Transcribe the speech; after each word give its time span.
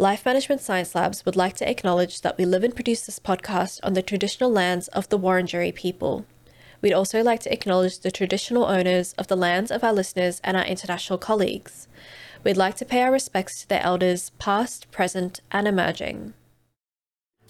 Life 0.00 0.24
Management 0.24 0.62
Science 0.62 0.94
Labs 0.94 1.26
would 1.26 1.36
like 1.36 1.56
to 1.58 1.70
acknowledge 1.70 2.22
that 2.22 2.38
we 2.38 2.46
live 2.46 2.64
and 2.64 2.74
produce 2.74 3.04
this 3.04 3.18
podcast 3.18 3.80
on 3.82 3.92
the 3.92 4.00
traditional 4.00 4.50
lands 4.50 4.88
of 4.88 5.06
the 5.10 5.18
Wurundjeri 5.18 5.74
people. 5.74 6.24
We'd 6.80 6.94
also 6.94 7.22
like 7.22 7.40
to 7.40 7.52
acknowledge 7.52 7.98
the 7.98 8.10
traditional 8.10 8.64
owners 8.64 9.12
of 9.18 9.26
the 9.26 9.36
lands 9.36 9.70
of 9.70 9.84
our 9.84 9.92
listeners 9.92 10.40
and 10.42 10.56
our 10.56 10.64
international 10.64 11.18
colleagues. 11.18 11.86
We'd 12.42 12.56
like 12.56 12.76
to 12.76 12.86
pay 12.86 13.02
our 13.02 13.12
respects 13.12 13.60
to 13.60 13.68
their 13.68 13.82
elders, 13.82 14.30
past, 14.38 14.90
present, 14.90 15.42
and 15.52 15.68
emerging. 15.68 16.32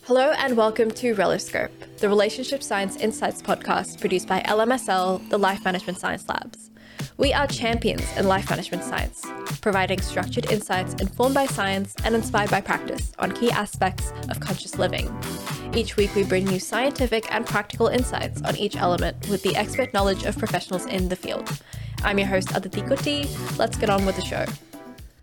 Hello, 0.02 0.32
and 0.32 0.56
welcome 0.56 0.90
to 0.90 1.14
Reloscope, 1.14 1.98
the 1.98 2.08
Relationship 2.08 2.64
Science 2.64 2.96
Insights 2.96 3.40
podcast 3.40 4.00
produced 4.00 4.26
by 4.26 4.40
LMSL, 4.40 5.30
the 5.30 5.38
Life 5.38 5.64
Management 5.64 6.00
Science 6.00 6.28
Labs. 6.28 6.69
We 7.20 7.34
are 7.34 7.46
champions 7.46 8.16
in 8.16 8.26
life 8.26 8.48
management 8.48 8.82
science, 8.82 9.26
providing 9.60 10.00
structured 10.00 10.50
insights 10.50 10.94
informed 10.94 11.34
by 11.34 11.44
science 11.44 11.94
and 12.02 12.14
inspired 12.14 12.50
by 12.50 12.62
practice 12.62 13.12
on 13.18 13.32
key 13.32 13.50
aspects 13.50 14.10
of 14.30 14.40
conscious 14.40 14.78
living. 14.78 15.14
Each 15.74 15.98
week, 15.98 16.14
we 16.14 16.24
bring 16.24 16.50
you 16.50 16.58
scientific 16.58 17.30
and 17.30 17.44
practical 17.44 17.88
insights 17.88 18.40
on 18.40 18.56
each 18.56 18.74
element 18.74 19.28
with 19.28 19.42
the 19.42 19.54
expert 19.54 19.92
knowledge 19.92 20.24
of 20.24 20.38
professionals 20.38 20.86
in 20.86 21.10
the 21.10 21.16
field. 21.16 21.60
I'm 22.02 22.18
your 22.18 22.26
host, 22.26 22.52
Aditi 22.54 22.80
Kutty. 22.80 23.58
Let's 23.58 23.76
get 23.76 23.90
on 23.90 24.06
with 24.06 24.16
the 24.16 24.22
show. 24.22 24.46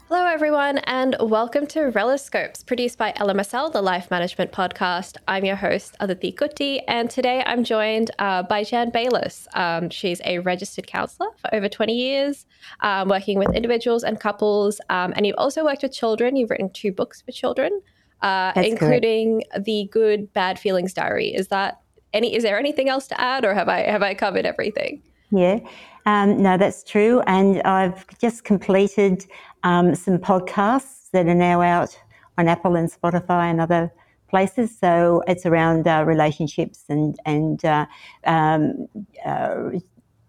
Hello, 0.09 0.25
everyone, 0.25 0.77
and 0.85 1.17
welcome 1.19 1.67
to 1.67 1.91
Reloscopes, 1.91 2.65
produced 2.65 2.97
by 2.97 3.11
LMSL, 3.17 3.73
the 3.73 3.81
Life 3.81 4.09
Management 4.09 4.53
Podcast. 4.53 5.17
I'm 5.27 5.43
your 5.43 5.57
host, 5.57 5.97
Aditi 5.99 6.31
Kutty, 6.31 6.79
and 6.87 7.09
today 7.09 7.43
I'm 7.45 7.65
joined 7.65 8.11
uh, 8.17 8.43
by 8.43 8.63
Jan 8.63 8.89
Bayliss. 8.89 9.49
Um, 9.53 9.89
she's 9.89 10.21
a 10.23 10.39
registered 10.39 10.87
counsellor 10.87 11.27
for 11.41 11.53
over 11.53 11.67
20 11.67 11.93
years, 11.93 12.45
um, 12.79 13.09
working 13.09 13.37
with 13.37 13.53
individuals 13.53 14.05
and 14.05 14.17
couples, 14.17 14.79
um, 14.89 15.11
and 15.17 15.27
you've 15.27 15.35
also 15.37 15.65
worked 15.65 15.83
with 15.83 15.91
children. 15.91 16.37
You've 16.37 16.51
written 16.51 16.69
two 16.69 16.93
books 16.93 17.21
for 17.21 17.33
children, 17.33 17.81
uh, 18.21 18.53
including 18.55 19.43
correct. 19.51 19.65
the 19.65 19.89
Good 19.91 20.31
Bad 20.31 20.57
Feelings 20.57 20.93
Diary. 20.93 21.35
Is 21.35 21.49
that 21.49 21.81
any? 22.13 22.33
Is 22.33 22.43
there 22.43 22.57
anything 22.57 22.87
else 22.87 23.07
to 23.07 23.19
add, 23.19 23.43
or 23.43 23.53
have 23.53 23.67
I 23.67 23.81
have 23.81 24.03
I 24.03 24.13
covered 24.13 24.45
everything? 24.45 25.01
Yeah, 25.31 25.59
um, 26.05 26.41
no, 26.41 26.57
that's 26.57 26.83
true. 26.83 27.21
And 27.27 27.61
I've 27.63 28.05
just 28.19 28.45
completed 28.45 29.25
um, 29.63 29.95
some 29.95 30.17
podcasts 30.17 31.11
that 31.11 31.27
are 31.27 31.35
now 31.35 31.61
out 31.61 31.97
on 32.37 32.47
Apple 32.47 32.75
and 32.75 32.91
Spotify 32.91 33.49
and 33.49 33.59
other 33.59 33.91
places. 34.29 34.77
So 34.77 35.23
it's 35.27 35.45
around 35.45 35.87
uh, 35.87 36.03
relationships 36.05 36.83
and 36.89 37.17
and 37.25 37.63
uh, 37.63 37.85
um, 38.25 38.87
uh, 39.25 39.71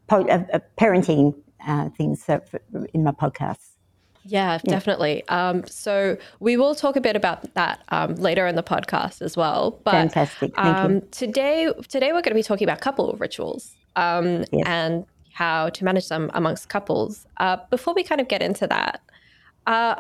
po- 0.07 0.27
uh, 0.29 0.45
uh, 0.53 0.59
parenting 0.79 1.35
uh, 1.67 1.89
things 1.91 2.25
in 2.29 3.05
my 3.05 3.13
podcasts. 3.13 3.71
Yeah, 4.25 4.59
definitely. 4.59 5.27
Um, 5.29 5.67
so 5.67 6.19
we 6.39 6.59
will 6.59 6.75
talk 6.75 6.97
a 6.97 7.01
bit 7.01 7.17
about 7.17 7.55
that 7.55 7.83
um, 7.89 8.15
later 8.17 8.47
in 8.47 8.57
the 8.57 8.63
podcast 8.63 9.23
as 9.23 9.39
well. 9.39 9.81
But 9.85 9.93
Fantastic. 9.93 10.55
Thank 10.55 10.77
um, 10.77 10.95
you. 10.97 11.09
today, 11.11 11.73
today 11.89 12.09
we're 12.09 12.21
going 12.21 12.25
to 12.25 12.35
be 12.35 12.43
talking 12.43 12.67
about 12.67 12.83
couple 12.83 13.17
rituals 13.19 13.75
um, 13.97 14.45
yes. 14.53 14.65
and 14.67 15.07
how 15.33 15.71
to 15.71 15.85
manage 15.85 16.09
them 16.09 16.31
amongst 16.35 16.69
couples. 16.69 17.27
Uh, 17.39 17.57
before 17.71 17.95
we 17.95 18.03
kind 18.03 18.21
of 18.21 18.29
get 18.29 18.43
into 18.43 18.67
that, 18.67 19.01
uh, 19.69 19.95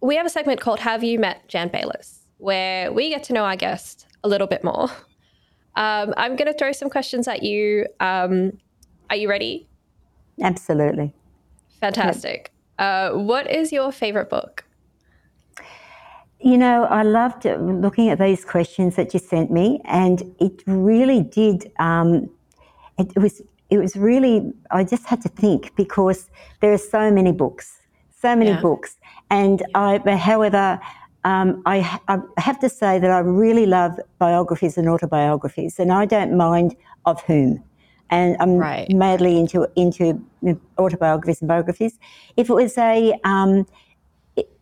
we 0.00 0.16
have 0.16 0.26
a 0.26 0.30
segment 0.30 0.60
called 0.60 0.80
Have 0.80 1.04
You 1.04 1.18
Met 1.18 1.46
Jan 1.48 1.68
Bayliss, 1.68 2.26
where 2.38 2.92
we 2.92 3.10
get 3.10 3.22
to 3.24 3.32
know 3.32 3.44
our 3.44 3.56
guest 3.56 4.06
a 4.24 4.28
little 4.28 4.46
bit 4.46 4.64
more. 4.64 4.88
Um, 5.76 6.14
I'm 6.16 6.36
going 6.36 6.50
to 6.50 6.58
throw 6.58 6.72
some 6.72 6.88
questions 6.88 7.28
at 7.28 7.42
you. 7.42 7.86
Um, 8.00 8.52
are 9.10 9.16
you 9.16 9.28
ready? 9.28 9.68
Absolutely. 10.40 11.12
Fantastic. 11.80 12.50
Uh, 12.78 13.10
what 13.10 13.50
is 13.50 13.72
your 13.72 13.92
favorite 13.92 14.30
book? 14.30 14.64
You 16.40 16.56
know, 16.56 16.84
I 16.84 17.02
loved 17.02 17.44
looking 17.44 18.08
at 18.08 18.18
these 18.18 18.44
questions 18.44 18.96
that 18.96 19.12
you 19.12 19.20
sent 19.20 19.50
me, 19.50 19.82
and 19.84 20.22
it 20.40 20.62
really 20.66 21.22
did. 21.22 21.70
Um, 21.78 22.30
it, 22.98 23.12
it 23.14 23.18
was 23.18 23.42
it 23.68 23.78
was 23.78 23.96
really, 23.96 24.52
I 24.70 24.84
just 24.84 25.06
had 25.06 25.20
to 25.22 25.28
think 25.28 25.74
because 25.76 26.30
there 26.60 26.72
are 26.72 26.78
so 26.78 27.10
many 27.10 27.32
books, 27.32 27.80
so 28.26 28.36
many 28.36 28.50
yeah. 28.50 28.60
books. 28.60 28.96
And 29.30 29.64
I, 29.74 29.98
however, 30.16 30.80
um, 31.24 31.62
I, 31.66 31.76
I, 32.08 32.18
have 32.38 32.58
to 32.60 32.68
say 32.68 32.98
that 32.98 33.10
I 33.10 33.20
really 33.20 33.66
love 33.66 33.92
biographies 34.18 34.78
and 34.78 34.88
autobiographies, 34.88 35.78
and 35.78 35.92
I 35.92 36.04
don't 36.06 36.36
mind 36.36 36.76
of 37.04 37.20
whom. 37.22 37.62
And 38.10 38.36
I'm 38.38 38.54
right. 38.56 38.88
madly 38.92 39.34
into 39.40 39.68
into 39.74 40.04
autobiographies 40.78 41.40
and 41.40 41.48
biographies. 41.48 41.98
If 42.36 42.48
it 42.50 42.54
was 42.54 42.78
a 42.78 43.18
um, 43.24 43.66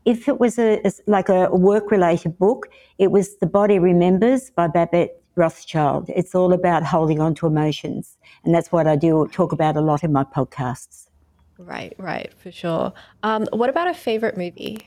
if 0.05 0.29
it 0.29 0.39
was 0.41 0.59
a, 0.59 0.81
like 1.07 1.29
a 1.29 1.51
work 1.51 1.91
related 1.91 2.39
book, 2.39 2.69
it 2.99 3.11
was 3.11 3.37
The 3.43 3.47
Body 3.47 3.79
Remembers 3.79 4.51
by 4.51 4.67
Babette 4.69 5.15
Rothschild. 5.37 6.11
It's 6.21 6.35
all 6.35 6.53
about 6.53 6.85
holding 6.85 7.21
on 7.21 7.35
to 7.37 7.47
emotions. 7.47 8.17
And 8.45 8.55
that's 8.55 8.71
what 8.73 8.87
I 8.87 8.97
do 8.97 9.29
talk 9.33 9.53
about 9.53 9.77
a 9.77 9.81
lot 9.81 10.05
in 10.05 10.13
my 10.13 10.25
podcasts. 10.25 11.04
Right, 11.59 11.95
right, 11.99 12.33
for 12.35 12.51
sure. 12.51 12.93
Um, 13.23 13.47
what 13.53 13.71
about 13.71 13.89
a 13.89 13.95
favorite 13.95 14.37
movie? 14.37 14.87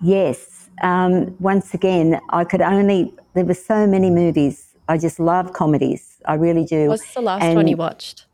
Yes. 0.00 0.68
Um, 0.82 1.36
once 1.40 1.74
again, 1.74 2.20
I 2.30 2.44
could 2.44 2.60
only, 2.60 3.14
there 3.34 3.44
were 3.44 3.54
so 3.54 3.86
many 3.86 4.10
movies. 4.10 4.74
I 4.88 4.98
just 4.98 5.20
love 5.20 5.52
comedies. 5.52 6.20
I 6.26 6.34
really 6.34 6.64
do. 6.64 6.88
What's 6.88 7.14
the 7.14 7.20
last 7.20 7.42
and, 7.42 7.56
one 7.56 7.68
you 7.68 7.76
watched? 7.76 8.26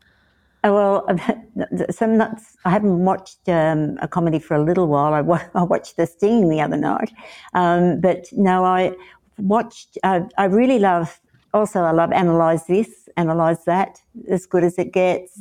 Oh, 0.63 0.73
well, 0.73 1.07
some 1.91 2.17
nuts, 2.17 2.57
I 2.65 2.69
haven't 2.69 3.03
watched 3.05 3.47
um, 3.47 3.97
a 4.01 4.07
comedy 4.07 4.39
for 4.39 4.55
a 4.55 4.63
little 4.63 4.87
while. 4.87 5.13
I, 5.13 5.47
I 5.59 5.63
watched 5.63 5.97
The 5.97 6.05
Sting 6.05 6.49
the 6.49 6.61
other 6.61 6.77
night. 6.77 7.13
Um, 7.53 8.01
but 8.01 8.25
no, 8.33 8.65
I 8.65 8.91
watched, 9.37 9.97
uh, 10.03 10.21
I 10.37 10.45
really 10.45 10.79
love, 10.79 11.19
also, 11.53 11.81
I 11.81 11.91
love 11.91 12.11
Analyze 12.11 12.65
This 12.67 13.07
analyze 13.17 13.65
that 13.65 13.99
as 14.29 14.45
good 14.45 14.63
as 14.63 14.77
it 14.77 14.93
gets. 14.93 15.39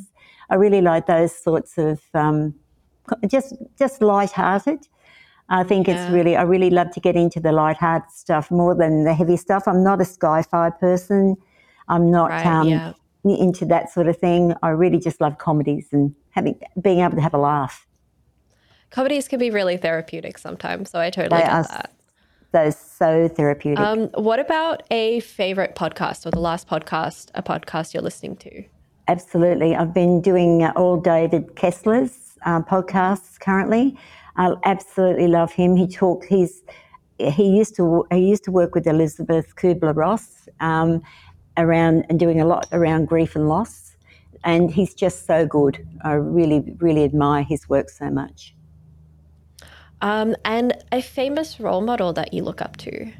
I 0.50 0.54
really 0.54 0.80
like 0.80 1.06
those 1.06 1.34
sorts 1.34 1.78
of 1.78 2.00
um, 2.14 2.54
just 3.26 3.54
just 3.78 4.02
light-hearted. 4.02 4.86
I 5.48 5.62
think 5.62 5.86
yeah. 5.86 6.04
it's 6.04 6.12
really 6.12 6.36
I 6.36 6.42
really 6.42 6.70
love 6.70 6.90
to 6.92 7.00
get 7.00 7.16
into 7.16 7.40
the 7.40 7.52
light-hearted 7.52 8.10
stuff 8.10 8.50
more 8.50 8.74
than 8.74 9.04
the 9.04 9.14
heavy 9.14 9.36
stuff. 9.36 9.66
I'm 9.66 9.82
not 9.82 10.00
a 10.00 10.04
sci-fi 10.04 10.70
person. 10.70 11.36
I'm 11.88 12.10
not 12.10 12.30
right, 12.30 12.46
um, 12.46 12.68
yeah. 12.68 12.92
into 13.24 13.64
that 13.66 13.92
sort 13.92 14.08
of 14.08 14.16
thing. 14.16 14.54
I 14.62 14.70
really 14.70 14.98
just 14.98 15.20
love 15.20 15.38
comedies 15.38 15.88
and 15.92 16.14
having 16.30 16.60
being 16.80 17.00
able 17.00 17.16
to 17.16 17.22
have 17.22 17.34
a 17.34 17.38
laugh. 17.38 17.86
Comedies 18.90 19.28
can 19.28 19.38
be 19.38 19.50
really 19.50 19.76
therapeutic 19.76 20.38
sometimes, 20.38 20.90
so 20.90 21.00
I 21.00 21.10
totally 21.10 21.40
they 21.40 21.44
get 21.44 21.52
are, 21.52 21.62
that 21.64 21.92
those 22.52 22.76
so 22.76 23.28
therapeutic. 23.28 23.78
Um, 23.78 24.08
what 24.14 24.38
about 24.38 24.82
a 24.90 25.20
favorite 25.20 25.74
podcast 25.74 26.26
or 26.26 26.30
the 26.30 26.40
last 26.40 26.68
podcast, 26.68 27.30
a 27.34 27.42
podcast 27.42 27.92
you're 27.92 28.02
listening 28.02 28.36
to? 28.36 28.64
Absolutely. 29.08 29.76
I've 29.76 29.94
been 29.94 30.20
doing 30.20 30.64
uh, 30.64 30.72
all 30.74 30.96
David 30.96 31.54
Kessler's 31.54 32.36
uh, 32.44 32.60
podcasts 32.62 33.38
currently. 33.38 33.96
I 34.36 34.54
absolutely 34.64 35.28
love 35.28 35.52
him. 35.52 35.76
He 35.76 35.86
talk. 35.86 36.24
He's 36.24 36.62
he 37.18 37.48
used 37.56 37.76
to 37.76 38.04
he 38.10 38.28
used 38.28 38.44
to 38.44 38.50
work 38.50 38.74
with 38.74 38.86
Elisabeth 38.86 39.54
Kubler 39.56 39.94
Ross 39.94 40.48
um, 40.60 41.02
around 41.56 42.04
and 42.08 42.18
doing 42.18 42.40
a 42.40 42.44
lot 42.44 42.66
around 42.72 43.06
grief 43.06 43.36
and 43.36 43.48
loss, 43.48 43.96
and 44.44 44.70
he's 44.70 44.92
just 44.92 45.26
so 45.26 45.46
good. 45.46 45.86
I 46.02 46.12
really 46.12 46.74
really 46.78 47.04
admire 47.04 47.44
his 47.44 47.68
work 47.68 47.88
so 47.90 48.10
much. 48.10 48.54
Um, 50.02 50.36
and 50.44 50.74
a 50.92 51.00
famous 51.00 51.58
role 51.58 51.80
model 51.80 52.12
that 52.12 52.34
you 52.34 52.42
look 52.42 52.60
up 52.60 52.76
to. 52.78 53.10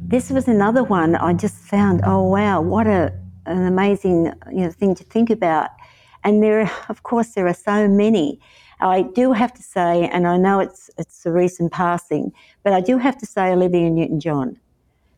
This 0.00 0.30
was 0.30 0.46
another 0.46 0.84
one 0.84 1.16
I 1.16 1.32
just 1.32 1.56
found. 1.56 2.02
Oh 2.04 2.22
wow, 2.28 2.60
what 2.60 2.86
a 2.86 3.12
an 3.46 3.66
amazing 3.66 4.32
you 4.50 4.62
know, 4.62 4.70
thing 4.70 4.94
to 4.94 5.04
think 5.04 5.30
about. 5.30 5.70
And 6.22 6.42
there, 6.42 6.70
of 6.88 7.02
course, 7.02 7.32
there 7.34 7.46
are 7.46 7.54
so 7.54 7.88
many. 7.88 8.40
I 8.80 9.02
do 9.02 9.32
have 9.32 9.52
to 9.54 9.62
say, 9.62 10.08
and 10.08 10.26
I 10.26 10.36
know 10.36 10.60
it's 10.60 10.90
it's 10.98 11.24
a 11.26 11.30
recent 11.30 11.72
passing, 11.72 12.32
but 12.62 12.72
I 12.72 12.80
do 12.80 12.98
have 12.98 13.16
to 13.18 13.26
say 13.26 13.52
Olivia 13.52 13.90
Newton-John, 13.90 14.58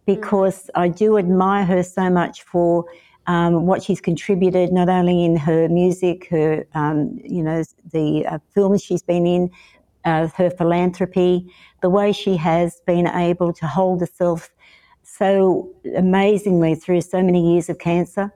because 0.05 0.65
mm. 0.65 0.71
I 0.75 0.89
do 0.89 1.17
admire 1.17 1.65
her 1.65 1.83
so 1.83 2.11
much 2.11 2.43
for 2.43 2.85
um, 3.27 3.67
what 3.67 3.83
she's 3.83 4.01
contributed, 4.01 4.73
not 4.73 4.89
only 4.89 5.25
in 5.25 5.37
her 5.37 5.69
music, 5.69 6.29
her 6.29 6.67
um, 6.75 7.19
you 7.25 7.43
know 7.43 7.63
the 7.93 8.27
uh, 8.27 8.39
films 8.55 8.83
she's 8.83 9.03
been 9.03 9.27
in, 9.27 9.51
uh, 10.05 10.29
her 10.37 10.51
philanthropy, 10.51 11.53
the 11.83 11.91
way 11.91 12.13
she 12.13 12.37
has 12.37 12.81
been 12.87 13.07
able 13.09 13.53
to 13.53 13.67
hold 13.67 14.01
herself 14.01 14.51
so 15.19 15.71
amazingly 15.97 16.75
through 16.75 17.01
so 17.01 17.23
many 17.23 17.53
years 17.53 17.69
of 17.69 17.79
cancer, 17.79 18.33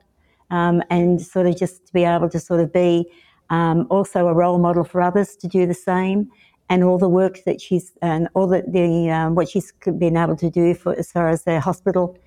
um, 0.49 0.81
and 0.89 1.21
sort 1.21 1.47
of 1.47 1.57
just 1.57 1.87
to 1.87 1.93
be 1.93 2.03
able 2.03 2.29
to 2.29 2.39
sort 2.39 2.59
of 2.59 2.71
be 2.73 3.05
um, 3.49 3.87
also 3.89 4.27
a 4.27 4.33
role 4.33 4.57
model 4.57 4.83
for 4.83 5.01
others 5.01 5.35
to 5.37 5.47
do 5.47 5.65
the 5.65 5.73
same, 5.73 6.29
and 6.69 6.83
all 6.83 6.97
the 6.97 7.09
work 7.09 7.39
that 7.45 7.61
she's 7.61 7.91
and 8.01 8.27
all 8.33 8.47
the, 8.47 8.63
the 8.67 9.09
um, 9.09 9.35
what 9.35 9.49
she's 9.49 9.73
been 9.97 10.17
able 10.17 10.35
to 10.37 10.49
do 10.49 10.73
for 10.73 10.97
as 10.97 11.11
far 11.11 11.29
as 11.29 11.43
the 11.43 11.59
hospital 11.59 12.17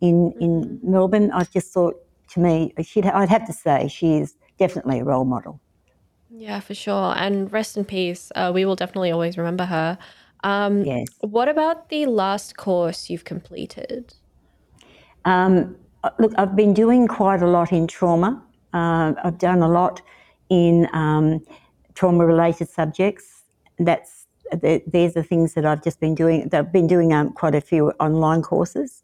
in 0.00 0.32
in 0.40 0.64
mm-hmm. 0.64 0.90
Melbourne. 0.90 1.30
I 1.32 1.44
just 1.44 1.72
thought 1.72 1.96
to 2.32 2.40
me, 2.40 2.74
she 2.82 3.02
I'd 3.02 3.28
have 3.28 3.46
to 3.46 3.52
say 3.52 3.88
she 3.88 4.18
is 4.18 4.36
definitely 4.58 5.00
a 5.00 5.04
role 5.04 5.24
model. 5.24 5.60
Yeah, 6.36 6.60
for 6.60 6.74
sure. 6.74 7.14
And 7.16 7.52
rest 7.52 7.76
in 7.76 7.84
peace. 7.84 8.32
Uh, 8.34 8.50
we 8.52 8.64
will 8.64 8.76
definitely 8.76 9.12
always 9.12 9.38
remember 9.38 9.66
her. 9.66 9.98
Um, 10.44 10.84
Yes. 10.84 11.08
What 11.20 11.48
about 11.48 11.88
the 11.88 12.06
last 12.06 12.56
course 12.56 13.10
you've 13.10 13.24
completed? 13.24 14.14
Um, 15.24 15.76
look, 16.18 16.32
I've 16.36 16.54
been 16.54 16.74
doing 16.74 17.08
quite 17.08 17.42
a 17.42 17.46
lot 17.46 17.72
in 17.72 17.86
trauma. 17.86 18.42
Uh, 18.72 19.14
I've 19.24 19.38
done 19.38 19.62
a 19.62 19.68
lot 19.68 20.02
in 20.50 20.86
um, 20.92 21.40
trauma 21.94 22.26
related 22.26 22.68
subjects. 22.68 23.44
That's 23.78 24.26
the, 24.52 24.82
there's 24.86 25.14
the 25.14 25.22
things 25.22 25.54
that 25.54 25.64
I've 25.64 25.82
just 25.82 25.98
been 25.98 26.14
doing. 26.14 26.48
I've 26.52 26.72
been 26.72 26.86
doing 26.86 27.12
um, 27.12 27.32
quite 27.32 27.54
a 27.54 27.60
few 27.60 27.90
online 27.98 28.42
courses, 28.42 29.02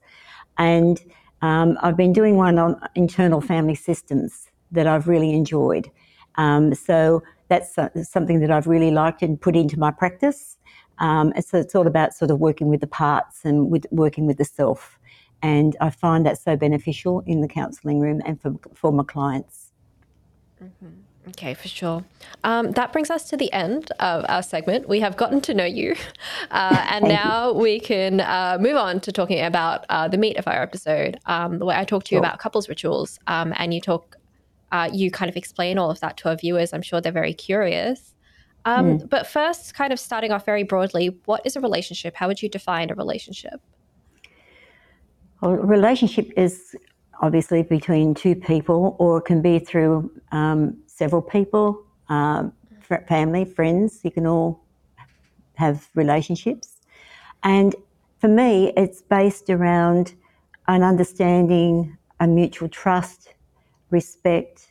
and 0.58 1.00
um, 1.40 1.78
I've 1.80 1.96
been 1.96 2.12
doing 2.12 2.36
one 2.36 2.58
on 2.58 2.78
internal 2.94 3.40
family 3.40 3.74
systems 3.74 4.50
that 4.72 4.86
I've 4.86 5.08
really 5.08 5.32
enjoyed. 5.32 5.90
Um, 6.36 6.74
so 6.74 7.22
that's 7.48 7.78
uh, 7.78 7.88
something 8.04 8.40
that 8.40 8.50
I've 8.50 8.66
really 8.66 8.90
liked 8.90 9.22
and 9.22 9.40
put 9.40 9.56
into 9.56 9.78
my 9.78 9.90
practice. 9.90 10.58
Um, 11.00 11.32
so 11.40 11.58
it's 11.58 11.74
all 11.74 11.86
about 11.86 12.14
sort 12.14 12.30
of 12.30 12.38
working 12.38 12.68
with 12.68 12.80
the 12.80 12.86
parts 12.86 13.44
and 13.44 13.70
with 13.70 13.86
working 13.90 14.26
with 14.26 14.36
the 14.38 14.44
self. 14.44 14.98
And 15.42 15.76
I 15.80 15.90
find 15.90 16.24
that 16.26 16.38
so 16.38 16.56
beneficial 16.56 17.22
in 17.26 17.40
the 17.40 17.48
counselling 17.48 17.98
room 17.98 18.20
and 18.24 18.40
for, 18.40 18.54
for 18.74 18.92
my 18.92 19.04
clients. 19.04 19.72
Okay, 21.28 21.54
for 21.54 21.68
sure. 21.68 22.04
Um, 22.44 22.72
that 22.72 22.92
brings 22.92 23.10
us 23.10 23.28
to 23.30 23.36
the 23.36 23.52
end 23.52 23.90
of 24.00 24.24
our 24.28 24.42
segment. 24.42 24.88
We 24.88 25.00
have 25.00 25.16
gotten 25.16 25.40
to 25.42 25.54
know 25.54 25.64
you, 25.64 25.94
uh, 26.50 26.86
and 26.88 27.06
now 27.06 27.52
we 27.52 27.78
can 27.80 28.20
uh, 28.20 28.58
move 28.60 28.76
on 28.76 29.00
to 29.00 29.12
talking 29.12 29.40
about 29.44 29.84
uh, 29.88 30.08
the 30.08 30.16
meat 30.18 30.36
of 30.36 30.46
our 30.46 30.62
episode, 30.62 31.18
um, 31.26 31.58
the 31.58 31.64
way 31.66 31.76
I 31.76 31.84
talk 31.84 32.04
to 32.04 32.14
you 32.14 32.18
Sure. 32.18 32.26
about 32.26 32.38
couples 32.38 32.68
rituals, 32.68 33.18
um, 33.26 33.54
and 33.56 33.72
you 33.72 33.80
talk, 33.80 34.16
uh, 34.72 34.88
you 34.92 35.10
kind 35.10 35.28
of 35.28 35.36
explain 35.36 35.78
all 35.78 35.90
of 35.90 36.00
that 36.00 36.16
to 36.18 36.30
our 36.30 36.36
viewers. 36.36 36.72
I'm 36.72 36.82
sure 36.82 37.00
they're 37.00 37.12
very 37.12 37.34
curious. 37.34 38.14
Um, 38.64 38.98
But 38.98 39.26
first, 39.26 39.74
kind 39.74 39.92
of 39.92 39.98
starting 39.98 40.32
off 40.32 40.44
very 40.44 40.62
broadly, 40.64 41.18
what 41.24 41.40
is 41.44 41.56
a 41.56 41.60
relationship? 41.60 42.14
How 42.16 42.28
would 42.28 42.42
you 42.42 42.48
define 42.48 42.90
a 42.90 42.94
relationship? 42.94 43.60
Well, 45.40 45.52
a 45.52 45.56
relationship 45.56 46.30
is 46.36 46.76
obviously 47.22 47.62
between 47.62 48.14
two 48.14 48.34
people, 48.34 48.96
or 48.98 49.18
it 49.18 49.24
can 49.24 49.40
be 49.42 49.58
through 49.58 50.10
um, 50.32 50.76
several 50.86 51.22
people, 51.22 51.82
um, 52.08 52.52
fr- 52.80 53.04
family, 53.08 53.44
friends. 53.44 54.00
You 54.04 54.10
can 54.10 54.26
all 54.26 54.62
have 55.54 55.88
relationships. 55.94 56.80
And 57.42 57.74
for 58.18 58.28
me, 58.28 58.72
it's 58.76 59.00
based 59.00 59.48
around 59.48 60.14
an 60.68 60.82
understanding, 60.82 61.96
a 62.20 62.26
mutual 62.26 62.68
trust, 62.68 63.34
respect. 63.90 64.69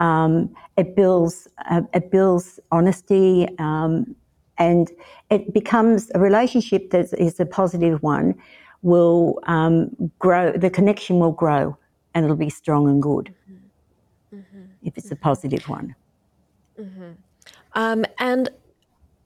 Um, 0.00 0.54
it 0.76 0.96
builds, 0.96 1.48
uh, 1.70 1.82
it 1.92 2.10
builds 2.10 2.60
honesty, 2.72 3.48
um, 3.58 4.14
and 4.58 4.90
it 5.30 5.52
becomes 5.54 6.10
a 6.14 6.18
relationship 6.18 6.90
that 6.90 7.12
is 7.14 7.40
a 7.40 7.46
positive 7.46 8.02
one. 8.02 8.34
Will 8.82 9.40
um, 9.46 9.90
grow. 10.18 10.52
The 10.52 10.68
connection 10.68 11.18
will 11.18 11.32
grow, 11.32 11.76
and 12.14 12.24
it'll 12.24 12.36
be 12.36 12.50
strong 12.50 12.88
and 12.88 13.02
good 13.02 13.34
if 14.82 14.98
it's 14.98 15.10
a 15.10 15.16
positive 15.16 15.68
one. 15.68 15.94
Um, 17.74 18.04
and 18.18 18.50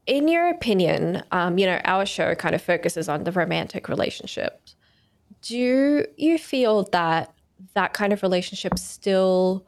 in 0.07 0.29
your 0.29 0.49
opinion, 0.49 1.23
um, 1.33 1.59
you 1.59 1.67
know, 1.67 1.81
our 1.85 2.07
show 2.07 2.35
kind 2.35 2.55
of 2.55 2.63
focuses 2.63 3.09
on 3.09 3.25
the 3.25 3.33
romantic 3.33 3.89
relationship. 3.89 4.61
Do 5.43 6.07
you 6.17 6.39
feel 6.39 6.85
that 6.93 7.35
that 7.75 7.93
kind 7.93 8.13
of 8.13 8.23
relationship 8.23 8.79
still 8.79 9.67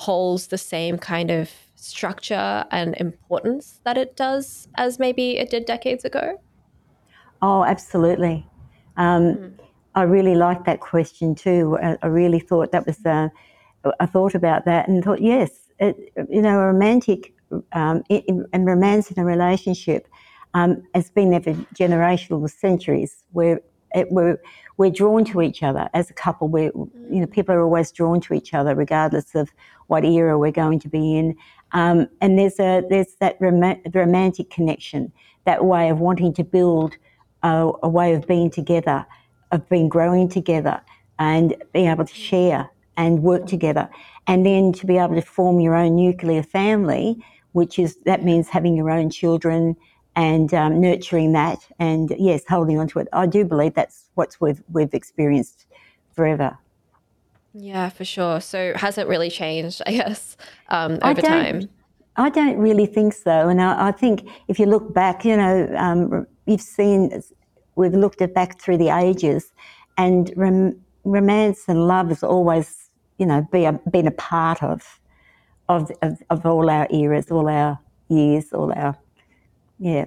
holds 0.00 0.46
the 0.46 0.56
same 0.58 0.96
kind 0.96 1.30
of 1.30 1.50
structure 1.74 2.64
and 2.70 2.94
importance 2.96 3.80
that 3.84 3.98
it 3.98 4.16
does 4.16 4.66
as 4.76 4.98
maybe 4.98 5.36
it 5.36 5.50
did 5.50 5.66
decades 5.66 6.04
ago? 6.06 6.40
Oh, 7.42 7.64
absolutely. 7.64 8.46
Um, 8.96 9.54
I 9.94 10.02
really 10.02 10.34
liked 10.34 10.64
that 10.64 10.80
question 10.80 11.34
too. 11.34 11.78
I, 11.82 11.98
I 12.02 12.06
really 12.06 12.40
thought 12.40 12.72
that 12.72 12.86
was. 12.86 13.04
Uh, 13.04 13.28
I 13.98 14.06
thought 14.06 14.34
about 14.34 14.64
that 14.66 14.88
and 14.88 15.02
thought, 15.04 15.20
yes, 15.22 15.50
it, 15.78 15.96
you 16.30 16.42
know, 16.42 16.58
a 16.60 16.66
romantic 16.66 17.32
um, 17.72 18.02
i- 18.10 18.22
i- 18.28 18.44
and 18.52 18.66
romance 18.66 19.10
in 19.10 19.18
a 19.18 19.24
relationship 19.24 20.06
um, 20.54 20.82
has 20.94 21.10
been 21.10 21.30
there 21.30 21.40
for 21.40 21.54
generational 21.74 22.48
centuries. 22.48 23.22
Where 23.32 23.60
it, 23.94 24.10
we're 24.10 24.38
we're 24.76 24.90
drawn 24.90 25.24
to 25.26 25.42
each 25.42 25.62
other 25.62 25.88
as 25.92 26.10
a 26.10 26.14
couple. 26.14 26.48
We're 26.48 26.72
you 27.10 27.20
know 27.20 27.26
people 27.26 27.54
are 27.54 27.62
always 27.62 27.90
drawn 27.92 28.20
to 28.22 28.34
each 28.34 28.54
other 28.54 28.74
regardless 28.74 29.34
of 29.34 29.50
what 29.90 30.04
era 30.04 30.38
we're 30.38 30.52
going 30.52 30.78
to 30.78 30.88
be 30.88 31.16
in. 31.16 31.36
Um, 31.72 32.08
and 32.20 32.38
there's 32.38 32.58
a 32.60 32.82
there's 32.88 33.14
that 33.20 33.36
rom- 33.40 33.82
romantic 33.92 34.50
connection, 34.50 35.12
that 35.44 35.64
way 35.64 35.88
of 35.88 35.98
wanting 35.98 36.32
to 36.34 36.44
build 36.44 36.96
a, 37.42 37.70
a 37.82 37.88
way 37.88 38.14
of 38.14 38.26
being 38.26 38.50
together, 38.50 39.06
of 39.50 39.68
being 39.68 39.88
growing 39.88 40.28
together, 40.28 40.80
and 41.18 41.56
being 41.72 41.88
able 41.88 42.04
to 42.04 42.14
share 42.14 42.70
and 42.96 43.22
work 43.22 43.46
together, 43.46 43.88
and 44.26 44.46
then 44.46 44.72
to 44.74 44.86
be 44.86 44.96
able 44.96 45.14
to 45.14 45.22
form 45.22 45.60
your 45.60 45.74
own 45.74 45.96
nuclear 45.96 46.42
family, 46.42 47.16
which 47.52 47.78
is 47.78 47.96
that 48.04 48.22
means 48.24 48.48
having 48.48 48.76
your 48.76 48.90
own 48.90 49.10
children 49.10 49.76
and 50.16 50.52
um, 50.54 50.80
nurturing 50.80 51.32
that, 51.32 51.58
and 51.78 52.12
yes, 52.18 52.42
holding 52.48 52.78
on 52.78 52.88
to 52.88 52.98
it. 53.00 53.08
I 53.12 53.26
do 53.26 53.44
believe 53.44 53.74
that's 53.74 54.10
what 54.14 54.36
we've 54.40 54.62
we've 54.72 54.94
experienced 54.94 55.66
forever. 56.14 56.58
Yeah, 57.54 57.88
for 57.88 58.04
sure. 58.04 58.40
So 58.40 58.72
hasn't 58.76 59.08
really 59.08 59.30
changed, 59.30 59.82
I 59.86 59.92
guess, 59.92 60.36
um, 60.68 60.98
over 61.02 61.20
don't- 61.20 61.30
time. 61.30 61.68
I 62.16 62.28
don't 62.28 62.58
really 62.58 62.86
think 62.86 63.14
so, 63.14 63.48
and 63.48 63.62
I, 63.62 63.88
I 63.88 63.92
think 63.92 64.28
if 64.48 64.58
you 64.58 64.66
look 64.66 64.92
back, 64.92 65.24
you 65.24 65.36
know, 65.36 65.72
um, 65.78 66.26
you've 66.44 66.60
seen 66.60 67.22
we've 67.76 67.94
looked 67.94 68.20
at 68.20 68.34
back 68.34 68.60
through 68.60 68.76
the 68.78 68.90
ages, 68.90 69.52
and 69.96 70.30
rom- 70.36 70.78
romance 71.04 71.64
and 71.68 71.86
love 71.86 72.08
has 72.08 72.22
always, 72.22 72.90
you 73.18 73.24
know, 73.24 73.46
be 73.52 73.64
a, 73.64 73.72
been 73.90 74.06
a 74.08 74.10
part 74.10 74.62
of, 74.62 75.00
of 75.68 75.90
of 76.02 76.18
of 76.28 76.44
all 76.44 76.68
our 76.68 76.86
eras, 76.90 77.30
all 77.30 77.48
our 77.48 77.78
years, 78.08 78.52
all 78.52 78.72
our 78.72 78.98
yeah 79.78 80.04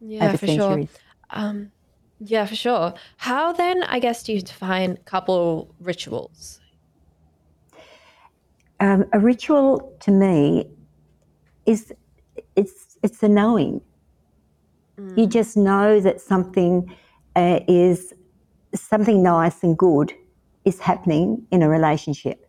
Yeah, 0.00 0.36
for 0.36 0.46
sure. 0.48 0.86
Um, 1.30 1.70
yeah, 2.24 2.46
for 2.46 2.54
sure. 2.54 2.94
How 3.18 3.52
then, 3.52 3.82
I 3.84 3.98
guess, 3.98 4.22
do 4.22 4.32
you 4.32 4.42
define 4.42 4.98
couple 5.04 5.74
rituals? 5.80 6.60
Um, 8.80 9.04
a 9.12 9.20
ritual 9.20 9.96
to 10.00 10.10
me 10.10 10.66
is 11.66 11.92
it's 12.56 12.98
it's 13.02 13.18
the 13.18 13.28
knowing. 13.28 13.80
You 15.16 15.26
just 15.26 15.56
know 15.56 16.00
that 16.00 16.20
something 16.20 16.94
uh, 17.34 17.60
is 17.68 18.12
something 18.74 19.22
nice 19.22 19.62
and 19.62 19.76
good 19.76 20.12
is 20.64 20.78
happening 20.80 21.46
in 21.50 21.62
a 21.62 21.68
relationship. 21.68 22.48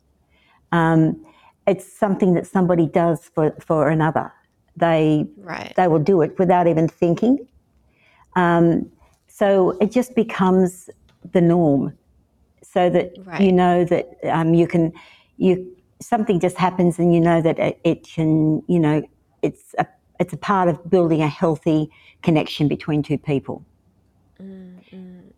Um, 0.72 1.25
it's 1.68 1.92
something 1.92 2.34
that 2.34 2.46
somebody 2.48 2.88
does 2.88 3.30
for, 3.34 3.56
for 3.60 3.89
another. 3.89 4.32
They 4.75 5.25
Right. 5.38 5.74
they 5.75 5.88
will 5.88 6.00
do 6.00 6.22
it 6.22 6.38
without 6.39 6.68
even 6.68 6.88
thinking. 6.88 7.48
Um, 8.36 8.92
so 9.34 9.72
it 9.82 9.92
just 9.92 10.13
becomes 10.16 10.90
the 11.32 11.42
norm, 11.42 11.98
so 12.62 12.90
that 12.90 13.18
Right. 13.25 13.42
you 13.42 13.52
know 13.52 13.84
that 13.86 14.06
um, 14.30 14.54
you 14.54 14.68
can 14.68 14.92
you 15.38 15.75
something 16.02 16.40
just 16.40 16.58
happens 16.58 17.00
and 17.00 17.13
you 17.16 17.20
know 17.20 17.42
that 17.42 17.58
it, 17.58 17.80
it 17.84 18.08
can 18.08 18.62
you 18.68 18.80
know 18.80 19.02
it's 19.42 19.74
a 19.80 19.88
it's 20.20 20.34
a 20.34 20.38
part 20.38 20.70
of 20.70 20.88
building 20.88 21.22
a 21.24 21.28
healthy 21.28 21.90
connection 22.22 22.68
between 22.68 23.02
two 23.02 23.18
people. 23.18 23.66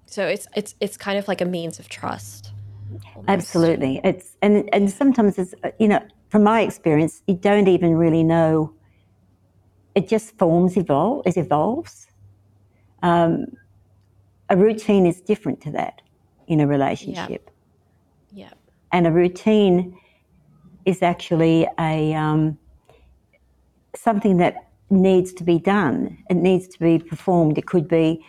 So 0.07 0.27
it's 0.27 0.45
it's 0.55 0.75
it's 0.81 0.97
kind 0.97 1.17
of 1.17 1.27
like 1.29 1.39
a 1.39 1.45
means 1.45 1.79
of 1.79 1.87
trust. 1.87 2.51
almost. 3.15 3.29
Absolutely, 3.29 4.01
it's 4.03 4.35
and 4.41 4.69
and 4.73 4.91
sometimes 4.91 5.37
it's 5.37 5.53
uh, 5.63 5.71
you 5.79 5.87
know 5.87 6.01
from 6.29 6.43
my 6.43 6.61
experience 6.61 7.21
you 7.27 7.35
don't 7.35 7.69
even 7.69 7.95
really 7.95 8.23
know. 8.23 8.73
It 9.95 10.09
just 10.09 10.37
forms 10.37 10.75
evolve. 10.75 11.25
It 11.25 11.37
evolves. 11.37 12.07
Um, 13.01 13.45
a 14.49 14.57
routine 14.57 15.05
is 15.05 15.21
different 15.21 15.61
to 15.61 15.71
that 15.71 16.01
in 16.47 16.59
a 16.59 16.67
relationship, 16.67 17.49
Yeah. 18.31 18.51
and 18.91 19.07
a 19.07 19.11
routine 19.11 19.97
is 20.85 21.01
actually 21.01 21.67
a 21.79 22.13
um, 22.13 22.57
something 23.95 24.37
that 24.37 24.55
needs 24.89 25.33
to 25.33 25.43
be 25.43 25.57
done. 25.57 26.17
It 26.29 26.35
needs 26.35 26.67
to 26.67 26.79
be 26.79 26.99
performed. 26.99 27.57
It 27.57 27.65
could 27.65 27.87
be 27.87 28.23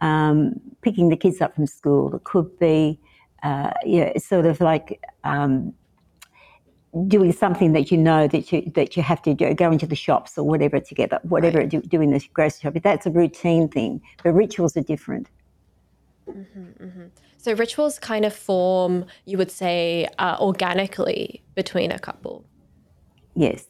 um, 0.00 0.54
picking 0.82 1.08
the 1.08 1.16
kids 1.16 1.40
up 1.40 1.54
from 1.54 1.66
school. 1.66 2.14
It 2.16 2.24
could 2.24 2.58
be, 2.58 2.98
uh, 3.44 3.70
yeah, 3.84 4.04
it's 4.14 4.26
sort 4.26 4.46
of 4.46 4.60
like 4.60 5.00
um, 5.22 5.72
doing 7.06 7.32
something 7.32 7.72
that 7.72 7.92
you 7.92 7.98
know 7.98 8.26
that 8.26 8.50
you 8.50 8.70
that 8.74 8.96
you 8.96 9.02
have 9.04 9.22
to 9.22 9.34
do, 9.34 9.54
going 9.54 9.78
to 9.78 9.86
the 9.86 9.94
shops 9.94 10.36
or 10.36 10.44
whatever 10.44 10.80
together, 10.80 11.20
whatever 11.22 11.64
do, 11.64 11.80
doing 11.82 12.10
the 12.10 12.20
grocery 12.34 12.60
shopping. 12.62 12.80
That's 12.82 13.06
a 13.06 13.10
routine 13.10 13.68
thing. 13.68 14.00
But 14.24 14.32
rituals 14.32 14.76
are 14.76 14.82
different. 14.82 15.28
So 17.38 17.54
rituals 17.54 17.98
kind 17.98 18.24
of 18.24 18.34
form, 18.34 19.06
you 19.24 19.38
would 19.38 19.50
say, 19.50 20.06
uh, 20.18 20.36
organically 20.40 21.42
between 21.54 21.90
a 21.90 21.98
couple. 21.98 22.44
Yes, 23.34 23.64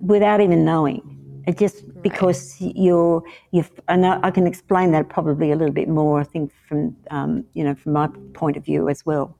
without 0.00 0.40
even 0.40 0.64
knowing. 0.64 1.12
It 1.46 1.58
just 1.58 1.76
right. 1.82 2.02
because 2.02 2.56
you're 2.58 3.22
you've 3.52 3.70
and 3.86 4.04
I, 4.04 4.32
can 4.32 4.48
explain 4.48 4.90
that 4.90 5.08
probably 5.08 5.52
a 5.52 5.56
little 5.56 5.72
bit 5.72 5.88
more. 5.88 6.20
I 6.20 6.24
think 6.24 6.50
from 6.68 6.96
um, 7.12 7.44
you 7.54 7.62
know 7.62 7.76
from 7.76 7.92
my 7.92 8.08
point 8.34 8.56
of 8.56 8.64
view 8.64 8.88
as 8.88 9.06
well 9.06 9.38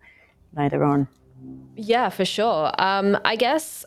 later 0.56 0.84
on. 0.84 1.08
Yeah, 1.74 2.08
for 2.10 2.24
sure. 2.24 2.70
Um, 2.78 3.18
I 3.24 3.34
guess 3.34 3.84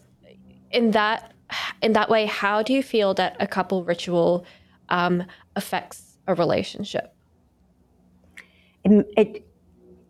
in 0.72 0.92
that 0.92 1.34
in 1.82 1.94
that 1.94 2.10
way, 2.10 2.26
how 2.26 2.62
do 2.62 2.74
you 2.74 2.84
feel 2.84 3.14
that 3.14 3.38
a 3.40 3.48
couple 3.48 3.86
ritual 3.86 4.46
um, 4.90 5.24
affects 5.56 6.18
a 6.28 6.36
relationship? 6.36 7.16
It, 8.83 9.07
it, 9.17 9.48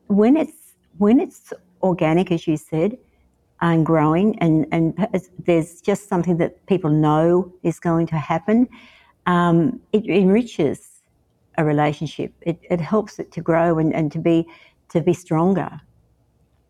when 0.08 0.38
it's 0.38 0.76
when 0.98 1.20
it's 1.20 1.54
organic, 1.82 2.32
as 2.32 2.46
you 2.48 2.58
said, 2.58 2.98
and 3.62 3.86
growing, 3.86 4.38
and 4.40 4.66
and 4.72 5.08
there's 5.46 5.82
just 5.82 6.08
something 6.08 6.38
that 6.38 6.66
people 6.66 6.90
know 6.90 7.54
is 7.64 7.80
going 7.80 8.08
to 8.08 8.16
happen. 8.16 8.68
Um, 9.26 9.80
it 9.92 10.06
enriches 10.06 11.02
a 11.58 11.66
relationship. 11.66 12.34
It, 12.42 12.60
it 12.70 12.80
helps 12.80 13.20
it 13.20 13.32
to 13.34 13.42
grow 13.42 13.78
and, 13.78 13.94
and 13.94 14.12
to 14.12 14.20
be 14.20 14.48
to 14.90 15.02
be 15.02 15.14
stronger, 15.14 15.82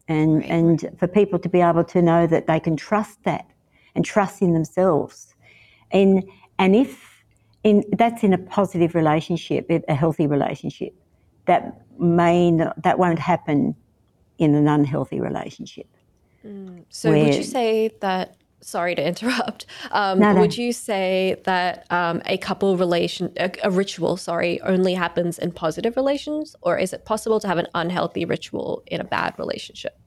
and 0.08 0.38
right. 0.38 0.50
and 0.50 0.90
for 0.98 1.08
people 1.08 1.40
to 1.40 1.50
be 1.50 1.62
able 1.62 1.84
to 1.86 2.02
know 2.02 2.28
that 2.28 2.48
they 2.48 2.60
can 2.60 2.76
trust 2.76 3.24
that 3.24 3.46
and 3.96 4.04
trust 4.04 4.42
in 4.42 4.54
themselves, 4.54 5.36
and 5.92 6.24
and 6.58 6.76
if 6.76 7.24
in 7.64 7.84
that's 7.94 8.24
in 8.24 8.34
a 8.34 8.38
positive 8.38 8.96
relationship, 8.96 9.70
a 9.88 9.94
healthy 9.94 10.28
relationship, 10.28 10.94
that 11.50 11.82
may 12.00 12.52
not, 12.52 12.82
that 12.84 13.00
won't 13.00 13.20
happen 13.20 13.76
in 14.38 14.56
an 14.56 14.68
unhealthy 14.68 15.20
relationship. 15.20 15.88
Mm. 16.46 16.86
So 16.90 17.10
where, 17.10 17.26
would 17.26 17.36
you 17.36 17.44
say 17.44 17.92
that? 18.02 18.36
Sorry 18.62 18.94
to 18.94 19.06
interrupt. 19.08 19.66
Um, 19.92 20.20
no, 20.20 20.34
no. 20.34 20.42
Would 20.42 20.58
you 20.58 20.74
say 20.74 21.42
that 21.46 21.90
um, 21.92 22.22
a 22.26 22.38
couple 22.38 22.78
relation, 22.78 23.32
a, 23.38 23.50
a, 23.64 23.72
ritual, 23.72 24.18
sorry, 24.18 24.62
only 24.62 24.94
happens 24.94 25.40
in 25.40 25.52
positive 25.52 25.96
relations, 25.96 26.56
or 26.62 26.78
is 26.78 26.94
it 26.94 27.06
possible 27.06 27.40
to 27.40 27.48
have 27.48 27.58
an 27.58 27.68
unhealthy 27.74 28.26
ritual 28.26 28.84
in 28.88 29.00
a 29.02 29.06
bad 29.06 29.34
relationship? 29.40 29.98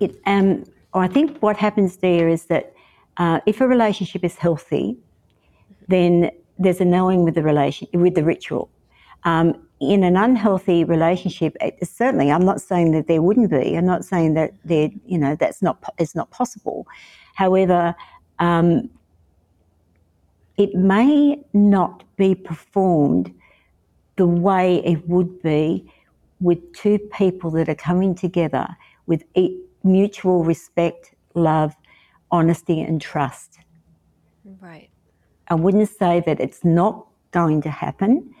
It, 0.00 0.20
um, 0.26 0.64
I 0.94 1.08
think 1.08 1.38
what 1.38 1.56
happens 1.56 1.96
there 1.96 2.28
is 2.28 2.44
that 2.46 2.74
uh, 3.16 3.40
if 3.46 3.60
a 3.60 3.66
relationship 3.66 4.22
is 4.22 4.36
healthy, 4.36 4.96
then 5.88 6.30
there's 6.58 6.80
a 6.80 6.84
knowing 6.84 7.24
with 7.24 7.34
the 7.34 7.42
relation 7.42 7.88
with 7.94 8.14
the 8.14 8.24
ritual. 8.24 8.70
Um, 9.24 9.67
in 9.80 10.02
an 10.02 10.16
unhealthy 10.16 10.84
relationship, 10.84 11.56
certainly, 11.82 12.30
I'm 12.30 12.44
not 12.44 12.60
saying 12.60 12.92
that 12.92 13.06
there 13.06 13.22
wouldn't 13.22 13.50
be. 13.50 13.76
I'm 13.76 13.86
not 13.86 14.04
saying 14.04 14.34
that 14.34 14.52
there, 14.64 14.90
you 15.06 15.18
know, 15.18 15.36
that's 15.36 15.62
not 15.62 15.82
it's 15.98 16.14
not 16.14 16.30
possible. 16.30 16.86
However, 17.34 17.94
um, 18.40 18.90
it 20.56 20.74
may 20.74 21.40
not 21.52 22.02
be 22.16 22.34
performed 22.34 23.32
the 24.16 24.26
way 24.26 24.84
it 24.84 25.08
would 25.08 25.40
be 25.42 25.88
with 26.40 26.58
two 26.72 26.98
people 26.98 27.50
that 27.52 27.68
are 27.68 27.76
coming 27.76 28.14
together 28.14 28.66
with 29.06 29.22
mutual 29.84 30.44
respect, 30.44 31.14
love, 31.34 31.74
honesty, 32.32 32.80
and 32.80 33.00
trust. 33.00 33.60
Right. 34.60 34.90
I 35.46 35.54
wouldn't 35.54 35.88
say 35.88 36.22
that 36.26 36.40
it's 36.40 36.64
not 36.64 37.06
going 37.30 37.62
to 37.62 37.70
happen 37.70 38.34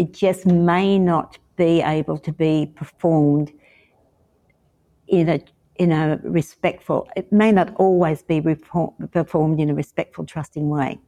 it 0.00 0.14
just 0.14 0.46
may 0.46 0.98
not 0.98 1.38
be 1.56 1.82
able 1.82 2.16
to 2.16 2.32
be 2.32 2.72
performed 2.74 3.52
in 5.06 5.28
a 5.28 5.38
in 5.76 5.92
a 5.92 6.18
respectful. 6.24 7.08
It 7.16 7.30
may 7.30 7.52
not 7.52 7.74
always 7.76 8.22
be 8.22 8.40
performed 8.40 9.60
in 9.60 9.70
a 9.70 9.74
respectful, 9.74 10.24
trusting 10.26 10.68
way. 10.68 10.98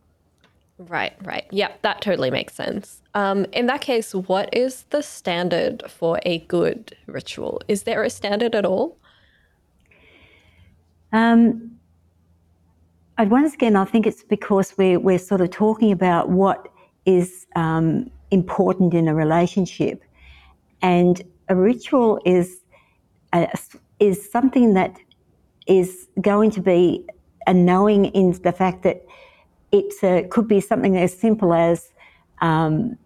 Right, 0.78 1.14
right. 1.25 1.46
Yeah, 1.50 1.72
that 1.82 2.00
totally 2.00 2.30
makes 2.30 2.54
sense. 2.54 3.02
Um, 3.14 3.44
in 3.52 3.66
that 3.66 3.82
case, 3.82 4.14
what 4.14 4.49
is 4.54 4.84
the 4.90 5.02
standard 5.02 5.84
for 5.88 6.18
a 6.25 6.38
good 6.56 6.96
ritual? 7.06 7.61
Is 7.68 7.82
there 7.82 8.02
a 8.02 8.11
standard 8.11 8.54
at 8.54 8.64
all? 8.64 8.99
Um, 11.12 11.72
and 13.18 13.30
once 13.30 13.52
again, 13.54 13.76
I 13.76 13.84
think 13.84 14.06
it's 14.06 14.25
because 14.25 14.75
we're, 14.78 14.99
we're 14.99 15.18
sort 15.18 15.42
of 15.42 15.50
talking 15.50 15.92
about 15.92 16.30
what 16.30 16.68
is 17.04 17.46
um, 17.56 18.11
important 18.32 18.94
in 18.94 19.06
a 19.08 19.14
relationship. 19.14 20.02
And 20.80 21.22
a 21.48 21.54
ritual 21.54 22.20
is 22.24 22.60
a, 23.32 23.48
is 24.00 24.30
something 24.30 24.74
that 24.74 24.96
is 25.66 26.08
going 26.20 26.50
to 26.52 26.60
be 26.60 27.06
a 27.46 27.54
knowing 27.54 28.06
in 28.06 28.32
the 28.42 28.52
fact 28.52 28.82
that 28.82 29.04
it 29.70 30.30
could 30.30 30.48
be 30.48 30.60
something 30.60 30.96
as 30.98 31.16
simple 31.16 31.54
as 31.54 31.90
um, 32.40 32.98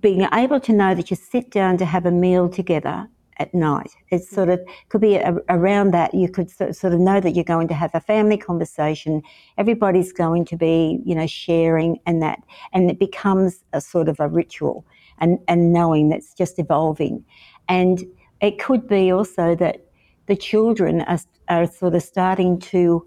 being 0.00 0.26
able 0.32 0.60
to 0.60 0.72
know 0.72 0.94
that 0.94 1.10
you 1.10 1.16
sit 1.16 1.50
down 1.50 1.76
to 1.76 1.84
have 1.84 2.06
a 2.06 2.10
meal 2.10 2.48
together 2.48 3.08
at 3.40 3.52
night. 3.52 3.90
It 4.10 4.22
mm. 4.22 4.34
sort 4.34 4.50
of 4.50 4.60
could 4.90 5.00
be 5.00 5.16
a, 5.16 5.34
around 5.48 5.92
that. 5.92 6.14
You 6.14 6.28
could 6.28 6.50
sort 6.50 6.92
of 6.92 7.00
know 7.00 7.18
that 7.20 7.34
you're 7.34 7.42
going 7.44 7.66
to 7.68 7.74
have 7.74 7.90
a 7.94 8.00
family 8.00 8.36
conversation. 8.36 9.22
Everybody's 9.58 10.12
going 10.12 10.44
to 10.44 10.56
be, 10.56 11.00
you 11.04 11.14
know, 11.16 11.26
sharing 11.26 11.98
and 12.06 12.22
that, 12.22 12.38
and 12.72 12.88
it 12.90 13.00
becomes 13.00 13.64
a 13.72 13.80
sort 13.80 14.08
of 14.08 14.20
a 14.20 14.28
ritual 14.28 14.84
and, 15.18 15.38
and 15.48 15.72
knowing 15.72 16.10
that's 16.10 16.34
just 16.34 16.58
evolving. 16.58 17.24
And 17.68 18.04
it 18.40 18.58
could 18.58 18.86
be 18.86 19.10
also 19.10 19.56
that 19.56 19.86
the 20.26 20.36
children 20.36 21.00
are, 21.02 21.18
are 21.48 21.66
sort 21.66 21.94
of 21.94 22.02
starting 22.02 22.60
to 22.60 23.04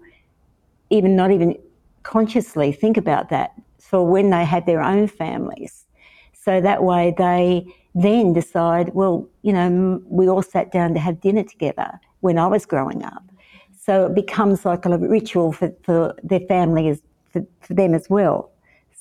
even 0.90 1.16
not 1.16 1.30
even 1.30 1.56
consciously 2.02 2.70
think 2.70 2.96
about 2.96 3.30
that 3.30 3.52
for 3.78 4.06
when 4.06 4.30
they 4.30 4.44
had 4.44 4.66
their 4.66 4.82
own 4.82 5.06
families. 5.06 5.86
So 6.32 6.60
that 6.60 6.82
way 6.82 7.14
they 7.16 7.66
then 7.94 8.32
decide, 8.32 8.92
well, 8.94 9.28
you 9.42 9.52
know, 9.52 10.02
we 10.06 10.28
all 10.28 10.42
sat 10.42 10.72
down 10.72 10.94
to 10.94 11.00
have 11.00 11.20
dinner 11.20 11.44
together 11.44 12.00
when 12.20 12.38
I 12.38 12.46
was 12.46 12.66
growing 12.66 13.04
up. 13.04 13.22
So 13.78 14.06
it 14.06 14.14
becomes 14.14 14.64
like 14.64 14.84
a 14.86 14.98
ritual 14.98 15.52
for, 15.52 15.72
for 15.82 16.14
their 16.22 16.40
family, 16.40 16.88
as, 16.88 17.02
for, 17.30 17.46
for 17.60 17.74
them 17.74 17.94
as 17.94 18.08
well. 18.10 18.50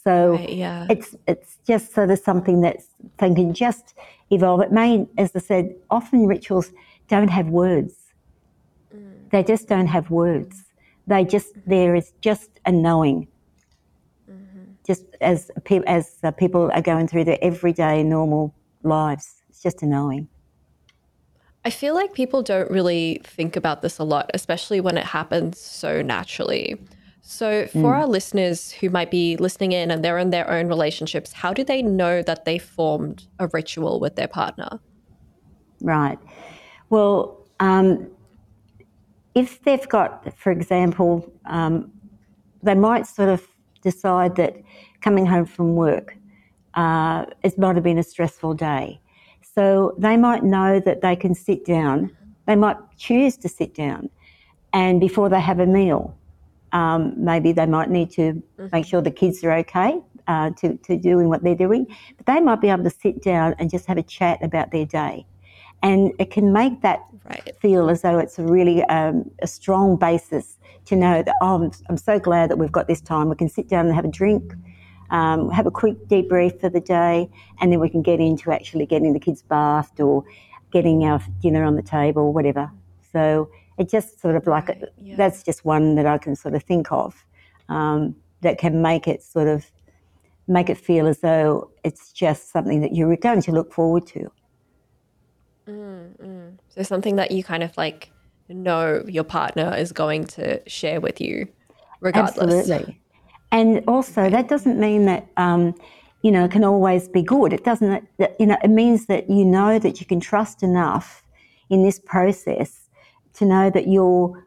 So 0.04 0.32
right, 0.32 0.50
yeah. 0.50 0.86
it's 0.90 1.16
it's 1.28 1.60
just 1.66 1.94
sort 1.94 2.12
of 2.12 2.20
something 2.20 2.60
that's 2.60 2.88
they 3.18 3.34
can 3.34 3.54
just 3.54 3.94
evolve. 4.32 4.60
It 4.62 4.72
may, 4.72 5.08
as 5.18 5.32
I 5.34 5.40
said, 5.40 5.74
often 5.90 6.28
rituals 6.28 6.74
don't 7.08 7.30
have 7.30 7.48
words. 7.48 7.94
Mm. 8.94 9.30
They 9.32 9.44
just 9.44 9.70
don't 9.70 9.88
have 9.88 10.10
words. 10.10 10.66
They 11.08 11.24
just 11.24 11.54
there 11.66 11.96
is 11.96 12.12
just 12.20 12.50
a 12.66 12.72
knowing 12.72 13.28
mm-hmm. 14.30 14.74
just 14.86 15.06
as 15.22 15.50
as 15.88 16.18
uh, 16.24 16.32
people 16.32 16.70
are 16.74 16.82
going 16.82 17.08
through 17.08 17.24
their 17.24 17.40
everyday 17.42 18.04
normal 18.04 18.54
lives. 18.84 19.44
It's 19.50 19.62
just 19.62 19.82
a 19.84 19.86
knowing. 19.86 20.28
I 21.66 21.70
feel 21.70 21.94
like 21.94 22.14
people 22.14 22.42
don't 22.42 22.70
really 22.70 23.22
think 23.24 23.56
about 23.56 23.82
this 23.82 23.98
a 23.98 24.04
lot, 24.04 24.30
especially 24.34 24.82
when 24.82 24.98
it 24.98 25.06
happens 25.06 25.60
so 25.60 26.02
naturally. 26.02 26.78
So, 27.22 27.68
for 27.68 27.78
mm. 27.78 27.98
our 28.00 28.06
listeners 28.06 28.70
who 28.70 28.90
might 28.90 29.10
be 29.10 29.38
listening 29.38 29.72
in 29.72 29.92
and 29.92 30.04
they're 30.04 30.18
in 30.18 30.32
their 30.32 30.50
own 30.50 30.68
relationships, 30.68 31.32
how 31.32 31.54
do 31.54 31.64
they 31.64 31.82
know 31.82 32.22
that 32.22 32.44
they 32.44 32.58
formed 32.58 33.26
a 33.40 33.48
ritual 33.54 34.02
with 34.02 34.18
their 34.18 34.28
partner? 34.28 34.82
Right. 35.80 36.20
Well, 36.90 37.48
um, 37.62 38.10
if 39.36 39.64
they've 39.64 39.88
got, 39.88 40.38
for 40.38 40.52
example, 40.52 41.32
um, 41.46 41.90
they 42.62 42.76
might 42.76 43.08
sort 43.08 43.30
of 43.30 43.48
decide 43.82 44.36
that 44.36 44.58
coming 45.00 45.26
home 45.26 45.46
from 45.46 45.76
work, 45.76 46.18
uh, 46.76 47.26
it 47.44 47.58
might 47.58 47.76
have 47.76 47.84
been 47.84 47.98
a 47.98 48.04
stressful 48.04 48.54
day. 48.56 49.00
So 49.42 49.96
they 49.98 50.18
might 50.18 50.44
know 50.44 50.80
that 50.80 51.02
they 51.02 51.16
can 51.16 51.36
sit 51.36 51.66
down, 51.66 52.16
they 52.48 52.56
might 52.56 52.78
choose 52.98 53.38
to 53.38 53.50
sit 53.50 53.76
down, 53.76 54.10
and 54.74 55.00
before 55.00 55.30
they 55.30 55.40
have 55.40 55.60
a 55.60 55.68
meal, 55.68 56.16
um, 56.72 57.14
maybe 57.16 57.52
they 57.52 57.68
might 57.68 57.90
need 57.90 58.10
to 58.12 58.34
mm-hmm. 58.34 58.68
make 58.72 58.86
sure 58.86 59.02
the 59.02 59.12
kids 59.12 59.44
are 59.44 59.54
okay 59.54 60.00
uh, 60.28 60.50
to, 60.52 60.76
to 60.78 60.98
doing 60.98 61.30
what 61.30 61.44
they're 61.44 61.56
doing, 61.56 61.86
but 62.18 62.26
they 62.26 62.40
might 62.40 62.62
be 62.62 62.70
able 62.70 62.84
to 62.84 62.90
sit 62.90 63.22
down 63.22 63.56
and 63.60 63.70
just 63.70 63.86
have 63.86 63.98
a 63.98 64.04
chat 64.04 64.44
about 64.44 64.72
their 64.72 64.86
day. 64.86 65.26
And 65.84 66.14
it 66.18 66.32
can 66.32 66.52
make 66.54 66.82
that 66.82 67.02
right. 67.30 67.56
feel 67.62 67.90
as 67.90 68.02
though 68.02 68.18
it's 68.18 68.40
a 68.40 68.44
really 68.44 68.84
um, 68.86 69.30
a 69.42 69.48
strong 69.48 69.98
basis 69.98 70.58
to 70.86 70.96
know 70.96 71.22
that, 71.24 71.36
oh, 71.42 71.56
I'm, 71.56 71.72
I'm 71.90 71.98
so 71.98 72.20
glad 72.20 72.50
that 72.50 72.58
we've 72.58 72.72
got 72.72 72.88
this 72.88 73.02
time. 73.02 73.30
We 73.30 73.36
can 73.36 73.50
sit 73.50 73.68
down 73.68 73.86
and 73.86 73.94
have 73.94 74.06
a 74.06 74.10
drink 74.10 74.54
um, 75.14 75.52
have 75.52 75.68
a 75.68 75.72
quick 75.72 76.08
debrief 76.08 76.60
for 76.60 76.70
the 76.70 76.82
day, 76.82 77.30
and 77.62 77.72
then 77.72 77.80
we 77.80 77.88
can 77.88 78.02
get 78.02 78.20
into 78.20 78.52
actually 78.52 78.88
getting 78.88 79.14
the 79.14 79.20
kids 79.20 79.44
bathed 79.44 80.02
or 80.02 80.24
getting 80.72 81.06
our 81.06 81.22
dinner 81.40 81.64
on 81.64 81.76
the 81.76 81.84
table, 81.84 82.34
whatever. 82.34 82.70
So 83.12 83.50
it 83.78 83.90
just 83.90 84.20
sort 84.20 84.36
of 84.36 84.48
like 84.48 84.70
right, 84.70 84.84
yeah. 85.00 85.16
that's 85.16 85.44
just 85.44 85.64
one 85.64 85.96
that 85.96 86.08
I 86.08 86.18
can 86.18 86.36
sort 86.36 86.56
of 86.56 86.64
think 86.64 86.92
of 86.92 87.24
um, 87.70 88.16
that 88.42 88.58
can 88.58 88.82
make 88.82 89.08
it 89.08 89.22
sort 89.22 89.48
of 89.48 89.72
make 90.48 90.70
it 90.70 90.80
feel 90.80 91.06
as 91.06 91.20
though 91.20 91.70
it's 91.84 92.12
just 92.12 92.52
something 92.52 92.82
that 92.82 92.96
you're 92.96 93.16
going 93.16 93.42
to 93.44 93.52
look 93.52 93.72
forward 93.72 94.08
to. 94.08 94.32
Mm, 95.68 96.18
mm. 96.18 96.58
So 96.70 96.82
something 96.82 97.18
that 97.18 97.30
you 97.30 97.44
kind 97.44 97.62
of 97.62 97.78
like 97.78 98.10
know 98.50 99.06
your 99.08 99.24
partner 99.24 99.76
is 99.78 99.92
going 99.92 100.26
to 100.26 100.68
share 100.68 101.00
with 101.00 101.22
you, 101.22 101.48
regardless. 102.02 102.68
Absolutely 102.68 103.00
And 103.54 103.84
also, 103.88 104.32
that 104.32 104.50
doesn't 104.50 104.80
mean 104.80 105.06
that, 105.06 105.28
um, 105.38 105.76
you 106.24 106.32
know, 106.32 106.46
it 106.46 106.52
can 106.52 106.64
always 106.64 107.08
be 107.08 107.22
good. 107.22 107.54
It 107.54 107.64
doesn't, 107.64 108.08
you 108.40 108.48
know, 108.48 108.58
it 108.64 108.70
means 108.70 109.06
that 109.06 109.30
you 109.30 109.46
know 109.46 109.78
that 109.78 110.00
you 110.00 110.08
can 110.08 110.20
trust 110.20 110.64
enough 110.64 111.24
in 111.70 111.84
this 111.84 112.00
process 112.00 112.90
to 113.36 113.46
know 113.46 113.70
that 113.70 113.88
your 113.88 114.44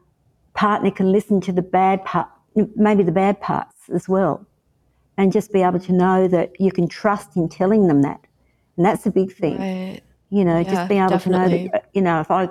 partner 0.55 0.91
can 0.91 1.11
listen 1.13 1.39
to 1.39 1.53
the 1.53 1.61
bad 1.61 2.03
part, 2.03 2.27
maybe 2.75 3.01
the 3.01 3.13
bad 3.13 3.39
parts 3.39 3.89
as 3.93 4.09
well, 4.09 4.45
and 5.17 5.31
just 5.31 5.53
be 5.53 5.61
able 5.61 5.79
to 5.79 5.93
know 5.93 6.27
that 6.27 6.59
you 6.59 6.71
can 6.73 6.89
trust 6.89 7.37
in 7.37 7.47
telling 7.47 7.87
them 7.87 8.01
that. 8.01 8.19
And 8.75 8.85
that's 8.85 9.05
a 9.05 9.11
big 9.11 9.31
thing. 9.31 9.57
Right. 9.57 10.01
You 10.29 10.43
know, 10.43 10.59
yeah, 10.59 10.69
just 10.73 10.89
being 10.89 10.99
able 10.99 11.11
definitely. 11.11 11.57
to 11.59 11.63
know 11.63 11.69
that, 11.71 11.89
you 11.93 12.01
know, 12.01 12.19
if 12.19 12.29
I, 12.29 12.49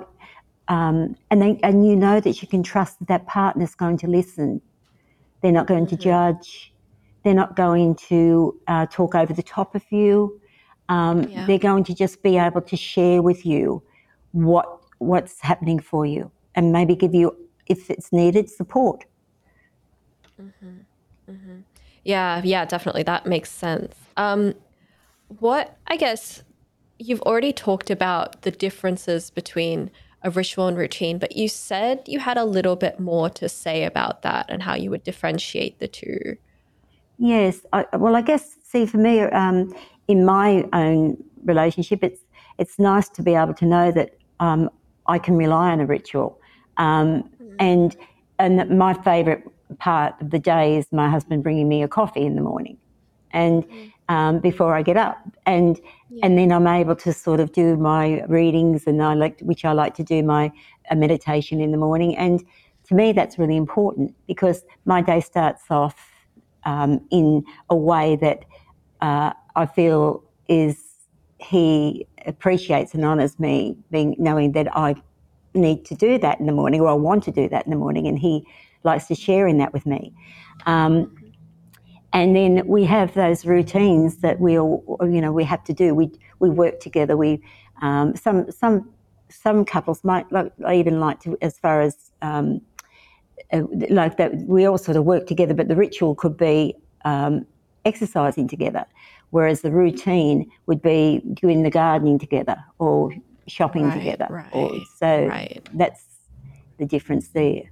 um, 0.69 1.15
and 1.29 1.39
then, 1.39 1.59
and 1.61 1.87
you 1.87 1.95
know 1.95 2.19
that 2.19 2.41
you 2.41 2.47
can 2.47 2.63
trust 2.63 2.97
that 2.97 3.07
that 3.09 3.27
partner's 3.27 3.75
going 3.75 3.97
to 3.99 4.07
listen 4.07 4.59
they're 5.41 5.51
not 5.51 5.67
going 5.67 5.85
mm-hmm. 5.85 5.95
to 5.95 6.01
judge. 6.01 6.73
They're 7.23 7.33
not 7.33 7.55
going 7.55 7.95
to 8.07 8.59
uh, 8.67 8.85
talk 8.89 9.15
over 9.15 9.33
the 9.33 9.43
top 9.43 9.75
of 9.75 9.83
you. 9.91 10.39
Um, 10.89 11.23
yeah. 11.23 11.45
They're 11.45 11.57
going 11.57 11.83
to 11.85 11.93
just 11.93 12.23
be 12.23 12.37
able 12.37 12.61
to 12.61 12.77
share 12.77 13.21
with 13.21 13.45
you 13.45 13.83
what 14.31 14.79
what's 14.99 15.41
happening 15.41 15.79
for 15.79 16.05
you, 16.05 16.31
and 16.55 16.71
maybe 16.71 16.95
give 16.95 17.13
you, 17.13 17.35
if 17.67 17.89
it's 17.89 18.11
needed, 18.11 18.49
support. 18.49 19.05
Mm-hmm. 20.41 21.31
Mm-hmm. 21.31 21.57
Yeah, 22.03 22.41
yeah, 22.43 22.65
definitely. 22.65 23.03
That 23.03 23.25
makes 23.25 23.51
sense. 23.51 23.95
Um, 24.15 24.53
what 25.39 25.77
I 25.87 25.97
guess 25.97 26.43
you've 26.99 27.21
already 27.21 27.53
talked 27.53 27.89
about 27.89 28.41
the 28.41 28.51
differences 28.51 29.29
between 29.29 29.91
a 30.23 30.31
ritual 30.31 30.67
and 30.67 30.77
routine, 30.77 31.17
but 31.19 31.35
you 31.35 31.47
said 31.47 32.01
you 32.05 32.19
had 32.19 32.37
a 32.37 32.45
little 32.45 32.75
bit 32.75 32.99
more 32.99 33.29
to 33.29 33.47
say 33.47 33.83
about 33.83 34.23
that 34.23 34.45
and 34.49 34.63
how 34.63 34.75
you 34.75 34.89
would 34.89 35.03
differentiate 35.03 35.79
the 35.79 35.87
two. 35.87 36.37
Yes, 37.17 37.65
I, 37.73 37.85
well, 37.97 38.15
I 38.15 38.21
guess 38.21 38.55
see 38.63 38.85
for 38.85 38.97
me, 38.97 39.21
um, 39.21 39.73
in 40.07 40.25
my 40.25 40.65
own 40.73 41.17
relationship, 41.45 42.03
it's 42.03 42.21
it's 42.57 42.79
nice 42.79 43.07
to 43.09 43.21
be 43.21 43.35
able 43.35 43.53
to 43.55 43.65
know 43.65 43.91
that 43.91 44.17
um, 44.39 44.69
I 45.05 45.19
can 45.19 45.35
rely 45.37 45.71
on 45.71 45.79
a 45.79 45.85
ritual, 45.85 46.39
um, 46.77 47.23
mm. 47.41 47.55
and 47.59 47.95
and 48.39 48.77
my 48.77 48.93
favourite 48.93 49.43
part 49.79 50.19
of 50.21 50.31
the 50.31 50.39
day 50.39 50.77
is 50.77 50.91
my 50.91 51.09
husband 51.09 51.43
bringing 51.43 51.67
me 51.67 51.83
a 51.83 51.87
coffee 51.87 52.25
in 52.25 52.35
the 52.35 52.41
morning, 52.41 52.77
and 53.31 53.63
mm 53.67 53.91
um, 54.09 54.39
before 54.39 54.73
I 54.75 54.81
get 54.81 54.97
up, 54.97 55.17
and 55.45 55.79
yeah. 56.09 56.25
and 56.25 56.37
then 56.37 56.51
I'm 56.51 56.67
able 56.67 56.95
to 56.95 57.13
sort 57.13 57.39
of 57.39 57.51
do 57.51 57.77
my 57.77 58.23
readings, 58.27 58.87
and 58.87 59.01
I 59.01 59.13
like 59.13 59.39
which 59.41 59.65
I 59.65 59.73
like 59.73 59.93
to 59.95 60.03
do 60.03 60.23
my 60.23 60.51
meditation 60.95 61.59
in 61.59 61.71
the 61.71 61.77
morning, 61.77 62.15
and 62.17 62.43
to 62.87 62.95
me 62.95 63.11
that's 63.11 63.37
really 63.37 63.57
important 63.57 64.15
because 64.27 64.63
my 64.85 65.01
day 65.01 65.19
starts 65.19 65.63
off 65.69 65.95
um, 66.65 67.01
in 67.11 67.43
a 67.69 67.75
way 67.75 68.15
that 68.17 68.45
uh, 69.01 69.33
I 69.55 69.65
feel 69.65 70.23
is 70.47 70.83
he 71.39 72.07
appreciates 72.25 72.93
and 72.93 73.03
honours 73.05 73.39
me, 73.39 73.77
being 73.91 74.15
knowing 74.17 74.53
that 74.53 74.75
I 74.75 74.95
need 75.53 75.85
to 75.85 75.95
do 75.95 76.17
that 76.19 76.39
in 76.39 76.45
the 76.45 76.51
morning, 76.51 76.81
or 76.81 76.87
I 76.87 76.93
want 76.93 77.23
to 77.25 77.31
do 77.31 77.49
that 77.49 77.65
in 77.65 77.71
the 77.71 77.77
morning, 77.77 78.07
and 78.07 78.17
he 78.17 78.45
likes 78.83 79.07
to 79.07 79.15
share 79.15 79.47
in 79.47 79.57
that 79.57 79.73
with 79.73 79.85
me. 79.85 80.13
Um, 80.65 81.15
and 82.13 82.35
then 82.35 82.65
we 82.67 82.83
have 82.85 83.13
those 83.13 83.45
routines 83.45 84.17
that 84.17 84.39
we 84.39 84.57
all, 84.57 84.97
you 85.01 85.21
know, 85.21 85.31
we 85.31 85.43
have 85.43 85.63
to 85.65 85.73
do. 85.73 85.93
We 85.93 86.11
we 86.39 86.49
work 86.49 86.79
together. 86.79 87.17
We 87.17 87.41
um, 87.81 88.15
some 88.15 88.51
some 88.51 88.89
some 89.29 89.65
couples 89.65 90.03
might 90.03 90.31
like, 90.31 90.51
even 90.71 90.99
like 90.99 91.19
to 91.21 91.37
as 91.41 91.59
far 91.59 91.81
as 91.81 92.11
um, 92.21 92.61
uh, 93.51 93.63
like 93.89 94.17
that 94.17 94.35
we 94.47 94.65
all 94.65 94.77
sort 94.77 94.97
of 94.97 95.03
work 95.03 95.27
together, 95.27 95.53
but 95.53 95.67
the 95.67 95.75
ritual 95.75 96.15
could 96.15 96.37
be 96.37 96.75
um, 97.05 97.45
exercising 97.85 98.47
together, 98.47 98.85
whereas 99.31 99.61
the 99.61 99.71
routine 99.71 100.49
would 100.65 100.81
be 100.81 101.21
doing 101.33 101.63
the 101.63 101.69
gardening 101.69 102.19
together 102.19 102.57
or 102.79 103.13
shopping 103.47 103.85
right, 103.85 103.97
together. 103.97 104.27
Right, 104.29 104.49
or, 104.53 104.71
so 104.97 105.27
right. 105.27 105.61
that's 105.73 106.03
the 106.77 106.85
difference 106.85 107.29
there. 107.29 107.63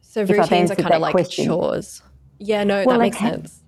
So 0.00 0.24
routines 0.24 0.70
are 0.70 0.76
kind 0.76 0.94
of 0.94 1.00
like 1.02 1.12
question. 1.12 1.46
chores. 1.46 2.02
Yeah, 2.40 2.64
no, 2.64 2.84
well, 2.84 2.98
that 2.98 3.02
makes 3.02 3.18
can, 3.18 3.34
sense. 3.34 3.60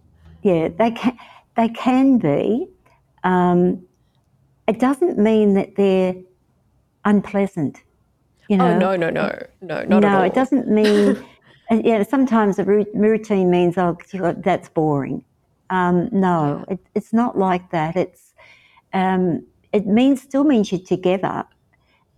Yeah, 0.42 0.68
they 0.68 0.90
can. 0.90 1.16
They 1.56 1.68
can 1.68 2.18
be. 2.18 2.66
Um, 3.22 3.86
it 4.66 4.80
doesn't 4.80 5.18
mean 5.18 5.54
that 5.54 5.76
they're 5.76 6.14
unpleasant. 7.04 7.82
You 8.48 8.56
oh, 8.56 8.78
know? 8.78 8.92
Oh 8.92 8.96
no, 8.96 8.96
no, 8.96 9.10
no, 9.10 9.38
no, 9.60 9.84
not 9.84 9.88
no, 9.88 9.96
at 9.98 10.04
all. 10.04 10.18
No, 10.20 10.22
it 10.22 10.34
doesn't 10.34 10.68
mean. 10.80 11.22
yeah, 11.70 12.02
sometimes 12.02 12.58
a 12.58 12.64
routine 12.64 13.50
means 13.50 13.76
oh 13.78 13.96
that's 14.38 14.68
boring. 14.70 15.24
Um, 15.70 16.08
no, 16.10 16.64
it, 16.68 16.80
it's 16.94 17.12
not 17.12 17.38
like 17.38 17.70
that. 17.70 17.96
It's 17.96 18.34
um, 18.92 19.46
it 19.72 19.86
means 19.86 20.22
still 20.22 20.44
means 20.44 20.72
you're 20.72 20.80
together 20.80 21.44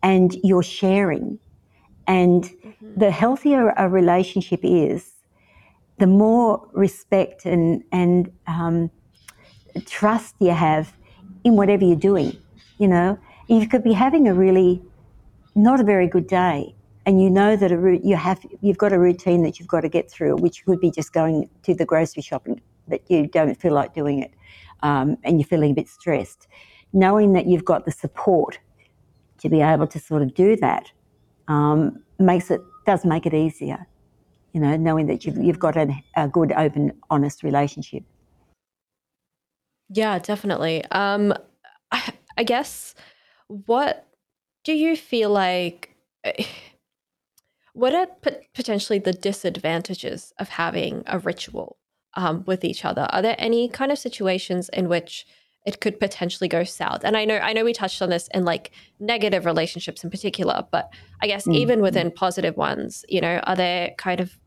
and 0.03 0.37
you're 0.43 0.63
sharing. 0.63 1.39
And 2.07 2.45
mm-hmm. 2.45 2.99
the 2.99 3.11
healthier 3.11 3.71
a 3.77 3.89
relationship 3.89 4.61
is, 4.63 5.14
the 5.99 6.07
more 6.07 6.69
respect 6.73 7.45
and, 7.45 7.83
and 7.93 8.31
um, 8.47 8.91
trust 9.87 10.35
you 10.41 10.51
have 10.51 10.93
in 11.45 11.57
whatever 11.57 11.85
you're 11.85 11.97
doing. 11.97 12.37
You 12.79 12.89
know, 12.89 13.19
you 13.49 13.69
could 13.69 13.85
be 13.85 13.93
having 13.93 14.27
a 14.29 14.35
really 14.35 14.83
not 15.55 15.81
a 15.81 15.85
very 15.85 16.09
good 16.09 16.27
day, 16.27 16.75
and 17.07 17.23
you 17.23 17.31
know 17.31 17.55
that 17.55 17.71
a, 17.71 18.01
you 18.03 18.17
have 18.17 18.45
you've 18.61 18.79
got 18.79 18.93
a 18.93 18.99
routine 18.99 19.43
that 19.43 19.59
you've 19.59 19.69
got 19.69 19.83
to 19.83 19.89
get 19.89 20.11
through, 20.11 20.37
which 20.37 20.65
could 20.65 20.81
be 20.81 20.91
just 20.91 21.13
going 21.13 21.49
to 21.63 21.75
the 21.75 21.85
grocery 21.85 22.23
shopping, 22.23 22.61
but 22.89 23.03
you 23.09 23.27
don't 23.27 23.55
feel 23.55 23.73
like 23.73 23.95
doing 23.95 24.19
it, 24.21 24.33
um, 24.83 25.17
and 25.23 25.39
you're 25.39 25.47
feeling 25.47 25.71
a 25.71 25.75
bit 25.75 25.89
stressed. 25.89 26.49
Knowing 26.93 27.33
that 27.35 27.47
you've 27.47 27.65
got 27.65 27.85
the 27.85 27.93
support 27.93 28.59
to 29.39 29.49
be 29.49 29.61
able 29.61 29.87
to 29.87 29.99
sort 29.99 30.23
of 30.23 30.35
do 30.35 30.57
that 30.57 30.91
um, 31.49 32.03
makes 32.19 32.51
it 32.51 32.61
does 32.87 33.05
make 33.05 33.27
it 33.27 33.35
easier 33.35 33.87
you 34.55 34.61
know, 34.61 34.77
knowing 34.77 35.09
that 35.09 35.25
you've, 35.27 35.37
you've 35.37 35.59
got 35.59 35.77
a, 35.77 35.89
a 36.17 36.29
good, 36.29 36.53
open, 36.53 36.93
honest 37.11 37.43
relationship. 37.43 38.05
Yeah, 39.91 40.19
definitely. 40.21 40.85
Um, 40.93 41.35
I, 41.91 42.13
I 42.39 42.45
guess 42.45 42.95
what 43.49 44.07
do 44.63 44.73
you 44.73 44.97
feel 44.97 45.31
like? 45.31 45.95
What 47.77 47.93
are 47.93 48.07
potentially 48.55 49.01
the 49.01 49.13
disadvantages 49.13 50.33
of 50.39 50.49
having 50.49 51.03
a 51.09 51.19
ritual 51.19 51.77
um, 52.15 52.45
with 52.47 52.65
each 52.65 52.85
other? 52.85 53.09
Are 53.11 53.21
there 53.21 53.35
any 53.37 53.69
kind 53.69 53.91
of 53.91 53.99
situations 53.99 54.69
in 54.69 54.89
which 54.89 55.27
it 55.67 55.81
could 55.81 55.99
potentially 55.99 56.47
go 56.47 56.63
south? 56.63 57.01
And 57.03 57.17
I 57.17 57.25
know, 57.25 57.39
I 57.39 57.53
know, 57.53 57.65
we 57.65 57.73
touched 57.73 58.01
on 58.01 58.11
this 58.11 58.29
in 58.33 58.45
like 58.45 58.71
negative 59.01 59.45
relationships 59.45 60.05
in 60.05 60.11
particular, 60.11 60.65
but 60.71 60.89
I 61.21 61.27
guess 61.27 61.49
mm. 61.49 61.57
even 61.57 61.83
within 61.83 62.13
positive 62.13 62.57
ones, 62.57 63.05
you 63.09 63.21
know, 63.21 63.41
are 63.43 63.57
there 63.57 63.91
kind 63.99 64.21
of 64.21 64.39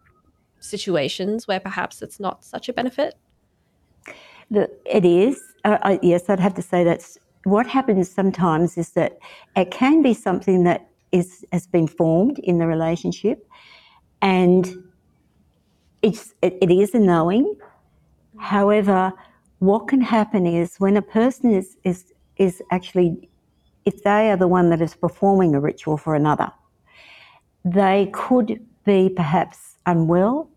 situations 0.60 1.48
where 1.48 1.60
perhaps 1.60 2.02
it's 2.02 2.20
not 2.20 2.44
such 2.44 2.70
a 2.70 2.74
benefit? 2.74 3.16
It 4.52 5.06
is. 5.06 5.42
Uh, 5.64 5.78
I, 5.82 6.00
yes, 6.02 6.30
I'd 6.30 6.40
have 6.40 6.54
to 6.56 6.62
say 6.62 6.84
that's 6.84 7.18
what 7.44 7.68
happens 7.68 8.10
sometimes 8.10 8.78
is 8.78 8.92
that 8.92 9.18
it 9.56 9.72
can 9.72 10.02
be 10.02 10.14
something 10.14 10.64
that 10.64 10.90
is 11.12 11.46
has 11.52 11.68
been 11.68 11.88
formed 11.88 12.40
in 12.40 12.58
the 12.58 12.68
relationship, 12.68 13.48
and 14.22 14.84
it's 16.02 16.34
it, 16.42 16.58
it 16.62 16.72
is 16.72 16.94
a 16.94 17.00
knowing. 17.00 17.56
However, 18.38 19.14
what 19.60 19.88
can 19.88 20.02
happen 20.02 20.46
is 20.46 20.78
when 20.78 20.96
a 20.98 21.02
person 21.02 21.52
is 21.52 21.78
is 21.84 22.14
is 22.38 22.62
actually 22.72 23.30
if 23.86 24.04
they 24.04 24.30
are 24.30 24.38
the 24.38 24.48
one 24.48 24.70
that 24.70 24.82
is 24.82 24.96
performing 24.96 25.56
a 25.56 25.60
ritual 25.60 25.98
for 25.98 26.16
another, 26.16 26.52
they 27.64 28.10
could 28.14 28.66
be 28.86 29.10
perhaps 29.10 29.67
unwell. 29.88 30.50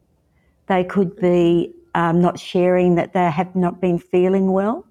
They 0.66 0.85
could 0.85 1.16
be 1.16 1.73
um, 1.95 2.21
not 2.21 2.38
sharing 2.38 2.95
that 2.97 3.12
they 3.14 3.31
have 3.31 3.57
not 3.57 3.81
been 3.81 3.99
feeling 3.99 4.53
well. 4.53 4.87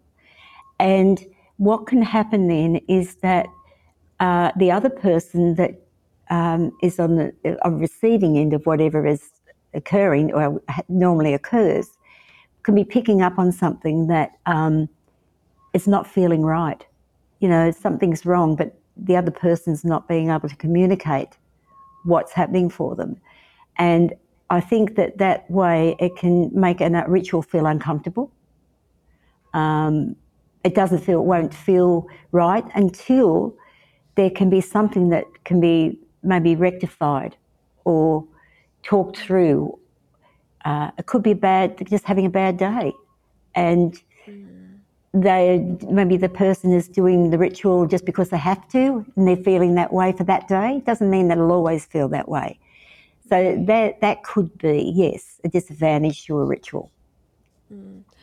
And 0.80 1.24
what 1.58 1.88
can 1.88 2.02
happen 2.02 2.48
then 2.48 2.78
is 2.88 3.16
that 3.16 3.48
uh, 4.20 4.52
the 4.58 4.72
other 4.72 4.90
person 4.90 5.56
that 5.56 5.82
um, 6.30 6.72
is 6.82 7.00
on 7.00 7.16
the 7.16 7.34
receiving 7.66 8.38
end 8.38 8.54
of 8.54 8.66
whatever 8.66 9.06
is 9.06 9.30
occurring 9.74 10.34
or 10.34 10.62
normally 10.88 11.34
occurs 11.34 11.90
can 12.64 12.76
be 12.76 12.84
picking 12.84 13.22
up 13.22 13.38
on 13.38 13.52
something 13.52 14.08
that 14.08 14.32
um, 14.46 14.90
is 15.74 15.88
not 15.88 16.08
feeling 16.08 16.44
right. 16.44 16.86
You 17.40 17.50
know, 17.50 17.72
something's 17.72 18.26
wrong, 18.26 18.56
but 18.56 18.78
the 18.98 19.16
other 19.16 19.32
person's 19.32 19.86
not 19.86 20.08
being 20.08 20.30
able 20.30 20.50
to 20.50 20.56
communicate 20.56 21.30
what's 22.04 22.34
happening 22.34 22.70
for 22.70 22.96
them. 22.96 23.18
And 23.78 24.14
I 24.50 24.62
think 24.62 24.96
that 24.96 25.18
that 25.20 25.50
way 25.50 25.96
it 26.00 26.16
can 26.16 26.50
make 26.54 26.82
a 26.82 27.06
ritual 27.08 27.42
feel 27.42 27.66
uncomfortable. 27.66 28.32
Um, 29.54 30.16
it 30.64 30.76
doesn't 30.76 31.00
feel, 31.00 31.20
it 31.20 31.26
won't 31.26 31.54
feel 31.54 32.08
right 32.32 32.66
until 32.76 33.56
there 34.16 34.30
can 34.30 34.50
be 34.50 34.62
something 34.62 35.10
that 35.10 35.26
can 35.46 35.62
be 35.62 36.00
maybe 36.24 36.56
rectified 36.56 37.38
or 37.86 38.26
talked 38.84 39.18
through 39.18 39.80
uh, 40.66 40.92
it 40.98 41.06
could 41.06 41.24
be 41.24 41.34
bad, 41.34 41.88
just 41.88 42.06
having 42.06 42.26
a 42.26 42.30
bad 42.30 42.58
day, 42.58 42.94
and 43.56 44.02
they 45.14 45.78
maybe 45.90 46.18
the 46.18 46.30
person 46.30 46.72
is 46.72 46.88
doing 46.88 47.30
the 47.32 47.38
ritual 47.38 47.88
just 47.88 48.06
because 48.06 48.30
they 48.30 48.38
have 48.38 48.68
to, 48.70 49.06
and 49.16 49.28
they're 49.28 49.38
feeling 49.38 49.76
that 49.76 49.92
way 49.94 50.12
for 50.12 50.24
that 50.26 50.48
day. 50.48 50.78
It 50.78 50.86
Doesn't 50.86 51.10
mean 51.10 51.30
that 51.30 51.38
it'll 51.38 51.52
always 51.52 51.86
feel 51.86 52.10
that 52.10 52.28
way. 52.28 52.60
So 53.30 53.64
that 53.68 54.02
that 54.02 54.24
could 54.24 54.58
be 54.58 54.92
yes 54.96 55.40
a 55.44 55.50
disadvantage 55.50 56.26
to 56.26 56.38
a 56.40 56.46
ritual. 56.46 56.92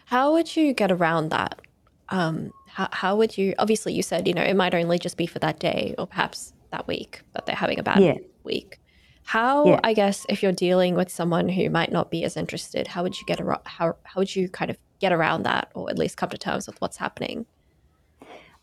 How 0.07 0.33
would 0.33 0.57
you 0.57 0.73
get 0.75 0.91
around 0.91 1.31
that? 1.31 1.61
Um, 2.09 2.53
how, 2.69 2.89
how 2.93 3.17
would 3.17 3.37
you? 3.39 3.55
Obviously, 3.59 3.93
you 3.93 4.03
said 4.03 4.27
you 4.27 4.35
know 4.35 4.43
it 4.43 4.57
might 4.57 4.75
only 4.75 4.99
just 4.99 5.17
be 5.17 5.27
for 5.27 5.39
that 5.41 5.59
day 5.61 5.95
or 5.99 6.07
perhaps 6.07 6.53
that 6.73 6.87
week 6.89 7.23
that 7.35 7.47
they're 7.47 7.55
having 7.55 7.79
a 7.79 7.83
bad 7.83 8.03
Yeah. 8.03 8.19
week. 8.45 8.79
How 9.25 9.67
Yeah. 9.67 9.81
I 9.85 9.93
guess 9.93 10.27
if 10.29 10.43
you're 10.43 10.53
dealing 10.53 10.95
with 10.95 11.11
someone 11.11 11.49
who 11.49 11.69
might 11.71 11.93
not 11.93 12.11
be 12.11 12.25
as 12.25 12.37
interested, 12.37 12.87
how 12.89 13.03
would 13.03 13.19
you 13.19 13.27
get 13.27 13.41
around? 13.41 13.63
How 13.65 13.97
how 14.05 14.21
would 14.21 14.35
you 14.35 14.49
kind 14.49 14.71
of 14.71 14.79
get 15.01 15.13
around 15.13 15.45
that, 15.45 15.71
or 15.75 15.91
at 15.91 15.99
least 15.99 16.17
come 16.17 16.31
to 16.31 16.39
terms 16.39 16.67
with 16.67 16.81
what's 16.81 16.97
happening? 16.97 17.47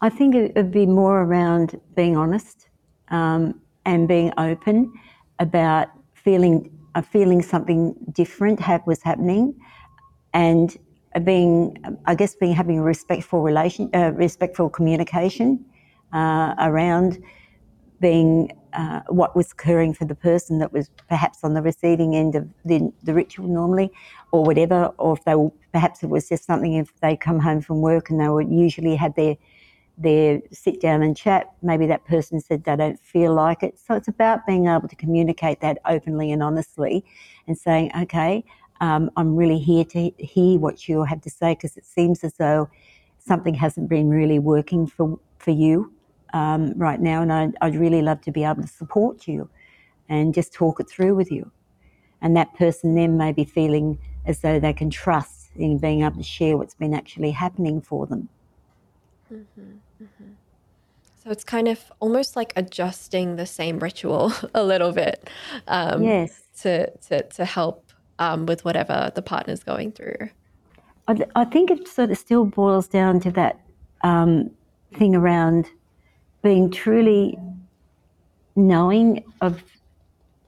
I 0.01 0.09
think 0.09 0.35
it 0.35 0.53
would 0.55 0.71
be 0.71 0.85
more 0.85 1.21
around 1.21 1.79
being 1.95 2.17
honest 2.17 2.67
um, 3.09 3.61
and 3.85 4.07
being 4.07 4.33
open 4.37 4.91
about 5.39 5.87
feeling 6.23 6.69
uh, 6.95 7.01
feeling 7.01 7.41
something 7.41 7.95
different 8.11 8.59
was 8.85 9.01
happening, 9.01 9.55
and 10.33 10.77
being, 11.23 11.77
I 12.05 12.15
guess, 12.15 12.35
being 12.35 12.53
having 12.53 12.79
a 12.79 12.83
respectful 12.83 13.41
relation, 13.41 13.89
uh, 13.93 14.11
respectful 14.15 14.69
communication 14.69 15.63
uh, 16.11 16.55
around 16.59 17.19
being 17.99 18.51
uh, 18.73 19.01
what 19.07 19.35
was 19.35 19.51
occurring 19.51 19.93
for 19.93 20.05
the 20.05 20.15
person 20.15 20.59
that 20.59 20.73
was 20.73 20.89
perhaps 21.07 21.43
on 21.43 21.53
the 21.53 21.61
receiving 21.61 22.15
end 22.15 22.35
of 22.35 22.47
the, 22.65 22.91
the 23.03 23.13
ritual 23.13 23.47
normally, 23.47 23.91
or 24.31 24.43
whatever, 24.43 24.85
or 24.97 25.13
if 25.13 25.23
they 25.25 25.35
were, 25.35 25.51
perhaps 25.71 26.03
it 26.03 26.09
was 26.09 26.27
just 26.27 26.45
something 26.45 26.73
if 26.73 26.91
they 27.01 27.15
come 27.15 27.39
home 27.39 27.61
from 27.61 27.81
work 27.81 28.09
and 28.09 28.19
they 28.19 28.27
were 28.27 28.41
usually 28.41 28.95
had 28.95 29.15
their 29.15 29.35
their 29.97 30.41
sit 30.51 30.81
down 30.81 31.03
and 31.03 31.15
chat, 31.15 31.53
maybe 31.61 31.85
that 31.87 32.05
person 32.05 32.39
said 32.39 32.63
they 32.63 32.75
don't 32.75 32.99
feel 32.99 33.33
like 33.33 33.63
it. 33.63 33.79
So 33.79 33.95
it's 33.95 34.07
about 34.07 34.45
being 34.45 34.67
able 34.67 34.87
to 34.87 34.95
communicate 34.95 35.61
that 35.61 35.79
openly 35.85 36.31
and 36.31 36.41
honestly 36.41 37.05
and 37.47 37.57
saying, 37.57 37.91
okay, 38.01 38.43
um, 38.81 39.11
I'm 39.15 39.35
really 39.35 39.59
here 39.59 39.85
to 39.85 40.11
hear 40.17 40.59
what 40.59 40.87
you 40.87 41.03
have 41.03 41.21
to 41.21 41.29
say 41.29 41.53
because 41.53 41.77
it 41.77 41.85
seems 41.85 42.23
as 42.23 42.33
though 42.33 42.69
something 43.19 43.53
hasn't 43.53 43.89
been 43.89 44.09
really 44.09 44.39
working 44.39 44.87
for, 44.87 45.19
for 45.37 45.51
you 45.51 45.93
um, 46.33 46.73
right 46.75 46.99
now. 46.99 47.21
And 47.21 47.31
I'd, 47.31 47.55
I'd 47.61 47.75
really 47.75 48.01
love 48.01 48.21
to 48.21 48.31
be 48.31 48.43
able 48.43 48.63
to 48.63 48.67
support 48.67 49.27
you 49.27 49.49
and 50.09 50.33
just 50.33 50.53
talk 50.53 50.79
it 50.79 50.89
through 50.89 51.15
with 51.15 51.31
you. 51.31 51.51
And 52.21 52.35
that 52.35 52.53
person 52.55 52.95
then 52.95 53.17
may 53.17 53.31
be 53.31 53.45
feeling 53.45 53.99
as 54.25 54.39
though 54.39 54.59
they 54.59 54.73
can 54.73 54.89
trust 54.89 55.51
in 55.55 55.77
being 55.77 56.03
able 56.03 56.17
to 56.17 56.23
share 56.23 56.57
what's 56.57 56.75
been 56.75 56.93
actually 56.93 57.31
happening 57.31 57.81
for 57.81 58.07
them. 58.07 58.29
So 61.23 61.31
it's 61.31 61.43
kind 61.45 61.67
of 61.69 61.79
almost 62.01 62.35
like 62.35 62.51
adjusting 62.55 63.37
the 63.37 63.45
same 63.45 63.79
ritual 63.79 64.33
a 64.53 64.63
little 64.63 64.91
bit 64.91 65.29
um, 65.67 66.03
Yes. 66.03 66.41
to, 66.61 66.89
to 67.07 67.23
to 67.23 67.45
help 67.45 67.85
um, 68.19 68.45
with 68.45 68.65
whatever 68.65 69.11
the 69.15 69.21
partner's 69.21 69.63
going 69.63 69.91
through. 69.93 70.29
I, 71.07 71.13
th- 71.13 71.29
I 71.35 71.45
think 71.45 71.71
it 71.71 71.87
sort 71.87 72.11
of 72.11 72.17
still 72.17 72.45
boils 72.45 72.87
down 72.87 73.19
to 73.21 73.31
that 73.31 73.59
um, 74.03 74.51
thing 74.93 75.15
around 75.15 75.67
being 76.41 76.69
truly 76.69 77.37
knowing 78.55 79.23
of 79.41 79.63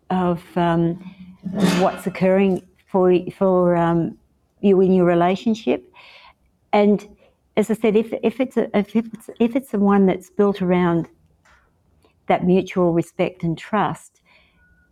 of 0.10 0.44
um, 0.58 0.96
what's 1.80 2.06
occurring 2.06 2.62
for 2.88 3.18
for 3.38 3.76
um, 3.76 4.18
you 4.62 4.80
in 4.82 4.94
your 4.94 5.06
relationship, 5.06 5.92
and 6.74 7.08
as 7.58 7.72
I 7.72 7.74
said, 7.76 7.96
if 7.96 8.14
if 8.24 8.40
it's 8.40 8.58
a, 8.58 8.76
if 8.78 8.96
it's 8.96 9.30
if 9.40 9.56
it's 9.56 9.72
the 9.72 9.80
one 9.80 10.06
that's 10.06 10.30
built 10.30 10.62
around 10.62 11.08
that 12.28 12.44
mutual 12.44 12.92
respect 12.94 13.44
and 13.44 13.58
trust, 13.58 14.22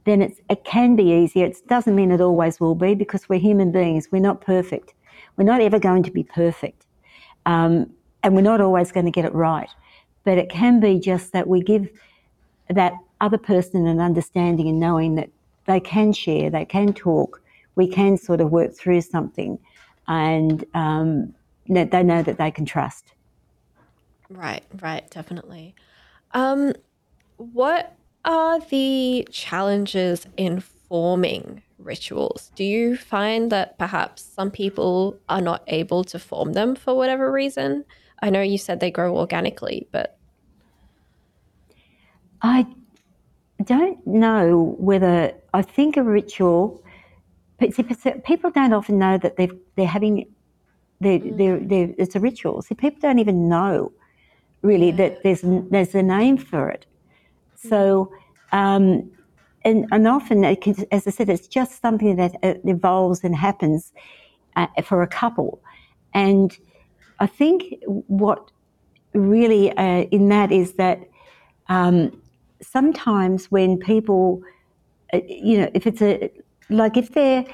then 0.06 0.22
it's, 0.22 0.40
it 0.50 0.64
can 0.64 0.96
be 0.96 1.12
easier. 1.12 1.46
It 1.48 1.58
doesn't 1.68 1.96
mean 1.96 2.12
it 2.12 2.22
always 2.22 2.60
will 2.60 2.76
be 2.76 2.94
because 2.94 3.28
we're 3.28 3.40
human 3.40 3.72
beings. 3.72 4.10
We're 4.12 4.20
not 4.20 4.42
perfect. 4.42 4.94
We're 5.36 5.46
not 5.46 5.62
ever 5.62 5.80
going 5.80 6.04
to 6.04 6.12
be 6.12 6.24
perfect. 6.24 6.86
Um, 7.46 7.90
and 8.24 8.36
we're 8.36 8.42
not 8.42 8.62
always 8.62 8.92
going 8.92 9.06
to 9.06 9.12
get 9.12 9.26
it 9.26 9.34
right. 9.34 9.70
But 10.24 10.38
it 10.38 10.50
can 10.50 10.80
be 10.80 11.00
just 11.00 11.34
that 11.34 11.48
we 11.48 11.62
give 11.62 11.90
that 12.70 12.94
other 13.20 13.38
person 13.38 13.88
an 13.88 14.00
understanding 14.00 14.68
and 14.68 14.80
knowing 14.80 15.16
that 15.16 15.30
they 15.66 15.80
can 15.80 16.14
share, 16.14 16.50
they 16.50 16.66
can 16.66 16.94
talk, 16.94 17.42
we 17.76 17.88
can 17.88 18.18
sort 18.18 18.42
of 18.42 18.52
work 18.52 18.76
through 18.76 19.02
something, 19.02 19.58
and 20.08 20.66
um, 20.74 21.34
they 21.68 22.04
know 22.04 22.22
that 22.24 22.38
they 22.38 22.52
can 22.52 22.66
trust. 22.66 23.14
Right, 24.30 24.64
right, 24.82 25.10
definitely. 25.10 25.76
Um, 26.32 26.74
what 27.38 27.96
are 28.26 28.60
the 28.60 29.28
challenges 29.32 30.28
in 30.38 30.60
forming 30.60 31.62
rituals? 31.78 32.52
Do 32.56 32.64
you 32.64 32.98
find 32.98 33.52
that 33.52 33.78
perhaps 33.78 34.24
some 34.24 34.50
people 34.52 35.20
are 35.30 35.42
not 35.42 35.64
able 35.68 36.04
to 36.06 36.20
form 36.20 36.54
them 36.54 36.76
for 36.76 36.96
whatever 36.96 37.32
reason? 37.32 37.86
I 38.22 38.30
know 38.30 38.42
you 38.42 38.58
said 38.58 38.80
they 38.80 38.92
grow 38.92 39.18
organically, 39.18 39.88
but 39.92 40.18
I 42.42 42.66
don't 43.64 44.06
know 44.06 44.76
whether 44.80 45.34
I 45.54 45.62
think 45.62 45.98
a 45.98 46.04
ritual. 46.04 46.84
but 47.58 47.74
see, 47.74 47.84
but 47.84 48.24
People 48.24 48.52
don't 48.52 48.74
often 48.74 48.98
know 48.98 49.18
that 49.18 49.38
they've, 49.38 49.54
they're 49.76 49.88
having, 49.88 50.33
they're, 51.04 51.20
they're, 51.20 51.60
they're, 51.60 51.90
it's 51.98 52.16
a 52.16 52.20
ritual. 52.20 52.62
See, 52.62 52.76
people 52.76 53.00
don't 53.02 53.20
even 53.20 53.50
know 53.50 53.92
really 54.64 54.92
that 54.92 55.22
there's 55.24 55.42
there's 55.44 55.94
a 55.94 56.02
name 56.02 56.38
for 56.38 56.70
it. 56.70 56.86
So, 57.56 58.12
um, 58.52 59.12
and 59.64 59.86
and 59.92 60.08
often, 60.08 60.44
it 60.44 60.62
can, 60.62 60.76
as 60.92 61.08
I 61.08 61.12
said, 61.12 61.30
it's 61.30 61.48
just 61.48 61.82
something 61.82 62.16
that 62.16 62.36
uh, 62.42 62.56
evolves 62.66 63.24
and 63.24 63.36
happens 63.36 63.94
uh, 64.56 64.68
for 64.84 65.02
a 65.04 65.08
couple, 65.08 65.62
and 66.14 66.58
I 67.20 67.28
think 67.28 67.76
what 68.08 68.52
really 69.14 69.72
uh, 69.78 70.04
in 70.12 70.30
that 70.30 70.52
is 70.52 70.74
that 70.74 71.00
um, 71.70 72.22
sometimes 72.62 73.52
when 73.52 73.78
people, 73.78 74.42
uh, 75.14 75.20
you 75.28 75.58
know, 75.60 75.70
if 75.74 75.86
it's 75.88 76.02
a 76.02 76.30
like 76.70 76.98
if 76.98 77.14
they're 77.14 77.46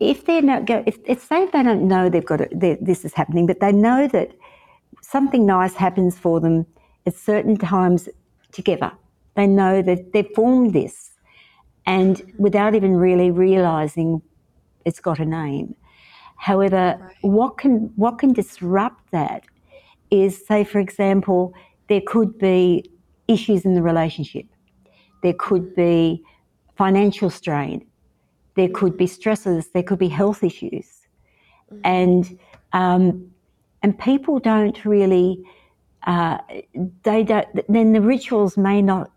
if 0.00 0.24
they're 0.24 0.42
not 0.42 0.66
go 0.66 0.82
if, 0.86 0.98
if 1.06 1.22
say 1.22 1.46
they 1.52 1.62
don't 1.62 1.86
know 1.86 2.08
they've 2.08 2.24
got 2.24 2.40
it, 2.40 2.58
they- 2.58 2.78
this 2.80 3.04
is 3.04 3.14
happening, 3.14 3.46
but 3.46 3.60
they 3.60 3.72
know 3.72 4.06
that 4.08 4.32
something 5.02 5.46
nice 5.46 5.74
happens 5.74 6.18
for 6.18 6.40
them 6.40 6.66
at 7.06 7.14
certain 7.14 7.56
times 7.56 8.08
together. 8.52 8.92
They 9.34 9.46
know 9.46 9.82
that 9.82 10.12
they've 10.12 10.28
formed 10.34 10.72
this, 10.72 11.10
and 11.86 12.22
without 12.38 12.74
even 12.74 12.96
really 12.96 13.30
realizing 13.30 14.22
it's 14.84 15.00
got 15.00 15.18
a 15.18 15.24
name. 15.24 15.74
However, 16.36 16.98
Right. 17.00 17.14
what 17.22 17.58
can 17.58 17.92
what 17.96 18.18
can 18.18 18.32
disrupt 18.32 19.10
that 19.12 19.44
is, 20.10 20.46
say, 20.46 20.64
for 20.64 20.78
example, 20.78 21.52
there 21.88 22.02
could 22.06 22.38
be 22.38 22.84
issues 23.28 23.64
in 23.64 23.74
the 23.74 23.82
relationship. 23.82 24.46
There 25.22 25.34
could 25.38 25.74
be 25.74 26.22
financial 26.76 27.30
strain. 27.30 27.84
There 28.56 28.68
could 28.68 28.96
be 28.96 29.06
stresses. 29.06 29.68
There 29.68 29.82
could 29.82 29.98
be 29.98 30.08
health 30.08 30.44
issues, 30.44 31.06
and 31.82 32.38
um, 32.72 33.30
and 33.82 33.98
people 33.98 34.38
don't 34.38 34.84
really. 34.84 35.42
Uh, 36.06 36.38
they 37.02 37.24
don't. 37.24 37.48
Then 37.68 37.92
the 37.92 38.00
rituals 38.00 38.56
may 38.56 38.82
not 38.82 39.10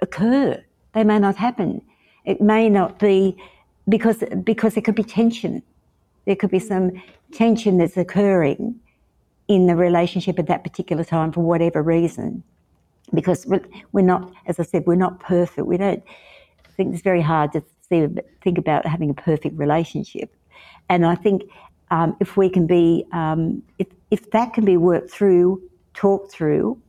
occur. 0.00 0.62
They 0.94 1.04
may 1.04 1.18
not 1.18 1.36
happen. 1.36 1.82
It 2.24 2.40
may 2.40 2.68
not 2.68 2.98
be 2.98 3.36
because 3.88 4.22
because 4.44 4.74
there 4.74 4.82
could 4.82 4.94
be 4.94 5.04
tension. 5.04 5.62
There 6.26 6.36
could 6.36 6.50
be 6.50 6.58
some 6.58 6.92
tension 7.32 7.78
that's 7.78 7.96
occurring 7.96 8.78
in 9.48 9.66
the 9.66 9.74
relationship 9.74 10.38
at 10.38 10.46
that 10.46 10.62
particular 10.62 11.04
time 11.04 11.32
for 11.32 11.40
whatever 11.40 11.82
reason. 11.82 12.42
Because 13.14 13.46
we're 13.46 13.64
we're 13.92 14.02
not, 14.02 14.32
as 14.46 14.60
I 14.60 14.64
said, 14.64 14.84
we're 14.86 14.94
not 14.96 15.20
perfect. 15.20 15.66
We 15.66 15.76
don't 15.78 16.02
I 16.72 16.74
think 16.76 16.94
it's 16.94 17.02
very 17.02 17.20
hard 17.20 17.52
to 17.52 17.62
think 18.42 18.58
about 18.58 18.86
having 18.86 19.10
a 19.10 19.14
perfect 19.14 19.58
relationship. 19.58 20.34
And 20.88 21.04
I 21.06 21.14
think 21.14 21.42
um, 21.90 22.16
if 22.20 22.36
we 22.36 22.48
can 22.48 22.66
be, 22.66 23.04
um, 23.12 23.62
if, 23.78 23.86
if 24.10 24.30
that 24.30 24.54
can 24.54 24.64
be 24.64 24.76
worked 24.76 25.10
through, 25.10 25.62
talked 25.94 26.32
through, 26.32 26.80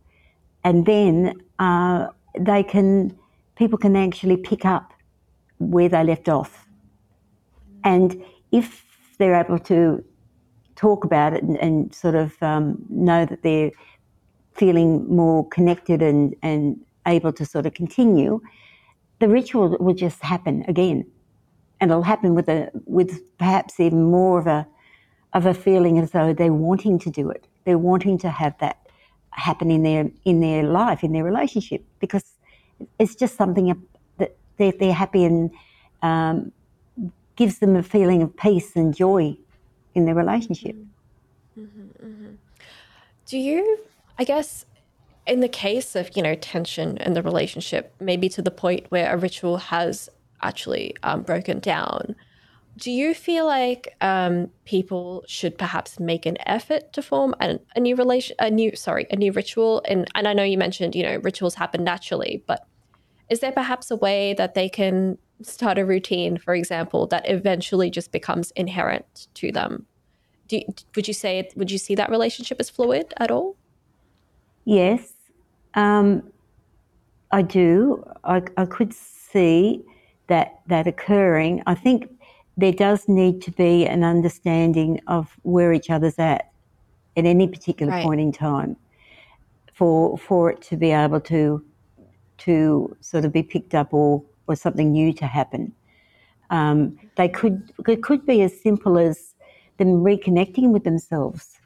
and 0.64 0.86
then 0.86 1.42
uh, 1.60 2.08
they 2.40 2.64
can, 2.64 3.18
people 3.56 3.78
can 3.78 3.96
actually 3.96 4.38
pick 4.38 4.66
up 4.66 4.94
where 5.58 5.90
they 5.90 6.04
left 6.04 6.30
off. 6.30 6.68
And 7.84 8.24
if 8.52 8.84
they're 9.18 9.36
able 9.36 9.60
to 9.60 10.04
talk 10.76 11.04
about 11.04 11.34
it 11.34 11.44
and, 11.44 11.58
and 11.58 11.94
sort 11.94 12.16
of 12.16 12.42
um, 12.42 12.84
know 12.90 13.26
that 13.26 13.44
they're 13.44 13.72
feeling 14.54 15.08
more 15.14 15.48
connected 15.50 16.02
and, 16.02 16.36
and 16.42 16.80
able 17.08 17.34
to 17.34 17.46
sort 17.46 17.66
of 17.66 17.74
continue, 17.74 18.40
the 19.24 19.30
ritual 19.30 19.78
will 19.86 20.00
just 20.06 20.22
happen 20.34 20.56
again. 20.74 21.00
and 21.84 21.92
it'll 21.92 22.04
happen 22.04 22.34
with 22.34 22.48
a 22.48 22.72
with 22.86 23.22
perhaps 23.38 23.78
even 23.78 24.04
more 24.04 24.40
of 24.40 24.48
a 24.48 24.66
of 25.34 25.46
a 25.46 25.54
feeling 25.54 26.00
as 26.00 26.12
though 26.12 26.34
they're 26.34 26.54
wanting 26.54 26.98
to 26.98 27.10
do 27.10 27.30
it. 27.30 27.46
They're 27.66 27.78
wanting 27.78 28.18
to 28.20 28.30
have 28.30 28.58
that 28.60 28.78
happen 29.32 29.70
in 29.70 29.84
their 29.84 30.10
in 30.24 30.40
their 30.40 30.64
life, 30.64 31.04
in 31.04 31.12
their 31.12 31.26
relationship, 31.26 31.84
because 32.00 32.24
it's 33.00 33.16
just 33.16 33.36
something 33.36 33.68
that 34.18 34.38
they're, 34.58 34.72
they're 34.80 34.94
happy 34.94 35.26
and 35.26 35.52
um, 36.02 36.54
gives 37.36 37.60
them 37.60 37.76
a 37.76 37.84
feeling 37.84 38.22
of 38.22 38.36
peace 38.38 38.78
and 38.78 38.96
joy 38.96 39.36
in 39.94 40.06
their 40.06 40.16
relationship. 40.16 40.78
Mm-hmm, 41.60 42.06
mm-hmm. 42.08 42.32
Do 43.26 43.38
you, 43.38 43.80
I 44.18 44.24
guess, 44.24 44.66
in 45.26 45.40
the 45.40 45.48
case 45.48 45.96
of, 45.96 46.10
you 46.16 46.22
know, 46.22 46.36
tension 46.36 46.98
in 46.98 47.14
the 47.14 47.22
relationship, 47.22 47.94
maybe 48.00 48.30
to 48.30 48.42
the 48.42 48.52
point 48.52 48.86
where 48.90 49.14
a 49.14 49.18
ritual 49.18 49.58
has 49.58 50.10
actually 50.42 50.96
um, 51.04 51.22
broken 51.22 51.60
down, 51.60 52.16
do 52.78 52.92
you 52.92 53.14
feel 53.14 53.46
like 53.46 53.96
um, 54.02 54.50
people 54.66 55.24
should 55.28 55.58
perhaps 55.58 56.00
make 56.00 56.26
an 56.26 56.38
effort 56.46 56.92
to 56.94 57.02
form 57.02 57.36
a, 57.40 57.60
a 57.76 57.80
new 57.80 57.96
relation, 57.96 58.36
a 58.40 58.50
new, 58.50 58.76
sorry, 58.76 59.06
a 59.12 59.16
new 59.16 59.32
ritual? 59.32 59.82
And, 59.88 60.10
and 60.16 60.28
I 60.28 60.34
know 60.34 60.44
you 60.44 60.58
mentioned, 60.58 60.96
you 60.96 61.04
know, 61.04 61.18
rituals 61.18 61.56
happen 61.56 61.84
naturally, 61.84 62.44
but 62.48 62.66
is 63.30 63.40
there 63.40 63.52
perhaps 63.52 63.92
a 63.92 63.96
way 63.96 64.34
that 64.34 64.56
they 64.56 64.70
can 64.70 65.18
start 65.42 65.78
a 65.78 65.86
routine, 65.86 66.38
for 66.38 66.56
example, 66.56 67.08
that 67.08 67.30
eventually 67.30 67.90
just 67.90 68.12
becomes 68.12 68.52
inherent 68.52 69.28
to 69.36 69.52
them? 69.52 69.86
Do 70.48 70.62
would 70.96 71.08
you 71.08 71.14
say 71.14 71.50
would 71.56 71.72
you 71.72 71.78
see 71.78 71.96
that 71.96 72.10
relationship 72.10 72.60
as 72.60 72.70
fluid 72.70 73.14
at 73.18 73.32
all? 73.32 73.56
Yes, 74.66 75.14
um, 75.74 76.24
I 77.32 77.42
do. 77.42 78.04
I, 78.24 78.42
I 78.58 78.66
could 78.66 78.94
see 78.94 79.84
that 80.28 80.62
that 80.68 80.88
occurring. 80.88 81.64
I 81.66 81.76
think 81.76 82.10
there 82.56 82.72
does 82.72 83.08
need 83.08 83.42
to 83.42 83.52
be 83.52 83.86
an 83.86 84.04
understanding 84.04 85.02
of 85.08 85.38
where 85.42 85.74
each 85.74 85.90
other's 85.90 86.18
at 86.20 86.52
at 87.18 87.26
any 87.26 87.48
particular 87.48 87.92
right. 87.92 88.04
point 88.04 88.22
in 88.22 88.32
time 88.32 88.76
for 89.74 90.18
for 90.18 90.52
it 90.52 90.62
to 90.62 90.78
be 90.78 90.92
able 90.92 91.20
to 91.20 91.64
to 92.38 92.96
sort 93.02 93.26
of 93.26 93.34
be 93.34 93.44
picked 93.44 93.74
up 93.74 93.94
or 93.94 94.24
or 94.48 94.56
something 94.56 94.92
new 94.92 95.14
to 95.14 95.26
happen. 95.26 95.74
Um, 96.50 96.98
they 97.16 97.30
could 97.30 97.72
it 97.88 98.04
could 98.04 98.26
be 98.26 98.42
as 98.44 98.60
simple 98.62 98.98
as 98.98 99.34
them 99.78 100.04
reconnecting 100.04 100.72
with 100.72 100.84
themselves 100.84 101.60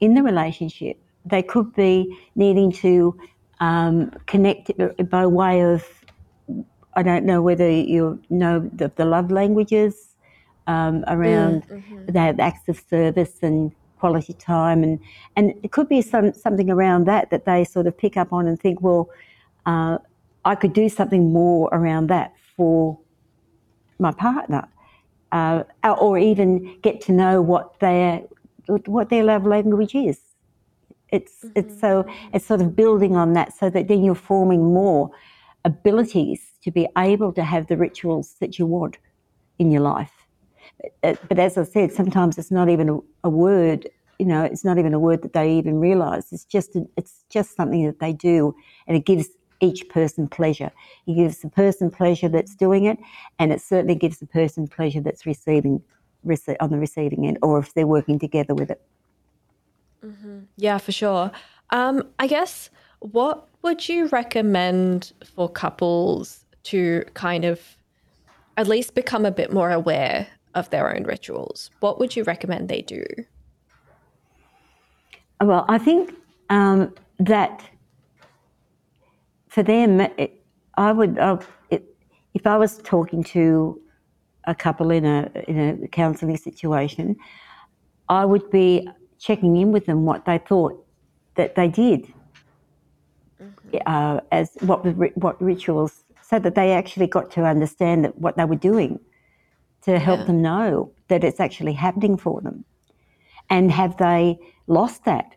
in 0.00 0.14
the 0.14 0.22
relationship. 0.22 0.98
They 1.26 1.42
could 1.42 1.74
be 1.74 2.16
needing 2.34 2.72
to 2.72 3.18
um, 3.60 4.10
connect 4.26 4.70
by 5.10 5.26
way 5.26 5.62
of 5.62 5.84
I 6.94 7.02
don't 7.02 7.24
know 7.24 7.42
whether 7.42 7.70
you 7.70 8.20
know 8.30 8.70
the, 8.72 8.90
the 8.96 9.04
love 9.04 9.30
languages 9.30 10.14
um, 10.66 11.04
around 11.08 11.68
mm, 11.68 11.82
mm-hmm. 11.82 12.12
that 12.12 12.40
acts 12.40 12.68
of 12.68 12.82
service 12.88 13.34
and 13.42 13.72
quality 13.98 14.34
time 14.34 14.82
and 14.82 14.98
and 15.36 15.54
it 15.62 15.72
could 15.72 15.88
be 15.88 16.02
some 16.02 16.32
something 16.34 16.70
around 16.70 17.06
that 17.06 17.30
that 17.30 17.46
they 17.46 17.64
sort 17.64 17.86
of 17.86 17.96
pick 17.96 18.16
up 18.16 18.32
on 18.32 18.46
and 18.46 18.60
think 18.60 18.80
well 18.82 19.08
uh, 19.64 19.98
I 20.44 20.54
could 20.54 20.72
do 20.72 20.88
something 20.88 21.32
more 21.32 21.68
around 21.72 22.06
that 22.08 22.32
for 22.56 22.98
my 23.98 24.12
partner, 24.12 24.68
uh, 25.32 25.64
or 26.00 26.18
even 26.18 26.78
get 26.82 27.00
to 27.02 27.12
know 27.12 27.42
what 27.42 27.78
their 27.80 28.22
what 28.86 29.10
their 29.10 29.24
love 29.24 29.44
language 29.44 29.94
is. 29.94 30.20
It's 31.10 31.44
mm-hmm. 31.44 31.50
it's 31.54 31.80
so 31.80 32.04
it's 32.32 32.46
sort 32.46 32.60
of 32.60 32.74
building 32.74 33.16
on 33.16 33.32
that, 33.34 33.52
so 33.56 33.70
that 33.70 33.88
then 33.88 34.02
you're 34.04 34.14
forming 34.14 34.72
more 34.74 35.10
abilities 35.64 36.40
to 36.62 36.70
be 36.70 36.88
able 36.96 37.32
to 37.32 37.42
have 37.42 37.66
the 37.66 37.76
rituals 37.76 38.36
that 38.40 38.58
you 38.58 38.66
want 38.66 38.98
in 39.58 39.70
your 39.70 39.82
life. 39.82 40.12
But, 41.02 41.18
but 41.28 41.38
as 41.38 41.56
I 41.56 41.64
said, 41.64 41.92
sometimes 41.92 42.38
it's 42.38 42.50
not 42.50 42.68
even 42.68 42.88
a, 42.88 42.98
a, 43.24 43.30
word. 43.30 43.88
You 44.18 44.26
know, 44.26 44.42
it's 44.44 44.64
not 44.64 44.78
even 44.78 44.94
a 44.94 44.98
word 44.98 45.22
that 45.22 45.32
they 45.32 45.52
even 45.52 45.78
realise. 45.78 46.32
It's 46.32 46.44
just 46.44 46.76
a, 46.76 46.86
it's 46.96 47.24
just 47.30 47.56
something 47.56 47.84
that 47.86 48.00
they 48.00 48.12
do, 48.12 48.54
and 48.86 48.96
it 48.96 49.04
gives 49.04 49.28
each 49.60 49.88
person 49.88 50.28
pleasure. 50.28 50.70
It 51.06 51.14
gives 51.14 51.38
the 51.38 51.48
person 51.48 51.90
pleasure 51.90 52.28
that's 52.28 52.54
doing 52.54 52.84
it, 52.84 52.98
and 53.38 53.52
it 53.52 53.60
certainly 53.60 53.94
gives 53.94 54.18
the 54.18 54.26
person 54.26 54.68
pleasure 54.68 55.00
that's 55.00 55.26
receiving 55.26 55.82
rece- 56.26 56.56
on 56.60 56.70
the 56.70 56.78
receiving 56.78 57.26
end, 57.26 57.38
or 57.42 57.58
if 57.58 57.74
they're 57.74 57.86
working 57.86 58.18
together 58.18 58.54
with 58.54 58.70
it. 58.70 58.82
Mm-hmm. 60.06 60.38
Yeah, 60.56 60.78
for 60.78 60.92
sure. 60.92 61.30
Um, 61.70 62.04
I 62.18 62.26
guess 62.26 62.70
what 63.00 63.48
would 63.62 63.88
you 63.88 64.06
recommend 64.06 65.12
for 65.34 65.48
couples 65.48 66.44
to 66.64 67.04
kind 67.14 67.44
of 67.44 67.60
at 68.56 68.68
least 68.68 68.94
become 68.94 69.26
a 69.26 69.30
bit 69.30 69.52
more 69.52 69.70
aware 69.70 70.28
of 70.54 70.70
their 70.70 70.94
own 70.94 71.04
rituals? 71.04 71.70
What 71.80 71.98
would 71.98 72.14
you 72.14 72.22
recommend 72.22 72.68
they 72.68 72.82
do? 72.82 73.04
Well, 75.40 75.64
I 75.68 75.78
think 75.78 76.14
um, 76.48 76.94
that 77.18 77.62
for 79.48 79.62
them, 79.62 80.00
it, 80.00 80.42
I 80.76 80.92
would, 80.92 81.18
it, 81.70 81.84
if 82.34 82.46
I 82.46 82.56
was 82.56 82.78
talking 82.78 83.22
to 83.24 83.80
a 84.44 84.54
couple 84.54 84.90
in 84.90 85.04
a 85.04 85.28
in 85.48 85.82
a 85.82 85.88
counselling 85.88 86.36
situation, 86.36 87.16
I 88.08 88.24
would 88.24 88.48
be 88.50 88.88
checking 89.18 89.56
in 89.56 89.72
with 89.72 89.86
them 89.86 90.04
what 90.04 90.24
they 90.24 90.38
thought 90.38 90.84
that 91.36 91.54
they 91.54 91.68
did, 91.68 92.12
mm-hmm. 93.42 93.76
uh, 93.86 94.20
as 94.32 94.50
what 94.60 94.84
what 95.16 95.40
rituals, 95.42 96.04
so 96.22 96.38
that 96.38 96.54
they 96.54 96.72
actually 96.72 97.06
got 97.06 97.30
to 97.32 97.44
understand 97.44 98.04
that 98.04 98.18
what 98.18 98.36
they 98.36 98.44
were 98.44 98.56
doing, 98.56 98.98
to 99.82 99.98
help 99.98 100.20
yeah. 100.20 100.26
them 100.26 100.42
know 100.42 100.92
that 101.08 101.24
it's 101.24 101.40
actually 101.40 101.72
happening 101.72 102.16
for 102.16 102.40
them, 102.40 102.64
and 103.50 103.70
have 103.70 103.96
they 103.96 104.38
lost 104.66 105.04
that? 105.04 105.34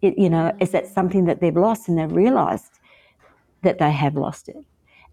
It, 0.00 0.18
you 0.18 0.30
know, 0.30 0.50
mm-hmm. 0.50 0.62
is 0.62 0.70
that 0.70 0.86
something 0.86 1.24
that 1.26 1.40
they've 1.40 1.56
lost 1.56 1.88
and 1.88 1.98
they've 1.98 2.10
realised? 2.10 2.72
that 3.62 3.78
they 3.78 3.90
have 3.90 4.16
lost 4.16 4.48
it? 4.48 4.64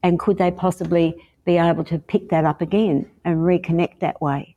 And 0.03 0.19
could 0.19 0.37
they 0.37 0.51
possibly 0.51 1.15
be 1.45 1.57
able 1.57 1.83
to 1.85 1.97
pick 1.97 2.29
that 2.29 2.45
up 2.45 2.61
again 2.61 3.09
and 3.25 3.37
reconnect 3.37 3.99
that 3.99 4.21
way? 4.21 4.55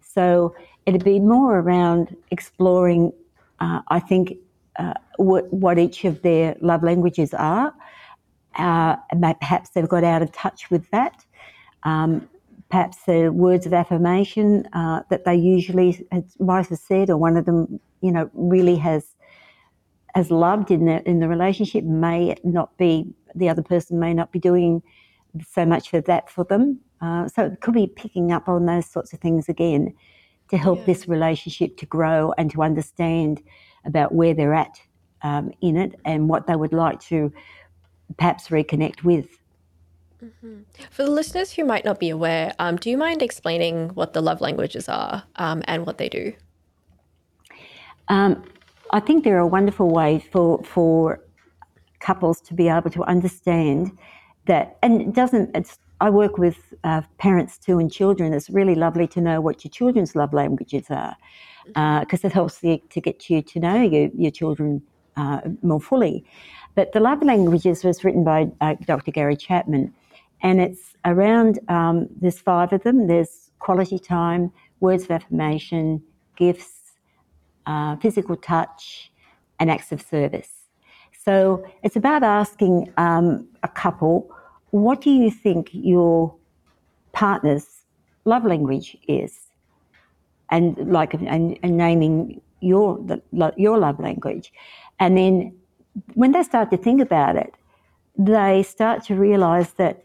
So 0.00 0.54
it'd 0.86 1.04
be 1.04 1.20
more 1.20 1.58
around 1.58 2.16
exploring, 2.30 3.12
uh, 3.60 3.80
I 3.88 4.00
think, 4.00 4.34
uh, 4.76 4.94
what, 5.16 5.52
what, 5.52 5.78
each 5.78 6.04
of 6.04 6.22
their 6.22 6.56
love 6.60 6.82
languages 6.82 7.34
are. 7.34 7.74
Uh, 8.56 8.96
perhaps 9.40 9.70
they've 9.70 9.88
got 9.88 10.04
out 10.04 10.22
of 10.22 10.32
touch 10.32 10.70
with 10.70 10.90
that. 10.90 11.24
Um, 11.84 12.28
perhaps 12.70 12.98
the 13.06 13.30
words 13.30 13.66
of 13.66 13.74
affirmation 13.74 14.66
uh, 14.72 15.02
that 15.10 15.24
they 15.24 15.36
usually 15.36 16.06
might 16.38 16.66
have 16.66 16.78
said, 16.78 17.10
or 17.10 17.16
one 17.16 17.36
of 17.36 17.44
them, 17.44 17.80
you 18.00 18.10
know, 18.10 18.30
really 18.34 18.76
has 18.76 19.04
as 20.14 20.30
loved 20.30 20.70
in 20.70 20.84
the 20.84 21.02
in 21.08 21.20
the 21.20 21.28
relationship 21.28 21.84
may 21.84 22.36
not 22.44 22.76
be 22.76 23.06
the 23.34 23.48
other 23.48 23.62
person 23.62 23.98
may 23.98 24.12
not 24.12 24.30
be 24.30 24.38
doing 24.38 24.82
so 25.48 25.64
much 25.64 25.88
for 25.88 26.00
that 26.02 26.30
for 26.30 26.44
them. 26.44 26.78
Uh, 27.00 27.26
so 27.28 27.46
it 27.46 27.60
could 27.60 27.74
be 27.74 27.86
picking 27.86 28.32
up 28.32 28.48
on 28.48 28.66
those 28.66 28.86
sorts 28.86 29.12
of 29.12 29.20
things 29.20 29.48
again 29.48 29.94
to 30.52 30.58
help 30.58 30.80
yeah. 30.80 30.84
this 30.84 31.08
relationship 31.08 31.78
to 31.78 31.86
grow 31.86 32.34
and 32.36 32.50
to 32.50 32.62
understand 32.62 33.42
about 33.86 34.14
where 34.14 34.34
they're 34.34 34.52
at 34.52 34.78
um, 35.22 35.50
in 35.62 35.78
it 35.78 35.98
and 36.04 36.28
what 36.28 36.46
they 36.46 36.54
would 36.54 36.74
like 36.74 37.00
to 37.00 37.32
perhaps 38.18 38.48
reconnect 38.48 39.02
with. 39.02 39.38
Mm-hmm. 40.22 40.60
For 40.90 41.04
the 41.04 41.10
listeners 41.10 41.52
who 41.52 41.64
might 41.64 41.86
not 41.86 41.98
be 41.98 42.10
aware, 42.10 42.54
um, 42.58 42.76
do 42.76 42.90
you 42.90 42.98
mind 42.98 43.22
explaining 43.22 43.88
what 43.94 44.12
the 44.12 44.20
love 44.20 44.42
languages 44.42 44.90
are 44.90 45.24
um, 45.36 45.62
and 45.64 45.86
what 45.86 45.96
they 45.96 46.10
do? 46.10 46.34
Um, 48.08 48.44
I 48.90 49.00
think 49.00 49.24
they're 49.24 49.38
a 49.38 49.46
wonderful 49.46 49.88
way 49.88 50.22
for 50.30 50.62
for 50.64 51.20
couples 52.00 52.42
to 52.42 52.54
be 52.54 52.68
able 52.68 52.90
to 52.90 53.02
understand 53.04 53.96
that, 54.46 54.76
and 54.82 55.00
it 55.00 55.12
doesn't. 55.14 55.56
It's 55.56 55.78
I 56.02 56.10
work 56.10 56.36
with 56.36 56.74
uh, 56.82 57.02
parents 57.18 57.56
too 57.56 57.78
and 57.78 57.90
children. 57.90 58.34
It's 58.34 58.50
really 58.50 58.74
lovely 58.74 59.06
to 59.14 59.20
know 59.20 59.40
what 59.40 59.64
your 59.64 59.70
children's 59.70 60.16
love 60.16 60.32
languages 60.32 60.86
are 60.90 61.16
because 62.00 62.24
uh, 62.24 62.26
it 62.26 62.32
helps 62.32 62.60
you 62.64 62.80
to 62.90 63.00
get 63.00 63.30
you 63.30 63.40
to 63.40 63.60
know 63.60 63.80
your, 63.80 64.10
your 64.16 64.32
children 64.32 64.82
uh, 65.16 65.40
more 65.62 65.80
fully. 65.80 66.24
But 66.74 66.92
the 66.92 66.98
love 66.98 67.22
languages 67.22 67.84
was 67.84 68.02
written 68.02 68.24
by 68.24 68.50
uh, 68.60 68.74
Dr. 68.84 69.12
Gary 69.12 69.36
Chapman, 69.36 69.94
and 70.42 70.60
it's 70.60 70.94
around. 71.04 71.60
Um, 71.68 72.08
there's 72.20 72.40
five 72.40 72.72
of 72.72 72.82
them. 72.82 73.06
There's 73.06 73.52
quality 73.60 74.00
time, 74.00 74.50
words 74.80 75.04
of 75.04 75.12
affirmation, 75.12 76.02
gifts, 76.36 76.94
uh, 77.66 77.94
physical 77.96 78.34
touch, 78.34 79.12
and 79.60 79.70
acts 79.70 79.92
of 79.92 80.02
service. 80.02 80.50
So 81.24 81.64
it's 81.84 81.94
about 81.94 82.24
asking 82.24 82.92
um, 82.96 83.46
a 83.62 83.68
couple, 83.68 84.34
what 84.72 85.00
do 85.00 85.10
you 85.10 85.30
think 85.30 85.68
your 85.72 86.34
partner's 87.12 87.82
love 88.24 88.44
language 88.44 88.96
is? 89.06 89.38
And 90.50 90.76
like, 90.92 91.14
and, 91.14 91.58
and 91.62 91.76
naming 91.76 92.40
your 92.60 92.98
the, 92.98 93.22
your 93.56 93.78
love 93.78 93.98
language, 94.00 94.52
and 94.98 95.16
then 95.16 95.54
when 96.14 96.32
they 96.32 96.42
start 96.42 96.70
to 96.70 96.76
think 96.76 97.00
about 97.00 97.36
it, 97.36 97.54
they 98.18 98.62
start 98.62 99.04
to 99.04 99.14
realise 99.14 99.70
that 99.72 100.04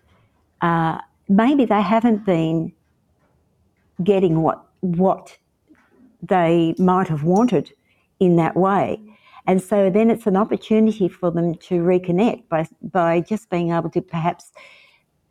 uh, 0.61 0.99
maybe 1.27 1.65
they 1.65 1.81
haven't 1.81 2.25
been 2.25 2.71
getting 4.03 4.41
what 4.41 4.65
what 4.81 5.37
they 6.21 6.75
might 6.77 7.07
have 7.07 7.23
wanted 7.23 7.71
in 8.19 8.35
that 8.37 8.55
way. 8.55 8.99
And 9.47 9.63
so 9.63 9.89
then 9.89 10.11
it's 10.11 10.27
an 10.27 10.35
opportunity 10.35 11.07
for 11.07 11.31
them 11.31 11.55
to 11.55 11.75
reconnect 11.75 12.49
by 12.49 12.67
by 12.81 13.21
just 13.21 13.49
being 13.49 13.71
able 13.71 13.89
to 13.91 14.01
perhaps, 14.01 14.51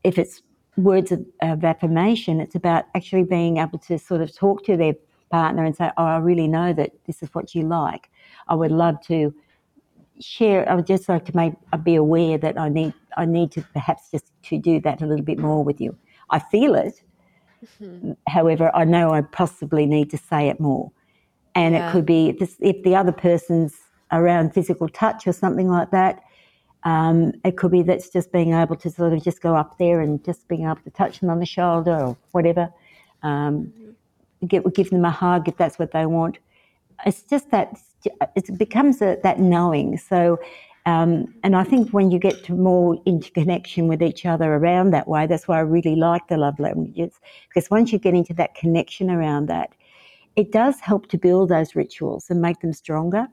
if 0.05 0.19
it's 0.19 0.43
words 0.79 1.13
of, 1.13 1.25
of 1.43 1.63
affirmation, 1.65 2.41
it's 2.41 2.55
about 2.55 2.87
actually 2.95 3.25
being 3.25 3.59
able 3.59 3.79
to 3.79 3.99
sort 3.99 4.23
of 4.23 4.35
talk 4.35 4.65
to 4.65 4.77
their 4.77 4.95
partner 5.31 5.65
and 5.65 5.77
say, 5.77 5.91
"Oh, 5.99 6.05
I 6.05 6.17
really 6.17 6.49
know 6.49 6.73
that 6.73 6.93
this 7.07 7.23
is 7.23 7.29
what 7.35 7.55
you 7.55 7.63
like. 7.63 8.11
I 8.49 8.55
would 8.55 8.73
love 8.73 9.01
to 9.03 9.35
share. 10.19 10.67
I 10.69 10.75
would 10.75 10.87
just 10.87 11.09
like 11.11 11.27
to 11.27 11.37
make 11.37 11.53
uh, 11.75 11.77
be 11.77 11.95
aware 11.95 12.39
that 12.39 12.59
I 12.59 12.71
need 12.71 12.95
I 13.19 13.27
need 13.27 13.53
to 13.53 13.63
perhaps 13.75 14.11
just 14.11 14.33
to 14.45 14.59
do 14.59 14.81
that 14.81 15.03
a 15.03 15.07
little 15.07 15.25
bit 15.25 15.39
more 15.39 15.63
with 15.63 15.79
you. 15.79 15.97
I 16.31 16.39
feel 16.39 16.75
it. 16.75 17.03
Mm-hmm. 17.83 18.13
However, 18.29 18.71
I 18.75 18.85
know 18.85 19.13
I 19.13 19.21
possibly 19.21 19.85
need 19.85 20.11
to 20.11 20.19
say 20.19 20.49
it 20.49 20.59
more, 20.59 20.91
and 21.55 21.75
yeah. 21.75 21.89
it 21.89 21.93
could 21.93 22.07
be 22.07 22.31
if, 22.31 22.39
this, 22.39 22.57
if 22.61 22.83
the 22.83 22.95
other 22.95 23.13
person's 23.13 23.75
around 24.13 24.55
physical 24.55 24.89
touch 24.89 25.27
or 25.27 25.33
something 25.33 25.69
like 25.69 25.91
that. 25.91 26.23
Um, 26.85 27.33
it 27.45 27.57
could 27.57 27.73
be 27.73 27.83
that's 27.83 28.09
just 28.09 28.31
being 28.31 28.53
able 28.53 28.77
to 28.77 28.91
sort 28.91 29.13
of 29.13 29.23
just 29.23 29.41
go 29.41 29.57
up 29.57 29.79
there 29.79 30.01
and 30.01 30.25
just 30.25 30.47
being 30.47 30.65
able 30.65 30.77
to 30.77 30.91
touch 30.91 31.21
them 31.21 31.31
on 31.31 31.41
the 31.41 31.47
shoulder 31.47 31.99
or 31.99 32.17
whatever. 32.31 32.71
Um, 33.23 33.73
get, 34.47 34.63
give 34.75 34.91
them 34.91 35.05
a 35.05 35.11
hug 35.11 35.49
if 35.49 35.57
that's 35.57 35.79
what 35.79 35.93
they 35.93 36.07
want. 36.07 36.39
It's 37.05 37.23
just 37.23 37.51
that 37.51 37.77
it 38.37 38.57
becomes 38.57 39.03
a, 39.03 39.19
that 39.23 39.41
knowing. 39.41 39.99
So, 39.99 40.39
um, 40.87 41.35
and 41.43 41.57
I 41.57 41.65
think 41.65 41.91
when 41.91 42.13
you 42.13 42.21
get 42.21 42.45
to 42.45 42.53
more 42.53 42.97
interconnection 43.05 43.89
with 43.89 44.01
each 44.01 44.25
other 44.25 44.55
around 44.55 44.93
that 44.93 45.09
way, 45.09 45.27
that's 45.27 45.49
why 45.49 45.59
I 45.59 45.63
really 45.63 45.97
like 45.97 46.29
the 46.29 46.37
love 46.37 46.61
languages 46.61 47.19
because 47.49 47.69
once 47.69 47.93
you 47.93 47.99
get 47.99 48.15
into 48.15 48.35
that 48.35 48.55
connection 48.55 49.11
around 49.11 49.47
that, 49.47 49.71
it 50.37 50.53
does 50.53 50.79
help 50.81 51.09
to 51.09 51.19
build 51.19 51.49
those 51.49 51.75
rituals 51.75 52.31
and 52.31 52.41
make 52.41 52.61
them 52.61 52.73
stronger, 52.73 53.27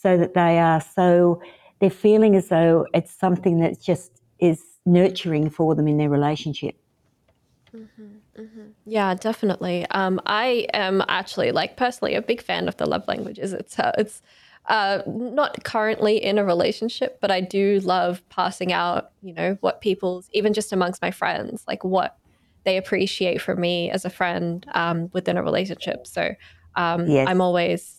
so 0.00 0.16
that 0.16 0.34
they 0.34 0.58
are 0.58 0.80
so 0.80 1.40
they're 1.80 1.90
feeling 1.90 2.36
as 2.36 2.48
though 2.48 2.86
it's 2.94 3.12
something 3.12 3.60
that 3.60 3.80
just 3.80 4.20
is 4.38 4.62
nurturing 4.84 5.50
for 5.50 5.74
them 5.74 5.86
in 5.88 5.98
their 5.98 6.10
relationship. 6.10 6.74
Mm-hmm, 7.74 8.40
mm-hmm. 8.40 8.66
Yeah, 8.86 9.14
definitely. 9.14 9.86
Um, 9.90 10.20
I 10.26 10.66
am 10.72 11.02
actually, 11.08 11.52
like, 11.52 11.76
personally, 11.76 12.14
a 12.14 12.22
big 12.22 12.40
fan 12.42 12.66
of 12.66 12.76
the 12.78 12.86
love 12.86 13.06
languages. 13.06 13.52
It's 13.52 13.78
uh, 13.78 13.92
it's 13.98 14.22
uh, 14.66 15.02
not 15.06 15.64
currently 15.64 16.22
in 16.22 16.38
a 16.38 16.44
relationship, 16.44 17.18
but 17.20 17.30
I 17.30 17.40
do 17.40 17.80
love 17.80 18.26
passing 18.28 18.72
out, 18.72 19.10
you 19.22 19.34
know, 19.34 19.56
what 19.60 19.80
people's 19.80 20.28
even 20.32 20.52
just 20.54 20.72
amongst 20.72 21.02
my 21.02 21.10
friends, 21.10 21.64
like 21.68 21.84
what 21.84 22.16
they 22.64 22.76
appreciate 22.76 23.40
from 23.40 23.60
me 23.60 23.90
as 23.90 24.04
a 24.04 24.10
friend 24.10 24.66
um, 24.74 25.10
within 25.12 25.36
a 25.36 25.42
relationship. 25.42 26.06
So 26.06 26.34
um, 26.74 27.06
yes. 27.06 27.26
I'm 27.28 27.40
always, 27.40 27.97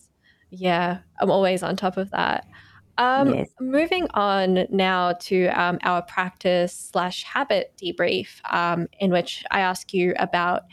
yeah, 0.50 0.98
I'm 1.20 1.30
always 1.30 1.62
on 1.62 1.76
top 1.76 1.96
of 1.96 2.10
that. 2.10 2.46
Um, 2.98 3.34
yes. 3.34 3.48
Moving 3.60 4.08
on 4.12 4.66
now 4.68 5.12
to 5.12 5.46
um, 5.46 5.78
our 5.82 6.02
practice 6.02 6.90
slash 6.92 7.24
habit 7.24 7.72
debrief, 7.82 8.40
um, 8.52 8.88
in 8.98 9.10
which 9.10 9.42
I 9.50 9.60
ask 9.60 9.94
you 9.94 10.14
about 10.18 10.64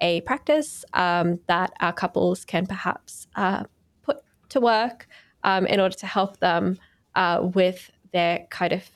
a 0.00 0.22
practice 0.22 0.84
um, 0.94 1.40
that 1.46 1.72
our 1.80 1.92
couples 1.92 2.44
can 2.44 2.66
perhaps 2.66 3.26
uh, 3.36 3.64
put 4.02 4.18
to 4.48 4.60
work 4.60 5.06
um, 5.42 5.66
in 5.66 5.78
order 5.78 5.94
to 5.96 6.06
help 6.06 6.38
them 6.38 6.78
uh, 7.14 7.40
with 7.42 7.90
their 8.12 8.46
kind 8.50 8.72
of, 8.72 8.88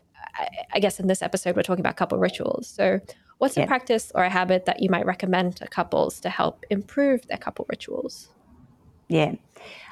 I 0.72 0.80
guess 0.80 0.98
in 0.98 1.08
this 1.08 1.20
episode, 1.20 1.56
we're 1.56 1.62
talking 1.62 1.82
about 1.82 1.96
couple 1.96 2.18
rituals. 2.18 2.68
So, 2.68 3.00
what's 3.38 3.56
a 3.56 3.66
practice 3.66 4.10
or 4.14 4.24
a 4.24 4.30
habit 4.30 4.64
that 4.64 4.80
you 4.80 4.88
might 4.88 5.04
recommend 5.04 5.56
to 5.56 5.68
couples 5.68 6.20
to 6.20 6.30
help 6.30 6.64
improve 6.70 7.26
their 7.26 7.38
couple 7.38 7.66
rituals? 7.68 8.28
Yeah, 9.08 9.34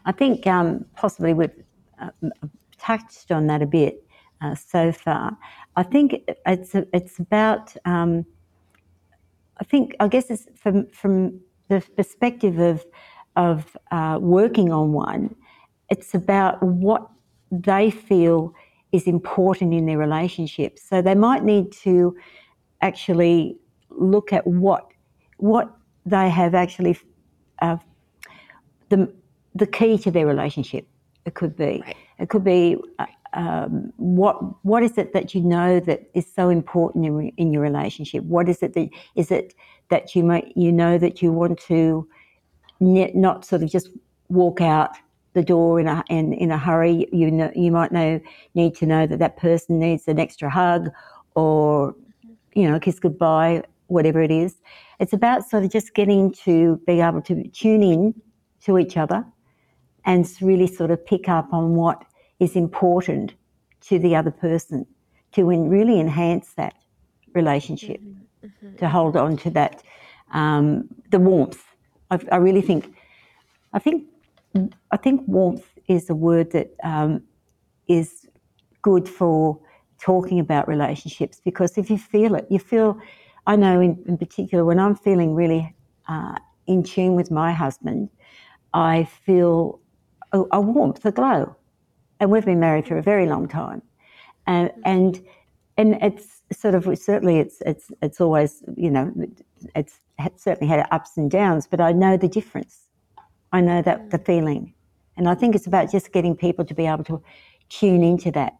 I 0.04 0.12
think 0.12 0.46
um, 0.46 0.84
possibly 0.94 1.32
with 1.32 1.52
uh, 2.00 2.10
touched 2.78 3.30
on 3.30 3.46
that 3.46 3.62
a 3.62 3.66
bit 3.66 4.04
uh, 4.42 4.54
so 4.54 4.92
far. 4.92 5.36
I 5.76 5.82
think 5.82 6.22
it's 6.46 6.74
it's 6.74 7.18
about. 7.18 7.74
Um, 7.84 8.24
I 9.58 9.64
think 9.64 9.96
I 10.00 10.08
guess 10.08 10.30
it's 10.30 10.46
from 10.54 10.86
from 10.88 11.40
the 11.68 11.82
perspective 11.96 12.58
of 12.58 12.84
of 13.36 13.76
uh, 13.90 14.18
working 14.20 14.72
on 14.72 14.92
one. 14.92 15.34
It's 15.88 16.14
about 16.14 16.62
what 16.62 17.08
they 17.50 17.90
feel 17.90 18.52
is 18.92 19.06
important 19.06 19.72
in 19.74 19.86
their 19.86 19.98
relationship. 19.98 20.78
So 20.78 21.02
they 21.02 21.14
might 21.14 21.44
need 21.44 21.72
to 21.84 22.16
actually 22.82 23.56
look 23.90 24.32
at 24.32 24.46
what 24.46 24.86
what 25.38 25.74
they 26.04 26.28
have 26.28 26.54
actually 26.54 26.98
uh, 27.62 27.76
the 28.88 29.12
the 29.54 29.66
key 29.66 29.98
to 29.98 30.10
their 30.10 30.26
relationship. 30.26 30.86
It 31.24 31.34
could 31.34 31.56
be. 31.56 31.82
Right. 31.84 31.96
It 32.18 32.28
could 32.28 32.44
be 32.44 32.76
uh, 32.98 33.06
um, 33.32 33.92
what 33.96 34.64
what 34.64 34.82
is 34.82 34.96
it 34.96 35.12
that 35.12 35.34
you 35.34 35.42
know 35.42 35.80
that 35.80 36.08
is 36.14 36.26
so 36.32 36.48
important 36.48 37.04
in, 37.04 37.28
in 37.36 37.52
your 37.52 37.62
relationship? 37.62 38.24
What 38.24 38.48
is 38.48 38.62
it 38.62 38.74
that 38.74 38.88
is 39.14 39.30
it 39.30 39.54
that 39.90 40.14
you 40.14 40.24
might 40.24 40.52
you 40.56 40.72
know 40.72 40.98
that 40.98 41.22
you 41.22 41.32
want 41.32 41.58
to 41.60 42.08
not 42.80 43.44
sort 43.44 43.62
of 43.62 43.70
just 43.70 43.90
walk 44.28 44.60
out 44.60 44.90
the 45.34 45.42
door 45.42 45.80
in 45.80 45.86
a 45.88 46.02
in, 46.08 46.32
in 46.32 46.50
a 46.50 46.58
hurry? 46.58 47.08
You 47.12 47.30
know 47.30 47.50
you 47.54 47.70
might 47.70 47.92
know 47.92 48.20
need 48.54 48.74
to 48.76 48.86
know 48.86 49.06
that 49.06 49.18
that 49.18 49.36
person 49.36 49.78
needs 49.78 50.08
an 50.08 50.18
extra 50.18 50.48
hug 50.48 50.90
or 51.34 51.94
you 52.54 52.70
know 52.70 52.78
kiss 52.78 52.98
goodbye, 52.98 53.62
whatever 53.88 54.22
it 54.22 54.30
is. 54.30 54.56
It's 54.98 55.12
about 55.12 55.46
sort 55.46 55.64
of 55.64 55.70
just 55.70 55.94
getting 55.94 56.32
to 56.44 56.80
be 56.86 57.00
able 57.00 57.20
to 57.22 57.46
tune 57.48 57.82
in 57.82 58.14
to 58.66 58.78
each 58.78 58.96
other 58.96 59.24
and 60.04 60.28
really 60.40 60.66
sort 60.66 60.90
of 60.90 61.04
pick 61.04 61.28
up 61.28 61.52
on 61.52 61.74
what 61.74 62.04
is 62.38 62.54
important 62.54 63.34
to 63.80 63.98
the 63.98 64.14
other 64.14 64.30
person 64.30 64.86
to 65.32 65.44
really 65.44 66.00
enhance 66.00 66.54
that 66.56 66.74
relationship, 67.34 68.00
mm-hmm. 68.00 68.46
mm-hmm. 68.46 68.76
to 68.76 68.88
hold 68.88 69.16
on 69.16 69.36
to 69.36 69.50
that, 69.50 69.82
um, 70.32 70.88
the 71.10 71.18
warmth. 71.18 71.62
I, 72.10 72.18
I, 72.32 72.36
really 72.36 72.62
think, 72.62 72.94
I 73.72 73.78
think, 73.78 74.04
I 74.90 74.96
think 74.96 75.22
warmth 75.26 75.66
is 75.88 76.08
a 76.08 76.14
word 76.14 76.52
that 76.52 76.74
um, 76.82 77.22
is 77.88 78.26
good 78.82 79.08
for 79.08 79.58
talking 80.00 80.38
about 80.40 80.68
relationships 80.68 81.40
because 81.44 81.76
if 81.78 81.90
you 81.90 81.98
feel 81.98 82.34
it, 82.34 82.46
you 82.50 82.58
feel. 82.58 83.00
I 83.48 83.54
know 83.54 83.80
in, 83.80 84.02
in 84.08 84.18
particular 84.18 84.64
when 84.64 84.80
I'm 84.80 84.96
feeling 84.96 85.32
really 85.32 85.72
uh, 86.08 86.36
in 86.66 86.82
tune 86.82 87.14
with 87.14 87.30
my 87.30 87.52
husband, 87.52 88.08
I 88.76 89.04
feel 89.04 89.80
a, 90.32 90.42
a 90.52 90.60
warmth, 90.60 91.04
a 91.06 91.10
glow. 91.10 91.56
And 92.20 92.30
we've 92.30 92.44
been 92.44 92.60
married 92.60 92.86
for 92.86 92.98
a 92.98 93.02
very 93.02 93.26
long 93.26 93.48
time. 93.48 93.80
And, 94.46 94.70
and, 94.84 95.24
and 95.78 95.94
it's 96.02 96.42
sort 96.52 96.74
of, 96.74 96.86
certainly 96.98 97.38
it's, 97.38 97.62
it's, 97.64 97.90
it's 98.02 98.20
always, 98.20 98.62
you 98.76 98.90
know, 98.90 99.12
it's 99.74 100.00
certainly 100.36 100.68
had 100.68 100.86
ups 100.90 101.16
and 101.16 101.30
downs, 101.30 101.66
but 101.66 101.80
I 101.80 101.92
know 101.92 102.18
the 102.18 102.28
difference. 102.28 102.82
I 103.50 103.62
know 103.62 103.80
that 103.80 104.10
the 104.10 104.18
feeling. 104.18 104.74
And 105.16 105.26
I 105.26 105.34
think 105.34 105.54
it's 105.54 105.66
about 105.66 105.90
just 105.90 106.12
getting 106.12 106.36
people 106.36 106.64
to 106.66 106.74
be 106.74 106.84
able 106.84 107.04
to 107.04 107.22
tune 107.70 108.04
into 108.04 108.30
that. 108.32 108.52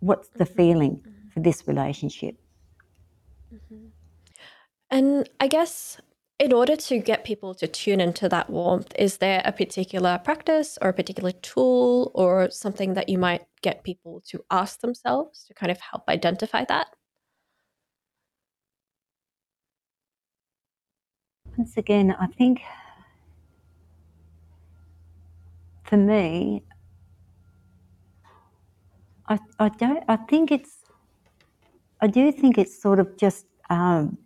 What's 0.00 0.28
the 0.28 0.44
mm-hmm. 0.44 0.54
feeling 0.54 1.06
for 1.32 1.40
this 1.40 1.66
relationship? 1.66 2.36
Mm-hmm. 3.52 3.86
And 4.90 5.28
I 5.40 5.46
guess 5.48 5.98
in 6.42 6.52
order 6.52 6.74
to 6.74 6.98
get 6.98 7.22
people 7.22 7.54
to 7.54 7.68
tune 7.68 8.00
into 8.00 8.28
that 8.28 8.50
warmth, 8.50 8.92
is 8.98 9.18
there 9.18 9.40
a 9.44 9.52
particular 9.52 10.20
practice 10.24 10.76
or 10.82 10.88
a 10.88 10.92
particular 10.92 11.30
tool 11.30 12.10
or 12.14 12.50
something 12.50 12.94
that 12.94 13.08
you 13.08 13.16
might 13.16 13.44
get 13.62 13.84
people 13.84 14.20
to 14.26 14.44
ask 14.50 14.80
themselves 14.80 15.44
to 15.44 15.54
kind 15.54 15.70
of 15.70 15.78
help 15.78 16.02
identify 16.08 16.64
that? 16.64 16.88
Once 21.56 21.76
again, 21.76 22.12
I 22.18 22.26
think 22.26 22.60
for 25.84 25.96
me, 25.96 26.64
I, 29.28 29.38
I 29.60 29.68
don't, 29.68 30.02
I 30.08 30.16
think 30.16 30.50
it's, 30.50 30.82
I 32.00 32.08
do 32.08 32.32
think 32.32 32.58
it's 32.58 32.82
sort 32.82 32.98
of 32.98 33.16
just 33.16 33.46
um, 33.70 34.18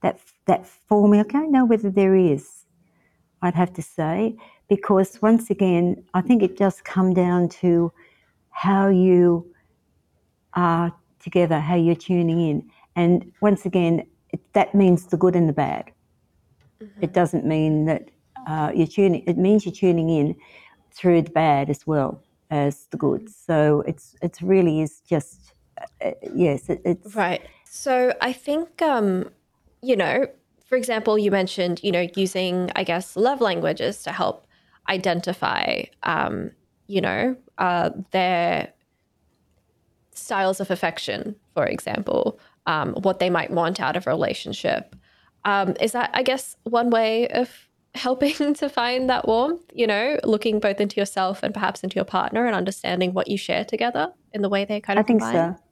that 0.00 0.18
that 0.46 0.66
formula. 0.66 1.24
I 1.28 1.32
don't 1.32 1.52
know 1.52 1.64
whether 1.64 1.90
there 1.90 2.14
is. 2.14 2.64
I'd 3.42 3.54
have 3.54 3.72
to 3.74 3.82
say 3.82 4.36
because 4.68 5.20
once 5.22 5.50
again, 5.50 6.02
I 6.14 6.20
think 6.20 6.42
it 6.42 6.56
does 6.56 6.80
come 6.80 7.14
down 7.14 7.48
to 7.60 7.92
how 8.50 8.88
you 8.88 9.46
are 10.54 10.92
together, 11.20 11.60
how 11.60 11.76
you're 11.76 11.94
tuning 11.94 12.40
in, 12.40 12.70
and 12.96 13.30
once 13.40 13.66
again, 13.66 14.06
it, 14.30 14.40
that 14.54 14.74
means 14.74 15.06
the 15.06 15.16
good 15.16 15.36
and 15.36 15.48
the 15.48 15.52
bad. 15.52 15.92
Mm-hmm. 16.82 17.02
It 17.02 17.12
doesn't 17.12 17.44
mean 17.44 17.84
that 17.86 18.10
uh, 18.46 18.72
you're 18.74 18.86
tuning. 18.86 19.22
It 19.26 19.36
means 19.36 19.64
you're 19.66 19.74
tuning 19.74 20.08
in 20.08 20.34
through 20.92 21.22
the 21.22 21.30
bad 21.30 21.68
as 21.68 21.86
well 21.86 22.22
as 22.50 22.86
the 22.90 22.96
good. 22.96 23.28
So 23.28 23.82
it's 23.86 24.16
it's 24.22 24.40
really 24.42 24.80
is 24.80 25.00
just 25.00 25.52
uh, 26.04 26.12
yes, 26.34 26.68
it, 26.68 26.80
it's 26.84 27.14
right. 27.14 27.42
So 27.64 28.14
I 28.20 28.32
think, 28.32 28.80
um, 28.80 29.30
you 29.82 29.96
know, 29.96 30.26
for 30.66 30.76
example, 30.76 31.18
you 31.18 31.30
mentioned, 31.30 31.80
you 31.82 31.92
know, 31.92 32.08
using, 32.16 32.70
I 32.74 32.84
guess, 32.84 33.16
love 33.16 33.40
languages 33.40 34.02
to 34.02 34.12
help 34.12 34.46
identify, 34.88 35.84
um, 36.02 36.50
you 36.86 37.00
know, 37.00 37.36
uh, 37.58 37.90
their 38.10 38.72
styles 40.12 40.60
of 40.60 40.70
affection, 40.70 41.36
for 41.54 41.66
example, 41.66 42.38
um, 42.66 42.94
what 42.94 43.18
they 43.18 43.30
might 43.30 43.50
want 43.50 43.80
out 43.80 43.96
of 43.96 44.06
a 44.06 44.10
relationship. 44.10 44.96
Um, 45.44 45.74
is 45.80 45.92
that, 45.92 46.10
I 46.12 46.22
guess, 46.22 46.56
one 46.64 46.90
way 46.90 47.28
of 47.28 47.50
helping 47.94 48.54
to 48.54 48.68
find 48.68 49.08
that 49.08 49.26
warmth, 49.28 49.62
you 49.72 49.86
know, 49.86 50.18
looking 50.24 50.58
both 50.58 50.80
into 50.80 50.96
yourself 50.96 51.42
and 51.42 51.54
perhaps 51.54 51.82
into 51.84 51.94
your 51.94 52.04
partner 52.04 52.46
and 52.46 52.56
understanding 52.56 53.14
what 53.14 53.28
you 53.28 53.38
share 53.38 53.64
together 53.64 54.12
in 54.32 54.42
the 54.42 54.48
way 54.48 54.64
they 54.64 54.80
kind 54.80 54.98
of 54.98 55.04
I 55.04 55.06
think 55.06 55.20
combine? 55.20 55.54
so. 55.54 55.62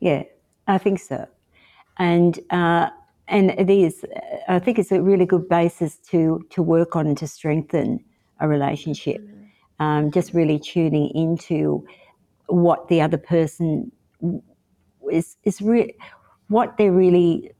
Yeah, 0.00 0.22
I 0.66 0.78
think 0.78 1.00
so. 1.00 1.26
And 1.98 2.38
uh, 2.50 2.90
and 3.28 3.50
it 3.52 3.70
is. 3.70 4.04
I 4.48 4.58
think 4.58 4.78
it's 4.78 4.92
a 4.92 5.00
really 5.02 5.26
good 5.26 5.48
basis 5.48 5.98
to 6.10 6.44
to 6.50 6.62
work 6.62 6.96
on 6.96 7.14
to 7.14 7.26
strengthen 7.26 8.04
a 8.40 8.48
relationship. 8.48 9.22
Um, 9.80 10.10
just 10.10 10.34
really 10.34 10.58
tuning 10.58 11.10
into 11.14 11.86
what 12.46 12.88
the 12.88 13.00
other 13.00 13.18
person 13.18 13.92
is 15.12 15.36
is 15.44 15.60
re- 15.60 15.94
what 16.48 16.76
they're 16.76 16.92
really 16.92 17.52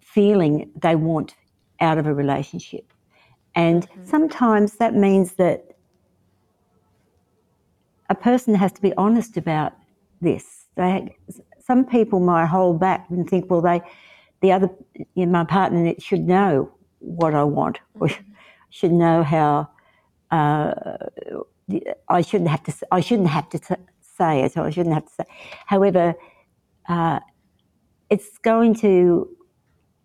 feeling 0.00 0.70
they 0.82 0.96
want 0.96 1.34
out 1.80 1.98
of 1.98 2.06
a 2.06 2.14
relationship. 2.14 2.92
And 3.54 3.86
sometimes 4.04 4.74
that 4.74 4.94
means 4.94 5.34
that 5.34 5.76
a 8.10 8.14
person 8.14 8.54
has 8.54 8.72
to 8.72 8.82
be 8.82 8.92
honest 8.96 9.36
about 9.36 9.72
this. 10.20 10.66
They, 10.76 11.16
some 11.58 11.84
people 11.84 12.20
might 12.20 12.46
hold 12.46 12.78
back 12.78 13.06
and 13.10 13.28
think, 13.28 13.50
well, 13.50 13.62
they, 13.62 13.80
the 14.42 14.52
other, 14.52 14.70
you 15.14 15.26
know, 15.26 15.32
my 15.32 15.44
partner 15.44 15.94
should 15.98 16.20
know 16.20 16.70
what 16.98 17.34
I 17.34 17.44
want, 17.44 17.78
or 18.00 18.08
should 18.70 18.92
know 18.92 19.22
how. 19.22 19.68
Uh, 20.30 20.74
I 22.08 22.20
shouldn't 22.22 22.50
have 22.50 22.62
to. 22.64 22.74
I 22.92 23.00
shouldn't 23.00 23.28
have 23.28 23.48
to 23.50 23.58
say 24.00 24.42
it, 24.42 24.56
or 24.56 24.66
I 24.66 24.70
shouldn't 24.70 24.94
have 24.94 25.06
to 25.06 25.12
say. 25.12 25.24
However, 25.66 26.14
uh, 26.88 27.20
it's 28.10 28.38
going 28.38 28.74
to 28.76 29.28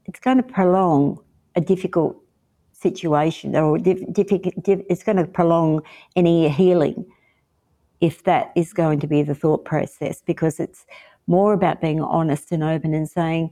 it's 0.05 0.19
going 0.19 0.38
to 0.38 0.43
prolong 0.43 1.19
a 1.55 1.61
difficult 1.61 2.17
situation, 2.73 3.55
or 3.55 3.77
diff, 3.77 3.99
difficult, 4.11 4.55
diff, 4.63 4.79
it's 4.89 5.03
going 5.03 5.17
to 5.17 5.25
prolong 5.25 5.82
any 6.15 6.49
healing 6.49 7.05
if 7.99 8.23
that 8.23 8.51
is 8.55 8.73
going 8.73 8.99
to 8.99 9.07
be 9.07 9.21
the 9.21 9.36
thought 9.36 9.63
process, 9.65 10.23
because 10.25 10.59
it's 10.59 10.86
more 11.27 11.53
about 11.53 11.79
being 11.82 12.01
honest 12.01 12.51
and 12.51 12.63
open 12.63 12.95
and 12.95 13.07
saying, 13.07 13.51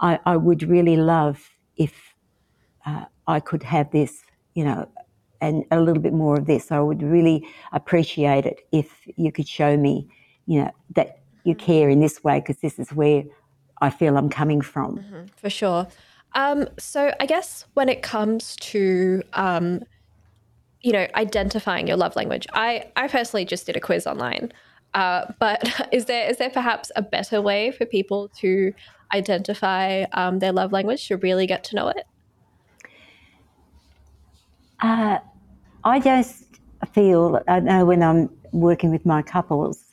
I, 0.00 0.18
I 0.26 0.36
would 0.36 0.62
really 0.62 0.96
love 0.96 1.50
if 1.76 2.14
uh, 2.86 3.04
I 3.26 3.40
could 3.40 3.62
have 3.62 3.90
this, 3.90 4.22
you 4.54 4.64
know, 4.64 4.88
and 5.40 5.64
a 5.70 5.80
little 5.80 6.02
bit 6.02 6.12
more 6.12 6.36
of 6.38 6.46
this. 6.46 6.72
I 6.72 6.80
would 6.80 7.02
really 7.02 7.46
appreciate 7.72 8.46
it 8.46 8.60
if 8.72 8.90
you 9.16 9.30
could 9.30 9.48
show 9.48 9.76
me, 9.76 10.08
you 10.46 10.62
know, 10.62 10.70
that 10.96 11.20
you 11.44 11.54
care 11.54 11.88
in 11.88 12.00
this 12.00 12.24
way, 12.24 12.40
because 12.40 12.58
this 12.58 12.78
is 12.78 12.92
where 12.92 13.24
I 13.80 13.90
feel 13.90 14.16
I'm 14.16 14.28
coming 14.28 14.60
from. 14.60 14.98
Mm-hmm, 14.98 15.26
for 15.36 15.50
sure. 15.50 15.86
Um, 16.34 16.68
so 16.78 17.12
I 17.20 17.26
guess 17.26 17.66
when 17.74 17.88
it 17.88 18.02
comes 18.02 18.56
to 18.56 19.22
um, 19.32 19.82
you 20.82 20.92
know 20.92 21.06
identifying 21.14 21.86
your 21.86 21.96
love 21.96 22.16
language, 22.16 22.46
I 22.52 22.90
I 22.96 23.08
personally 23.08 23.44
just 23.44 23.66
did 23.66 23.76
a 23.76 23.80
quiz 23.80 24.06
online. 24.06 24.52
Uh, 24.94 25.32
but 25.38 25.88
is 25.92 26.06
there 26.06 26.28
is 26.30 26.38
there 26.38 26.50
perhaps 26.50 26.90
a 26.96 27.02
better 27.02 27.40
way 27.40 27.70
for 27.70 27.84
people 27.84 28.28
to 28.40 28.72
identify 29.12 30.04
um, 30.12 30.38
their 30.38 30.52
love 30.52 30.72
language 30.72 31.06
to 31.08 31.16
really 31.16 31.46
get 31.46 31.64
to 31.64 31.76
know 31.76 31.88
it? 31.88 32.04
Uh, 34.80 35.18
I 35.84 36.00
just 36.00 36.44
feel 36.92 37.40
I 37.48 37.60
know 37.60 37.84
when 37.84 38.02
I'm 38.02 38.30
working 38.52 38.90
with 38.90 39.04
my 39.04 39.22
couples 39.22 39.84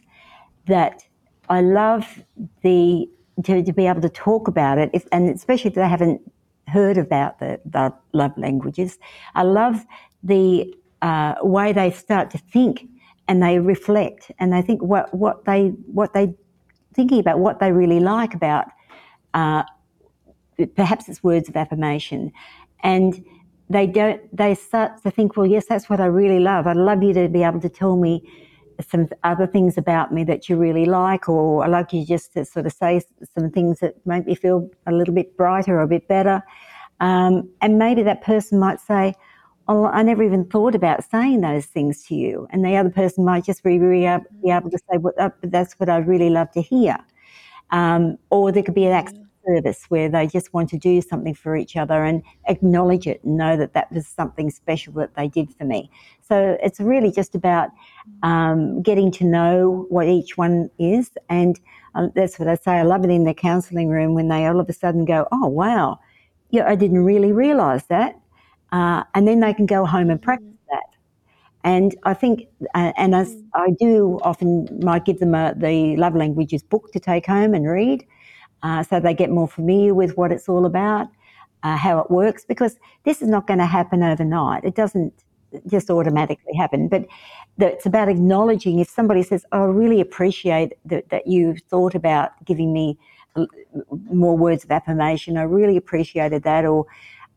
that 0.67 1.03
I 1.49 1.61
love 1.61 2.23
the 2.61 3.09
to, 3.43 3.63
to 3.63 3.73
be 3.73 3.85
able 3.87 4.01
to 4.01 4.09
talk 4.09 4.47
about 4.47 4.77
it, 4.77 4.89
if, 4.93 5.05
and 5.11 5.29
especially 5.29 5.69
if 5.69 5.75
they 5.75 5.87
haven't 5.87 6.21
heard 6.67 6.97
about 6.97 7.39
the, 7.39 7.59
the 7.65 7.93
love 8.13 8.31
languages. 8.37 8.97
I 9.35 9.43
love 9.43 9.85
the 10.23 10.73
uh, 11.01 11.35
way 11.41 11.73
they 11.73 11.91
start 11.91 12.31
to 12.31 12.37
think 12.37 12.87
and 13.27 13.41
they 13.41 13.59
reflect 13.59 14.31
and 14.39 14.53
they 14.53 14.61
think 14.61 14.81
what, 14.81 15.13
what 15.13 15.45
they 15.45 15.69
what 15.87 16.13
they 16.13 16.33
thinking 16.93 17.19
about 17.19 17.39
what 17.39 17.59
they 17.59 17.71
really 17.71 17.99
like 17.99 18.33
about 18.33 18.67
uh, 19.33 19.63
perhaps 20.75 21.09
it's 21.09 21.23
words 21.23 21.49
of 21.49 21.55
affirmation. 21.55 22.31
And 22.83 23.23
they 23.69 23.87
don't 23.87 24.21
they 24.35 24.53
start 24.53 25.01
to 25.01 25.09
think 25.09 25.35
well 25.35 25.47
yes 25.47 25.65
that's 25.67 25.89
what 25.89 25.99
i 25.99 26.05
really 26.05 26.39
love. 26.39 26.67
I'd 26.67 26.77
love 26.77 27.01
you 27.01 27.13
to 27.13 27.27
be 27.27 27.41
able 27.41 27.59
to 27.61 27.69
tell 27.69 27.95
me 27.95 28.21
some 28.89 29.09
other 29.23 29.47
things 29.47 29.77
about 29.77 30.13
me 30.13 30.23
that 30.25 30.49
you 30.49 30.57
really 30.57 30.85
like 30.85 31.29
or 31.29 31.63
i'd 31.63 31.71
like 31.71 31.93
you 31.93 32.05
just 32.05 32.33
to 32.33 32.43
sort 32.43 32.65
of 32.65 32.73
say 32.73 33.01
some 33.33 33.49
things 33.49 33.79
that 33.79 33.95
make 34.05 34.27
me 34.27 34.35
feel 34.35 34.69
a 34.85 34.91
little 34.91 35.13
bit 35.13 35.35
brighter 35.37 35.79
or 35.79 35.81
a 35.81 35.87
bit 35.87 36.07
better. 36.07 36.43
Um, 36.99 37.49
and 37.61 37.77
maybe 37.77 38.03
that 38.03 38.21
person 38.21 38.59
might 38.59 38.79
say 38.79 39.15
oh 39.67 39.85
i 39.85 40.01
never 40.01 40.23
even 40.23 40.45
thought 40.45 40.75
about 40.75 41.03
saying 41.09 41.41
those 41.41 41.65
things 41.65 42.03
to 42.05 42.15
you 42.15 42.47
and 42.51 42.65
the 42.65 42.75
other 42.75 42.89
person 42.89 43.25
might 43.25 43.43
just 43.43 43.63
be, 43.63 43.77
be 43.77 44.05
able 44.51 44.69
to 44.69 44.79
say 44.89 44.97
well, 44.97 45.13
that's 45.43 45.73
what 45.75 45.89
i 45.89 45.97
really 45.97 46.29
love 46.29 46.51
to 46.51 46.61
hear 46.61 46.97
um, 47.71 48.17
or 48.29 48.51
there 48.51 48.63
could 48.63 48.75
be 48.75 48.85
an 48.85 48.93
act 48.93 49.15
service 49.47 49.85
where 49.89 50.09
they 50.09 50.27
just 50.27 50.53
want 50.53 50.69
to 50.69 50.77
do 50.77 51.01
something 51.01 51.33
for 51.33 51.55
each 51.55 51.75
other 51.75 52.03
and 52.03 52.23
acknowledge 52.47 53.07
it 53.07 53.23
and 53.23 53.37
know 53.37 53.55
that 53.57 53.73
that 53.73 53.91
was 53.91 54.07
something 54.07 54.49
special 54.49 54.93
that 54.93 55.15
they 55.15 55.27
did 55.27 55.53
for 55.55 55.65
me. 55.65 55.89
So 56.21 56.57
it's 56.63 56.79
really 56.79 57.11
just 57.11 57.35
about 57.35 57.69
um, 58.23 58.81
getting 58.81 59.11
to 59.13 59.23
know 59.23 59.85
what 59.89 60.07
each 60.07 60.37
one 60.37 60.69
is. 60.79 61.11
And 61.29 61.59
uh, 61.93 62.07
that's 62.15 62.39
what 62.39 62.47
I 62.47 62.55
say. 62.55 62.71
I 62.73 62.83
love 62.83 63.03
it 63.03 63.11
in 63.11 63.23
the 63.23 63.33
counselling 63.33 63.89
room 63.89 64.13
when 64.13 64.29
they 64.29 64.45
all 64.45 64.59
of 64.59 64.69
a 64.69 64.73
sudden 64.73 65.05
go, 65.05 65.27
oh, 65.31 65.47
wow, 65.47 65.99
yeah, 66.49 66.67
I 66.67 66.75
didn't 66.75 67.03
really 67.03 67.31
realise 67.31 67.83
that. 67.83 68.15
Uh, 68.75 69.01
and 69.13 69.23
then 69.27 69.39
they 69.39 69.53
can 69.53 69.67
go 69.77 69.81
home 69.85 70.09
and 70.13 70.21
practice 70.21 70.59
that. 70.71 70.89
And 71.63 71.89
I 72.03 72.13
think, 72.13 72.47
uh, 72.79 72.91
and 72.97 73.15
as 73.15 73.29
I 73.53 73.67
do 73.85 74.19
often 74.29 74.67
might 74.89 75.05
give 75.05 75.19
them 75.23 75.33
a, 75.33 75.53
the 75.55 75.95
love 75.95 76.15
languages 76.23 76.61
book 76.73 76.91
to 76.91 76.99
take 76.99 77.25
home 77.35 77.53
and 77.57 77.65
read 77.79 77.99
uh, 78.63 78.83
so 78.83 78.99
they 78.99 79.13
get 79.13 79.29
more 79.29 79.47
familiar 79.47 79.93
with 80.01 80.11
what 80.17 80.29
it's 80.35 80.49
all 80.49 80.65
about, 80.65 81.07
uh, 81.63 81.77
how 81.77 81.99
it 81.99 82.11
works, 82.11 82.43
because 82.53 82.73
this 83.07 83.21
is 83.21 83.29
not 83.29 83.47
going 83.47 83.59
to 83.59 83.71
happen 83.77 84.03
overnight. 84.03 84.63
It 84.65 84.75
doesn't 84.75 85.13
just 85.67 85.89
automatically 85.89 86.55
happen, 86.63 86.89
but 86.89 87.05
it's 87.59 87.85
about 87.85 88.09
acknowledging 88.09 88.79
if 88.79 88.89
somebody 88.89 89.23
says, 89.23 89.45
oh, 89.53 89.63
I 89.63 89.71
really 89.83 90.01
appreciate 90.01 90.73
that, 90.91 91.07
that 91.13 91.27
you 91.27 91.55
thought 91.69 91.95
about 91.95 92.29
giving 92.43 92.73
me 92.73 92.97
more 94.11 94.37
words 94.37 94.65
of 94.65 94.71
affirmation. 94.71 95.37
I 95.37 95.43
really 95.43 95.77
appreciated 95.77 96.43
that, 96.43 96.65
or 96.65 96.85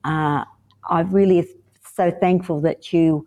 uh, 0.02 0.44
I 0.88 1.00
really 1.00 1.48
so 1.94 2.10
thankful 2.10 2.60
that 2.62 2.92
you 2.92 3.26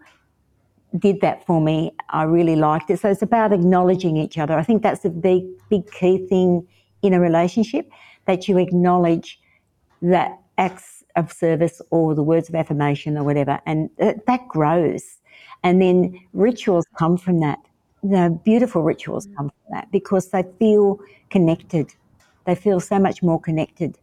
did 0.98 1.22
that 1.22 1.46
for 1.46 1.62
me. 1.62 1.94
I 2.10 2.24
really 2.24 2.56
liked 2.56 2.90
it. 2.90 3.00
So 3.00 3.10
it's 3.10 3.22
about 3.22 3.54
acknowledging 3.54 4.18
each 4.18 4.38
other. 4.38 4.58
I 4.58 4.64
think 4.64 4.84
that's 4.84 5.06
a 5.06 5.10
big, 5.10 5.44
big 5.70 5.90
key 5.92 6.26
thing 6.28 6.68
in 7.02 7.14
a 7.14 7.20
relationship 7.20 7.90
that 8.26 8.48
you 8.48 8.58
acknowledge 8.58 9.40
that 10.02 10.38
acts 10.58 11.04
of 11.16 11.32
service 11.32 11.82
or 11.92 12.16
the 12.16 12.24
words 12.24 12.50
of 12.50 12.56
affirmation 12.56 13.18
or 13.18 13.24
whatever, 13.24 13.60
and 13.66 13.90
that 13.98 14.48
grows. 14.48 15.18
And 15.64 15.82
then 15.82 16.20
rituals 16.34 16.86
come 16.98 17.18
from 17.18 17.40
that. 17.42 17.60
The 18.04 18.40
beautiful 18.44 18.82
rituals 18.82 19.28
come 19.38 19.50
from 19.50 19.76
that 19.76 19.92
because 19.92 20.30
they 20.30 20.44
feel 20.60 21.00
connected. 21.30 21.94
They 22.46 22.56
feel 22.56 22.80
so 22.80 23.00
much 23.00 23.22
more 23.22 23.40
connected 23.40 23.98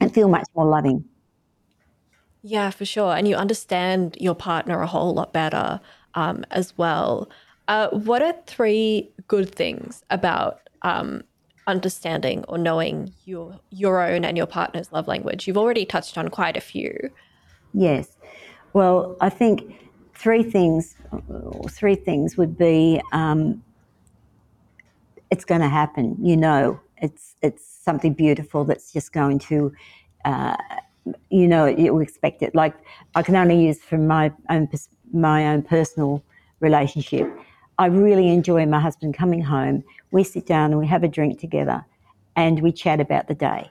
and 0.00 0.12
feel 0.12 0.28
much 0.28 0.46
more 0.54 0.66
loving. 0.66 1.04
Yeah, 2.48 2.70
for 2.70 2.84
sure. 2.84 3.16
And 3.16 3.26
you 3.26 3.34
understand 3.34 4.16
your 4.20 4.36
partner 4.36 4.80
a 4.80 4.86
whole 4.86 5.12
lot 5.12 5.32
better 5.32 5.80
um, 6.14 6.44
as 6.52 6.78
well. 6.78 7.28
Uh, 7.66 7.88
what 7.88 8.22
are 8.22 8.36
three 8.46 9.10
good 9.26 9.52
things 9.52 10.04
about 10.10 10.60
um, 10.82 11.24
understanding 11.66 12.44
or 12.46 12.56
knowing 12.56 13.12
your 13.24 13.58
your 13.70 14.00
own 14.00 14.24
and 14.24 14.36
your 14.36 14.46
partner's 14.46 14.92
love 14.92 15.08
language? 15.08 15.48
You've 15.48 15.58
already 15.58 15.84
touched 15.84 16.16
on 16.16 16.28
quite 16.28 16.56
a 16.56 16.60
few. 16.60 17.10
Yes. 17.74 18.16
Well, 18.74 19.16
I 19.20 19.28
think 19.28 19.74
three 20.14 20.44
things. 20.44 20.94
Three 21.70 21.96
things 21.96 22.36
would 22.36 22.56
be 22.56 23.02
um, 23.12 23.60
it's 25.32 25.44
going 25.44 25.62
to 25.62 25.68
happen. 25.68 26.16
You 26.22 26.36
know, 26.36 26.78
it's 26.98 27.34
it's 27.42 27.66
something 27.66 28.14
beautiful 28.14 28.64
that's 28.64 28.92
just 28.92 29.12
going 29.12 29.40
to. 29.50 29.72
Uh, 30.24 30.56
you 31.30 31.46
know, 31.46 31.66
you 31.66 31.98
expect 32.00 32.42
it. 32.42 32.54
Like 32.54 32.74
I 33.14 33.22
can 33.22 33.36
only 33.36 33.64
use 33.64 33.80
from 33.80 34.06
my 34.06 34.32
own 34.50 34.68
my 35.12 35.46
own 35.46 35.62
personal 35.62 36.22
relationship. 36.60 37.32
I 37.78 37.86
really 37.86 38.28
enjoy 38.28 38.64
my 38.66 38.80
husband 38.80 39.14
coming 39.14 39.42
home. 39.42 39.84
We 40.10 40.24
sit 40.24 40.46
down 40.46 40.70
and 40.70 40.78
we 40.78 40.86
have 40.86 41.02
a 41.04 41.08
drink 41.08 41.38
together, 41.38 41.84
and 42.34 42.60
we 42.60 42.72
chat 42.72 43.00
about 43.00 43.28
the 43.28 43.34
day. 43.34 43.70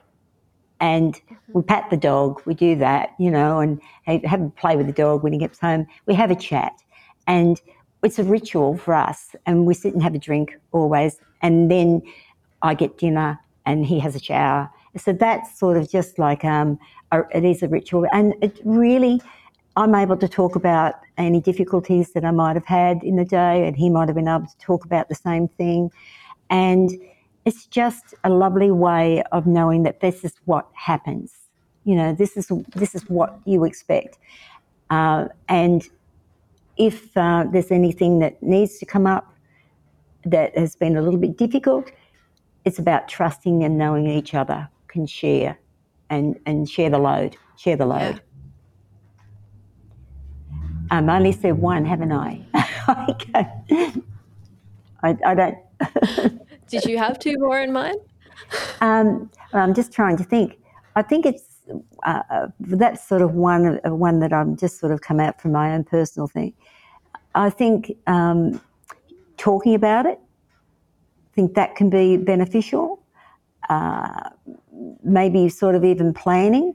And 0.80 1.14
mm-hmm. 1.14 1.34
we 1.52 1.62
pat 1.62 1.88
the 1.90 1.96
dog, 1.96 2.42
we 2.44 2.54
do 2.54 2.76
that, 2.76 3.14
you 3.18 3.30
know, 3.30 3.60
and 3.60 3.80
have 4.04 4.42
a 4.42 4.50
play 4.50 4.76
with 4.76 4.86
the 4.86 4.92
dog 4.92 5.22
when 5.22 5.32
he 5.32 5.38
gets 5.38 5.58
home. 5.58 5.86
We 6.06 6.14
have 6.14 6.30
a 6.30 6.34
chat. 6.34 6.72
And 7.26 7.60
it's 8.02 8.18
a 8.18 8.24
ritual 8.24 8.76
for 8.76 8.94
us. 8.94 9.34
And 9.46 9.66
we 9.66 9.74
sit 9.74 9.94
and 9.94 10.02
have 10.02 10.14
a 10.14 10.18
drink 10.18 10.56
always. 10.72 11.18
And 11.42 11.70
then 11.70 12.02
I 12.62 12.74
get 12.74 12.98
dinner 12.98 13.40
and 13.64 13.86
he 13.86 13.98
has 14.00 14.14
a 14.14 14.20
shower. 14.20 14.70
So 14.98 15.12
that's 15.12 15.58
sort 15.58 15.76
of 15.76 15.90
just 15.90 16.18
like 16.18 16.44
um, 16.44 16.78
a, 17.12 17.22
it 17.34 17.44
is 17.44 17.62
a 17.62 17.68
ritual. 17.68 18.06
And 18.12 18.34
it 18.40 18.60
really, 18.64 19.20
I'm 19.76 19.94
able 19.94 20.16
to 20.16 20.28
talk 20.28 20.56
about 20.56 20.94
any 21.18 21.40
difficulties 21.40 22.12
that 22.12 22.24
I 22.24 22.30
might 22.30 22.56
have 22.56 22.66
had 22.66 23.02
in 23.02 23.16
the 23.16 23.24
day, 23.24 23.66
and 23.66 23.76
he 23.76 23.90
might 23.90 24.08
have 24.08 24.16
been 24.16 24.28
able 24.28 24.46
to 24.46 24.58
talk 24.58 24.84
about 24.84 25.08
the 25.08 25.14
same 25.14 25.48
thing. 25.48 25.90
And 26.50 26.90
it's 27.44 27.66
just 27.66 28.14
a 28.24 28.30
lovely 28.30 28.70
way 28.70 29.22
of 29.32 29.46
knowing 29.46 29.82
that 29.84 30.00
this 30.00 30.24
is 30.24 30.34
what 30.44 30.68
happens. 30.72 31.32
You 31.84 31.94
know, 31.94 32.12
this 32.12 32.36
is 32.36 32.50
this 32.74 32.94
is 32.94 33.02
what 33.08 33.38
you 33.44 33.64
expect. 33.64 34.18
Uh, 34.90 35.26
and 35.48 35.88
if 36.76 37.16
uh, 37.16 37.44
there's 37.50 37.70
anything 37.70 38.18
that 38.20 38.42
needs 38.42 38.78
to 38.78 38.86
come 38.86 39.06
up 39.06 39.32
that 40.24 40.56
has 40.56 40.74
been 40.74 40.96
a 40.96 41.02
little 41.02 41.20
bit 41.20 41.36
difficult, 41.36 41.90
it's 42.64 42.78
about 42.78 43.08
trusting 43.08 43.62
and 43.62 43.78
knowing 43.78 44.06
each 44.06 44.34
other 44.34 44.68
can 44.96 45.06
share 45.06 45.58
and, 46.08 46.38
and 46.46 46.68
share 46.68 46.88
the 46.88 46.98
load, 46.98 47.36
share 47.56 47.76
the 47.76 47.84
load. 47.84 48.22
Um, 50.90 51.10
I 51.10 51.16
only 51.16 51.32
said 51.32 51.58
one, 51.58 51.84
haven't 51.84 52.12
I? 52.12 52.40
I, 55.02 55.16
I 55.24 55.34
don't. 55.34 55.58
Did 56.68 56.84
you 56.84 56.96
have 56.96 57.18
two 57.18 57.36
more 57.38 57.60
in 57.60 57.72
mind? 57.72 57.98
Um, 58.80 59.30
I'm 59.52 59.74
just 59.74 59.92
trying 59.92 60.16
to 60.16 60.24
think. 60.24 60.58
I 60.94 61.02
think 61.02 61.26
it's 61.26 61.44
uh, 62.04 62.22
uh 62.30 62.46
that's 62.60 63.06
sort 63.06 63.20
of 63.20 63.32
one 63.34 63.80
one 63.84 64.20
that 64.20 64.32
I'm 64.32 64.56
just 64.56 64.78
sort 64.78 64.92
of 64.92 65.00
come 65.00 65.20
out 65.20 65.40
from 65.40 65.52
my 65.52 65.74
own 65.74 65.84
personal 65.84 66.28
thing. 66.28 66.54
I 67.34 67.50
think 67.50 67.92
um, 68.06 68.60
talking 69.36 69.74
about 69.74 70.06
it, 70.06 70.18
I 70.20 71.30
think 71.34 71.54
that 71.54 71.74
can 71.74 71.90
be 71.90 72.16
beneficial. 72.16 73.02
Uh, 73.68 74.30
maybe 75.02 75.48
sort 75.48 75.74
of 75.74 75.84
even 75.84 76.12
planning, 76.14 76.74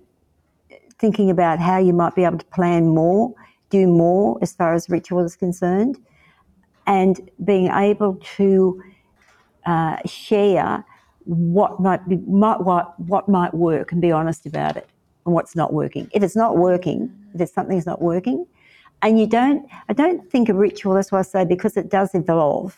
thinking 1.00 1.30
about 1.30 1.60
how 1.60 1.78
you 1.78 1.94
might 1.94 2.16
be 2.16 2.24
able 2.24 2.38
to 2.38 2.46
plan 2.48 2.88
more, 2.88 3.34
do 3.70 3.88
more 3.88 4.38
as 4.42 4.54
far 4.54 4.74
as 4.74 4.89
ritual 4.89 5.24
is 5.24 5.36
concerned, 5.36 5.98
and 6.88 7.30
being 7.46 7.68
able 7.68 8.16
to 8.36 8.82
uh, 9.66 9.98
share 10.06 10.84
what 11.26 11.80
might 11.80 12.08
be 12.10 12.18
might, 12.28 12.62
what 12.62 13.00
what 13.00 13.30
might 13.30 13.54
work 13.54 13.92
and 13.92 14.02
be 14.02 14.12
honest 14.12 14.46
about 14.46 14.76
it 14.76 14.89
and 15.26 15.34
what's 15.34 15.56
not 15.56 15.72
working. 15.74 16.10
If 16.14 16.24
it's 16.24 16.36
not 16.36 16.58
working, 16.58 17.12
if 17.34 17.50
something's 17.50 17.86
not 17.86 18.02
working, 18.02 18.46
and 19.02 19.20
you 19.20 19.28
don't, 19.28 19.68
I 19.89 19.94
don't 19.94 20.30
think 20.32 20.50
a 20.50 20.54
ritual. 20.54 20.94
That's 20.96 21.12
why 21.12 21.20
I 21.20 21.24
say 21.24 21.46
because 21.46 21.78
it 21.78 21.89
does 21.89 22.14
evolve. 22.14 22.78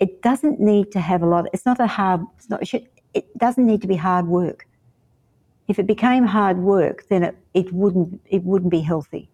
It 0.00 0.22
doesn't 0.22 0.60
need 0.60 0.90
to 0.92 1.00
have 1.00 1.22
a 1.22 1.26
lot. 1.26 1.46
It's 1.52 1.66
not 1.66 1.80
a 1.80 1.86
hard. 1.86 2.22
It's 2.38 2.50
not. 2.50 2.62
It 3.14 3.36
doesn't 3.38 3.66
need 3.66 3.80
to 3.82 3.88
be 3.88 3.96
hard 3.96 4.26
work. 4.26 4.66
If 5.68 5.78
it 5.78 5.86
became 5.86 6.24
hard 6.24 6.58
work, 6.58 7.06
then 7.08 7.22
it, 7.22 7.36
it 7.54 7.72
wouldn't 7.72 8.20
it 8.26 8.42
wouldn't 8.42 8.70
be 8.70 8.80
healthy. 8.80 9.28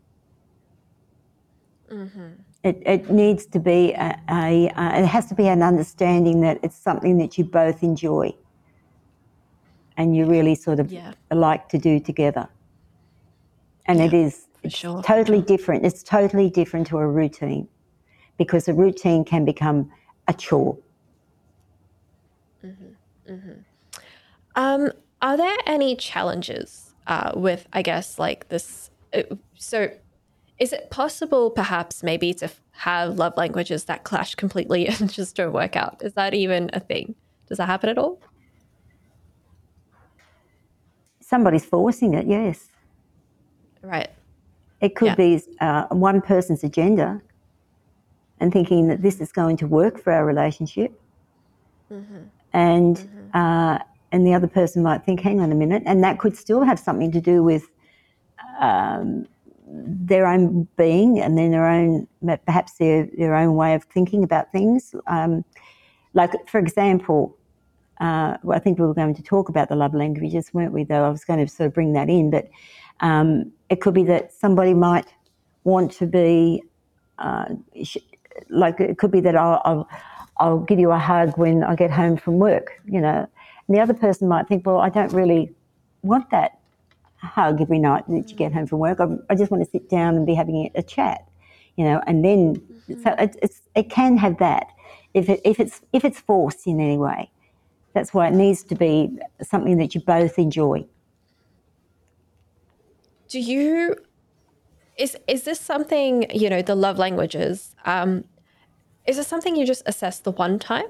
Mm-hmm. 1.90 2.28
It, 2.64 2.82
it 2.84 3.10
needs 3.10 3.46
to 3.46 3.60
be 3.60 3.92
a, 3.92 4.20
a, 4.28 4.66
a, 4.76 5.00
it 5.00 5.06
has 5.06 5.26
to 5.26 5.34
be 5.34 5.46
an 5.46 5.62
understanding 5.62 6.40
that 6.40 6.58
it's 6.62 6.76
something 6.76 7.16
that 7.18 7.38
you 7.38 7.44
both 7.44 7.82
enjoy 7.82 8.34
and 9.96 10.16
you 10.16 10.26
really 10.26 10.54
sort 10.54 10.80
of 10.80 10.92
yeah. 10.92 11.12
like 11.30 11.68
to 11.68 11.78
do 11.78 12.00
together. 12.00 12.48
And 13.86 13.98
yeah, 13.98 14.06
it 14.06 14.12
is 14.12 14.48
it's 14.62 14.76
sure. 14.76 15.02
totally 15.02 15.40
different. 15.40 15.86
It's 15.86 16.02
totally 16.02 16.50
different 16.50 16.88
to 16.88 16.98
a 16.98 17.06
routine 17.06 17.68
because 18.36 18.68
a 18.68 18.74
routine 18.74 19.24
can 19.24 19.44
become 19.44 19.90
a 20.26 20.34
chore. 20.34 20.76
Mm-hmm. 22.64 23.32
Mm-hmm. 23.32 23.60
Um, 24.57 24.90
are 25.20 25.36
there 25.36 25.57
any 25.66 25.96
challenges 25.96 26.94
uh, 27.07 27.32
with, 27.34 27.66
I 27.72 27.82
guess, 27.82 28.18
like 28.18 28.49
this? 28.49 28.90
Uh, 29.12 29.22
so 29.55 29.90
is 30.59 30.72
it 30.72 30.90
possible, 30.90 31.51
perhaps, 31.51 32.03
maybe 32.03 32.34
to 32.34 32.51
have 32.72 33.16
love 33.16 33.36
languages 33.36 33.84
that 33.84 34.05
clash 34.05 34.34
completely 34.34 34.86
and 34.88 35.11
just 35.12 35.36
don't 35.36 35.53
work 35.53 35.76
out? 35.76 36.03
Is 36.03 36.14
that 36.14 36.34
even 36.34 36.70
a 36.72 36.80
thing? 36.80 37.14
Does 37.46 37.59
that 37.59 37.66
happen 37.66 37.90
at 37.90 37.99
all? 37.99 38.20
Somebody's 41.20 41.64
forcing 41.64 42.14
it, 42.14 42.26
yes. 42.26 42.68
Right. 43.82 44.11
It 44.80 44.94
could 44.94 45.09
yeah. 45.09 45.14
be 45.14 45.42
uh, 45.61 45.86
one 45.88 46.20
person's 46.20 46.64
agenda 46.64 47.20
and 48.40 48.53
thinking 48.53 48.88
that 48.88 49.03
this 49.03 49.20
is 49.20 49.32
going 49.32 49.57
to 49.59 49.66
work 49.66 50.01
for 50.01 50.12
our 50.12 50.24
relationship. 50.24 50.99
Mm-hmm. 51.92 52.22
And 52.53 52.96
mm-hmm. 52.96 53.14
Uh, 53.34 53.78
and 54.12 54.26
the 54.26 54.34
other 54.34 54.46
person 54.46 54.82
might 54.82 55.04
think, 55.04 55.20
hang 55.20 55.40
on 55.40 55.52
a 55.52 55.54
minute, 55.54 55.82
and 55.86 56.02
that 56.02 56.18
could 56.18 56.36
still 56.36 56.62
have 56.62 56.78
something 56.78 57.12
to 57.12 57.20
do 57.20 57.42
with 57.42 57.68
um, 58.61 59.26
their 59.66 60.26
own 60.26 60.66
being 60.76 61.20
and 61.20 61.36
then 61.36 61.50
their 61.50 61.68
own 61.68 62.09
perhaps 62.46 62.74
their 62.74 63.09
their 63.16 63.34
own 63.34 63.54
way 63.54 63.74
of 63.74 63.84
thinking 63.84 64.24
about 64.24 64.50
things. 64.50 64.94
Um, 65.06 65.44
like 66.14 66.32
for 66.48 66.59
example, 66.59 67.36
uh, 68.00 68.36
well, 68.42 68.56
I 68.56 68.61
think 68.61 68.78
we 68.78 68.86
were 68.86 68.94
going 68.94 69.14
to 69.14 69.22
talk 69.22 69.48
about 69.48 69.68
the 69.68 69.76
love 69.76 69.94
languages, 69.94 70.50
weren't 70.52 70.72
we? 70.72 70.84
Though 70.84 71.04
I 71.04 71.11
was 71.11 71.24
going 71.24 71.44
to 71.44 71.52
sort 71.52 71.66
of 71.68 71.74
bring 71.74 71.92
that 71.92 72.09
in, 72.09 72.30
but 72.30 72.48
um, 73.00 73.52
it 73.68 73.80
could 73.80 73.94
be 73.94 74.04
that 74.04 74.32
somebody 74.32 74.74
might 74.74 75.06
want 75.64 75.92
to 75.92 76.06
be 76.06 76.62
uh, 77.18 77.46
like 78.48 78.80
it 78.80 78.98
could 78.98 79.11
be 79.11 79.20
that 79.20 79.36
I'll, 79.36 79.61
I'll, 79.64 79.88
I'll 80.38 80.59
give 80.61 80.78
you 80.78 80.92
a 80.92 80.98
hug 80.98 81.36
when 81.36 81.64
I 81.64 81.74
get 81.74 81.90
home 81.90 82.16
from 82.16 82.38
work, 82.38 82.80
you 82.86 83.00
know. 83.00 83.28
And 83.68 83.76
the 83.76 83.80
other 83.80 83.94
person 83.94 84.28
might 84.28 84.48
think, 84.48 84.66
well, 84.66 84.78
I 84.78 84.88
don't 84.88 85.12
really 85.12 85.54
want 86.02 86.30
that 86.30 86.58
hug 87.16 87.60
every 87.60 87.78
night 87.78 88.04
that 88.08 88.30
you 88.30 88.36
get 88.36 88.52
home 88.52 88.66
from 88.66 88.78
work. 88.78 88.98
I, 89.00 89.06
I 89.28 89.34
just 89.34 89.50
want 89.50 89.62
to 89.62 89.70
sit 89.70 89.90
down 89.90 90.16
and 90.16 90.26
be 90.26 90.34
having 90.34 90.70
a, 90.74 90.82
chat, 90.82 91.28
you 91.76 91.84
know. 91.84 92.00
And 92.06 92.24
then, 92.24 92.56
mm-hmm. 92.56 93.02
so 93.02 93.14
it, 93.18 93.36
it's 93.42 93.60
it 93.74 93.90
can 93.90 94.16
have 94.16 94.38
that 94.38 94.68
if 95.14 95.28
it, 95.28 95.40
if 95.44 95.60
it's 95.60 95.82
if 95.92 96.04
it's 96.04 96.20
forced 96.20 96.66
in 96.66 96.80
any 96.80 96.98
way. 96.98 97.30
That's 97.94 98.14
why 98.14 98.28
it 98.28 98.34
needs 98.34 98.62
to 98.64 98.74
be 98.74 99.18
something 99.42 99.76
that 99.78 99.94
you 99.94 100.00
both 100.00 100.38
enjoy. 100.38 100.86
Do 103.28 103.40
you? 103.40 103.96
Is 104.96 105.16
is 105.26 105.44
this 105.44 105.60
something 105.60 106.30
you 106.30 106.48
know 106.48 106.62
the 106.62 106.74
love 106.74 106.98
languages? 106.98 107.74
Um, 107.84 108.24
is 109.06 109.16
this 109.16 109.26
something 109.26 109.56
you 109.56 109.66
just 109.66 109.82
assess 109.86 110.20
the 110.20 110.32
one 110.32 110.58
time? 110.58 110.86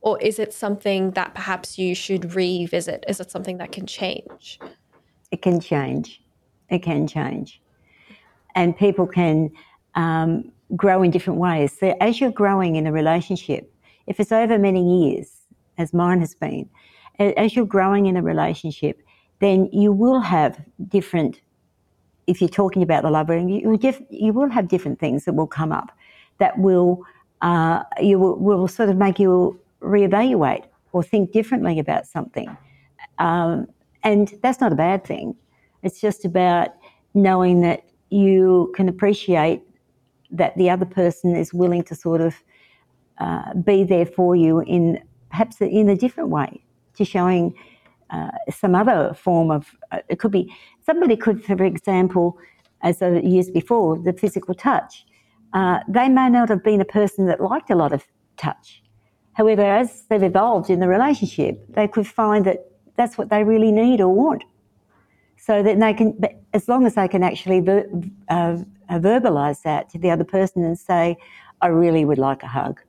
Or 0.00 0.20
is 0.20 0.38
it 0.38 0.52
something 0.52 1.10
that 1.12 1.34
perhaps 1.34 1.78
you 1.78 1.94
should 1.94 2.34
revisit? 2.34 3.04
Is 3.08 3.20
it 3.20 3.30
something 3.30 3.58
that 3.58 3.72
can 3.72 3.86
change? 3.86 4.60
it 5.30 5.42
can 5.42 5.60
change. 5.60 6.22
It 6.70 6.80
can 6.82 7.06
change. 7.06 7.60
And 8.54 8.76
people 8.76 9.06
can 9.06 9.50
um, 9.94 10.50
grow 10.76 11.02
in 11.02 11.10
different 11.10 11.38
ways. 11.38 11.76
So 11.78 11.94
as 12.00 12.20
you're 12.20 12.30
growing 12.30 12.76
in 12.76 12.86
a 12.86 12.92
relationship, 12.92 13.72
if 14.06 14.20
it's 14.20 14.32
over 14.32 14.58
many 14.58 15.04
years, 15.04 15.30
as 15.76 15.92
mine 15.92 16.20
has 16.20 16.34
been, 16.34 16.68
as 17.18 17.54
you're 17.54 17.66
growing 17.66 18.06
in 18.06 18.16
a 18.16 18.22
relationship, 18.22 19.02
then 19.40 19.68
you 19.72 19.92
will 19.92 20.20
have 20.20 20.60
different. 20.88 21.40
If 22.26 22.40
you're 22.40 22.48
talking 22.48 22.82
about 22.82 23.02
the 23.02 23.10
love 23.10 23.28
ring, 23.28 23.48
you 23.48 23.68
will, 23.68 23.94
you 24.10 24.32
will 24.32 24.50
have 24.50 24.68
different 24.68 24.98
things 24.98 25.24
that 25.24 25.34
will 25.34 25.46
come 25.46 25.72
up 25.72 25.92
that 26.38 26.58
will 26.58 27.04
uh, 27.40 27.84
you 28.00 28.18
will, 28.18 28.36
will, 28.36 28.66
sort 28.66 28.88
of 28.88 28.96
make 28.96 29.20
you 29.20 29.60
reevaluate 29.80 30.64
or 30.92 31.02
think 31.02 31.32
differently 31.32 31.78
about 31.78 32.06
something. 32.06 32.56
Um, 33.18 33.66
and 34.02 34.34
that's 34.42 34.60
not 34.60 34.72
a 34.72 34.76
bad 34.76 35.04
thing. 35.04 35.36
It's 35.82 36.00
just 36.00 36.24
about 36.24 36.70
knowing 37.14 37.60
that 37.62 37.82
you 38.10 38.72
can 38.74 38.88
appreciate 38.88 39.62
that 40.30 40.56
the 40.56 40.70
other 40.70 40.86
person 40.86 41.34
is 41.36 41.52
willing 41.54 41.82
to 41.84 41.94
sort 41.94 42.20
of 42.20 42.42
uh, 43.18 43.54
be 43.54 43.84
there 43.84 44.06
for 44.06 44.36
you 44.36 44.60
in 44.60 45.02
perhaps 45.30 45.60
in 45.60 45.88
a 45.88 45.96
different 45.96 46.30
way, 46.30 46.62
to 46.94 47.04
showing 47.04 47.54
uh, 48.10 48.30
some 48.50 48.74
other 48.74 49.14
form 49.14 49.50
of. 49.50 49.74
Uh, 49.92 49.98
it 50.08 50.18
could 50.18 50.32
be 50.32 50.52
somebody 50.84 51.16
could, 51.16 51.44
for 51.44 51.62
example, 51.64 52.38
as 52.82 53.02
I 53.02 53.18
used 53.18 53.52
before, 53.52 53.98
the 53.98 54.12
physical 54.12 54.54
touch. 54.54 55.04
Uh, 55.52 55.80
they 55.88 56.08
may 56.08 56.28
not 56.28 56.48
have 56.48 56.62
been 56.62 56.80
a 56.80 56.84
person 56.84 57.26
that 57.26 57.40
liked 57.40 57.70
a 57.70 57.74
lot 57.74 57.92
of 57.92 58.06
touch. 58.36 58.82
However, 59.38 59.62
as 59.62 60.02
they've 60.08 60.22
evolved 60.24 60.68
in 60.68 60.80
the 60.80 60.88
relationship, 60.88 61.54
they 61.68 61.88
could 61.88 62.08
find 62.08 62.44
that 62.44 62.58
that's 62.96 63.16
what 63.16 63.30
they 63.30 63.44
really 63.44 63.72
need 63.72 64.00
or 64.00 64.12
want. 64.12 64.42
So 65.36 65.62
that 65.62 65.78
they 65.78 65.94
can, 65.94 66.20
as 66.52 66.68
long 66.68 66.84
as 66.86 66.94
they 66.96 67.08
can 67.08 67.22
actually 67.22 67.60
ver, 67.60 67.86
uh, 68.28 68.58
verbalize 68.90 69.62
that 69.62 69.88
to 69.90 69.98
the 69.98 70.10
other 70.10 70.24
person 70.24 70.64
and 70.64 70.76
say, 70.76 71.16
I 71.62 71.68
really 71.68 72.04
would 72.04 72.18
like 72.18 72.42
a 72.42 72.48
hug. 72.48 72.80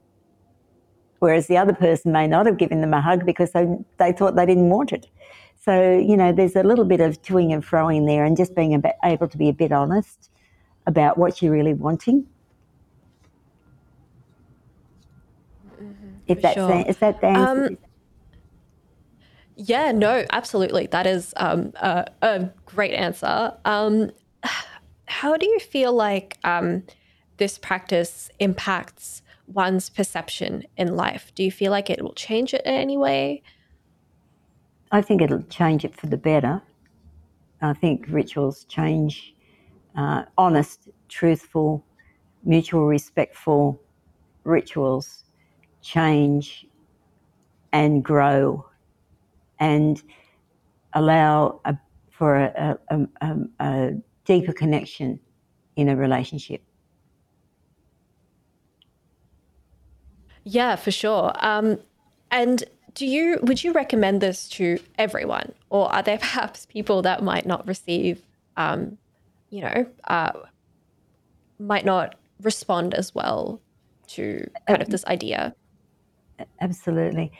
whereas 1.19 1.47
the 1.47 1.57
other 1.57 1.73
person 1.73 2.11
may 2.11 2.27
not 2.27 2.45
have 2.45 2.57
given 2.57 2.81
them 2.81 2.93
a 2.93 3.01
hug 3.01 3.25
because 3.25 3.51
they, 3.51 3.67
they 3.97 4.11
thought 4.11 4.35
they 4.35 4.45
didn't 4.45 4.69
want 4.69 4.91
it. 4.91 5.07
So, 5.63 5.97
you 5.97 6.15
know, 6.15 6.31
there's 6.31 6.55
a 6.55 6.63
little 6.63 6.85
bit 6.85 7.01
of 7.01 7.21
toing 7.21 7.53
and 7.53 7.63
froing 7.63 8.07
there 8.07 8.23
and 8.23 8.37
just 8.37 8.55
being 8.55 8.81
able 9.03 9.27
to 9.27 9.37
be 9.37 9.49
a 9.49 9.53
bit 9.53 9.71
honest 9.71 10.29
about 10.87 11.17
what 11.17 11.41
you're 11.41 11.51
really 11.51 11.73
wanting. 11.73 12.25
If 16.30 16.41
that's 16.41 16.55
sure. 16.55 16.67
the, 16.67 16.89
is 16.89 16.97
that 16.97 17.19
the 17.21 17.27
answer? 17.27 17.65
Um, 17.65 17.77
yeah, 19.55 19.91
no, 19.91 20.25
absolutely. 20.32 20.88
That 20.88 21.05
is 21.05 21.34
um, 21.36 21.73
a, 21.75 22.05
a, 22.21 22.49
great 22.65 22.93
answer. 22.93 23.53
Um, 23.65 24.11
how 25.05 25.36
do 25.36 25.45
you 25.45 25.59
feel 25.59 25.91
like 25.91 26.38
um, 26.43 26.84
this 27.38 27.57
practice 27.57 28.30
impacts 28.39 29.21
one's 29.47 29.89
perception 29.89 30.63
in 30.77 30.95
life? 30.95 31.34
Do 31.36 31.43
you 31.43 31.51
feel 31.51 31.71
like 31.71 31.89
it 31.89 32.01
will 32.01 32.13
change 32.13 32.53
it 32.53 32.61
in 32.65 32.73
any 32.73 32.97
way? 32.97 33.43
I 34.91 35.01
think 35.01 35.21
it'll 35.21 35.43
change 35.43 35.84
it 35.84 35.95
for 35.95 36.07
the 36.07 36.17
better. 36.17 36.61
I 37.61 37.73
think 37.73 38.05
rituals 38.07 38.63
change 38.63 39.36
uh, 39.95 40.23
honest, 40.38 40.88
truthful, 41.09 41.84
mutual 42.43 42.88
respectful 42.88 43.82
rituals 44.45 45.25
change 45.89 46.67
and 47.73 48.03
grow 48.03 48.65
and 49.59 50.01
allow 50.93 51.59
a, 51.65 51.75
for 52.11 52.35
a, 52.35 52.77
a, 52.89 53.37
a, 53.59 53.91
deeper 54.25 54.53
connection 54.53 55.19
in 55.75 55.89
a 55.89 55.95
relationship. 55.95 56.61
Yeah, 60.43 60.75
for 60.75 60.91
sure. 60.91 61.33
Um, 61.39 61.79
and 62.29 62.63
do 62.93 63.07
you 63.07 63.39
would 63.41 63.63
you 63.63 63.71
recommend 63.71 64.21
this 64.21 64.47
to 64.49 64.79
everyone, 64.99 65.53
or 65.71 65.91
are 65.91 66.03
there 66.03 66.17
perhaps 66.27 66.67
people 66.67 67.01
that 67.01 67.23
might 67.23 67.47
not 67.47 67.67
receive, 67.67 68.21
um, 68.55 68.99
you 69.49 69.61
know, 69.61 69.87
uh, 70.07 70.33
might 71.57 71.85
not 71.85 72.15
respond 72.41 72.93
as 72.93 73.15
well 73.15 73.59
to 74.09 74.47
kind 74.67 74.83
of 74.83 74.89
this 74.89 75.05
idea? 75.05 75.55
Absolutely. 76.61 77.31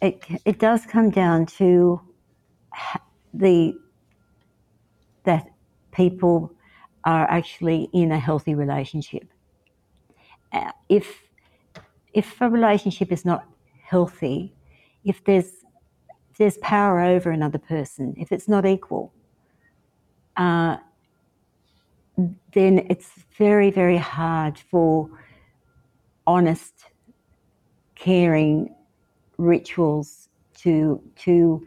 It 0.00 0.22
it 0.44 0.58
does 0.58 0.86
come 0.86 1.10
down 1.10 1.46
to 1.58 2.00
the 3.34 3.74
that 5.24 5.48
people 5.92 6.52
are 7.04 7.28
actually 7.30 7.88
in 7.92 8.12
a 8.12 8.18
healthy 8.18 8.54
relationship. 8.54 9.24
Uh, 10.52 10.72
if 10.88 11.22
if 12.14 12.40
a 12.40 12.48
relationship 12.48 13.12
is 13.12 13.24
not 13.24 13.44
healthy, 13.82 14.54
if 15.04 15.24
there's 15.24 15.64
if 16.30 16.38
there's 16.38 16.58
power 16.58 17.00
over 17.00 17.30
another 17.30 17.58
person, 17.58 18.14
if 18.18 18.32
it's 18.32 18.48
not 18.48 18.66
equal, 18.66 19.12
uh, 20.36 20.76
then 22.52 22.86
it's 22.90 23.10
very 23.36 23.70
very 23.70 23.96
hard 23.98 24.58
for 24.58 25.10
honest, 26.26 26.77
caring 27.98 28.74
rituals 29.38 30.28
to 30.54 31.02
to 31.16 31.66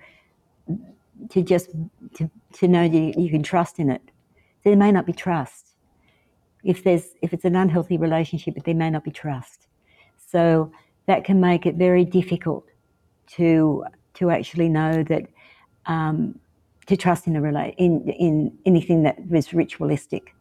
to 1.29 1.41
just 1.41 1.69
to, 2.15 2.29
to 2.53 2.67
know 2.67 2.83
you, 2.83 3.13
you 3.17 3.29
can 3.29 3.43
trust 3.43 3.79
in 3.79 3.89
it. 3.89 4.01
There 4.63 4.75
may 4.75 4.91
not 4.91 5.05
be 5.05 5.13
trust. 5.13 5.75
If 6.63 6.83
there's 6.83 7.09
if 7.21 7.33
it's 7.33 7.45
an 7.45 7.55
unhealthy 7.55 7.97
relationship, 7.97 8.55
But 8.55 8.65
there 8.65 8.75
may 8.75 8.89
not 8.89 9.03
be 9.03 9.11
trust. 9.11 9.67
So 10.17 10.71
that 11.07 11.23
can 11.23 11.39
make 11.39 11.65
it 11.65 11.75
very 11.75 12.05
difficult 12.05 12.65
to 13.35 13.85
to 14.15 14.29
actually 14.29 14.69
know 14.69 15.03
that 15.03 15.23
um, 15.85 16.39
to 16.87 16.97
trust 16.97 17.27
in 17.27 17.35
a 17.35 17.41
rela- 17.41 17.75
in 17.77 18.07
in 18.09 18.57
anything 18.65 19.03
that 19.03 19.17
was 19.27 19.53
ritualistic 19.53 20.35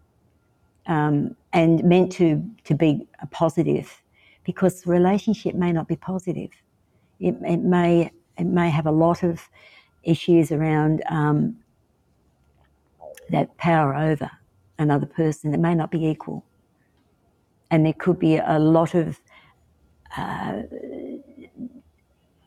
um, 0.86 1.36
and 1.52 1.82
meant 1.84 2.12
to 2.12 2.44
to 2.64 2.74
be 2.74 3.08
a 3.22 3.26
positive, 3.26 4.02
because 4.44 4.82
the 4.82 4.90
relationship 4.90 5.54
may 5.54 5.72
not 5.72 5.88
be 5.88 5.96
positive. 5.96 6.50
It, 7.18 7.36
it 7.42 7.58
may 7.60 8.10
it 8.38 8.46
may 8.46 8.70
have 8.70 8.86
a 8.86 8.90
lot 8.90 9.22
of 9.22 9.48
issues 10.02 10.50
around 10.50 11.02
um, 11.10 11.56
that 13.28 13.54
power 13.58 13.94
over 13.94 14.30
another 14.78 15.06
person. 15.06 15.52
It 15.52 15.60
may 15.60 15.74
not 15.74 15.90
be 15.90 16.06
equal, 16.06 16.44
and 17.70 17.84
there 17.84 17.92
could 17.92 18.18
be 18.18 18.36
a 18.38 18.58
lot 18.58 18.94
of 18.94 19.20
uh, 20.16 20.62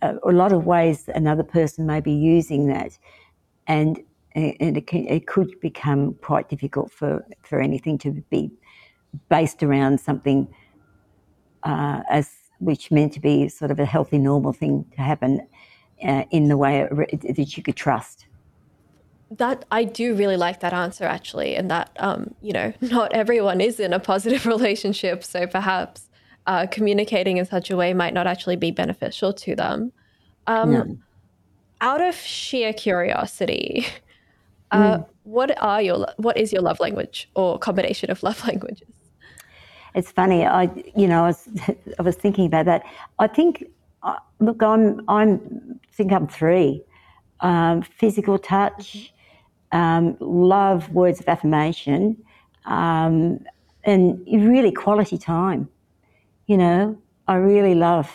a 0.01 0.31
lot 0.31 0.51
of 0.51 0.65
ways 0.65 1.09
another 1.13 1.43
person 1.43 1.85
may 1.85 2.01
be 2.01 2.11
using 2.11 2.67
that, 2.67 2.97
and 3.67 4.01
and 4.35 4.77
it, 4.77 4.87
can, 4.87 5.07
it 5.07 5.27
could 5.27 5.59
become 5.59 6.15
quite 6.15 6.49
difficult 6.49 6.91
for, 6.91 7.25
for 7.43 7.61
anything 7.61 7.97
to 7.99 8.11
be 8.31 8.51
based 9.29 9.61
around 9.61 9.99
something 9.99 10.47
uh, 11.63 12.01
as 12.09 12.31
which 12.59 12.91
meant 12.91 13.13
to 13.13 13.19
be 13.19 13.49
sort 13.49 13.71
of 13.71 13.79
a 13.79 13.85
healthy, 13.85 14.17
normal 14.17 14.53
thing 14.53 14.85
to 14.95 15.01
happen 15.01 15.45
uh, 16.05 16.23
in 16.31 16.47
the 16.47 16.57
way 16.57 16.87
it, 17.09 17.35
that 17.35 17.57
you 17.57 17.63
could 17.63 17.75
trust. 17.75 18.25
That 19.31 19.65
I 19.71 19.83
do 19.83 20.15
really 20.15 20.37
like 20.37 20.59
that 20.59 20.73
answer 20.73 21.05
actually, 21.05 21.55
and 21.55 21.69
that 21.71 21.89
um, 21.97 22.33
you 22.41 22.53
know 22.53 22.73
not 22.81 23.13
everyone 23.13 23.61
is 23.61 23.79
in 23.79 23.93
a 23.93 23.99
positive 23.99 24.45
relationship, 24.55 25.23
so 25.23 25.47
perhaps 25.47 26.09
uh, 26.45 26.67
communicating 26.69 27.37
in 27.37 27.45
such 27.45 27.71
a 27.71 27.75
way 27.75 27.93
might 27.93 28.13
not 28.13 28.27
actually 28.27 28.55
be 28.55 28.71
beneficial 28.71 29.33
to 29.33 29.55
them. 29.55 29.91
Um, 30.47 30.71
no. 30.71 30.97
Out 31.81 32.01
of 32.01 32.15
sheer 32.15 32.71
curiosity, 32.73 33.85
uh, 34.71 34.97
mm. 34.97 35.05
what 35.23 35.57
are 35.61 35.81
your 35.81 36.07
what 36.17 36.37
is 36.37 36.53
your 36.53 36.61
love 36.61 36.79
language 36.79 37.29
or 37.35 37.57
combination 37.59 38.11
of 38.11 38.23
love 38.23 38.41
languages? 38.47 38.92
It's 39.95 40.11
funny. 40.11 40.45
I 40.45 40.63
you 40.95 41.07
know 41.07 41.23
I 41.23 41.27
was 41.27 41.47
I 41.99 42.01
was 42.01 42.15
thinking 42.15 42.45
about 42.45 42.65
that. 42.65 42.83
I 43.19 43.27
think 43.27 43.65
uh, 44.01 44.17
look, 44.39 44.61
I'm 44.63 45.01
I'm 45.07 45.79
I 45.83 45.95
think 45.95 46.11
I'm 46.11 46.27
three. 46.27 46.83
Um, 47.41 47.81
physical 47.81 48.37
touch, 48.39 49.13
um, 49.73 50.15
love 50.21 50.89
words 50.91 51.19
of 51.19 51.27
affirmation, 51.27 52.15
um, 52.65 53.39
and 53.83 54.21
really 54.27 54.71
quality 54.71 55.17
time. 55.17 55.67
You 56.47 56.57
know, 56.57 56.97
I 57.27 57.35
really 57.35 57.75
love 57.75 58.09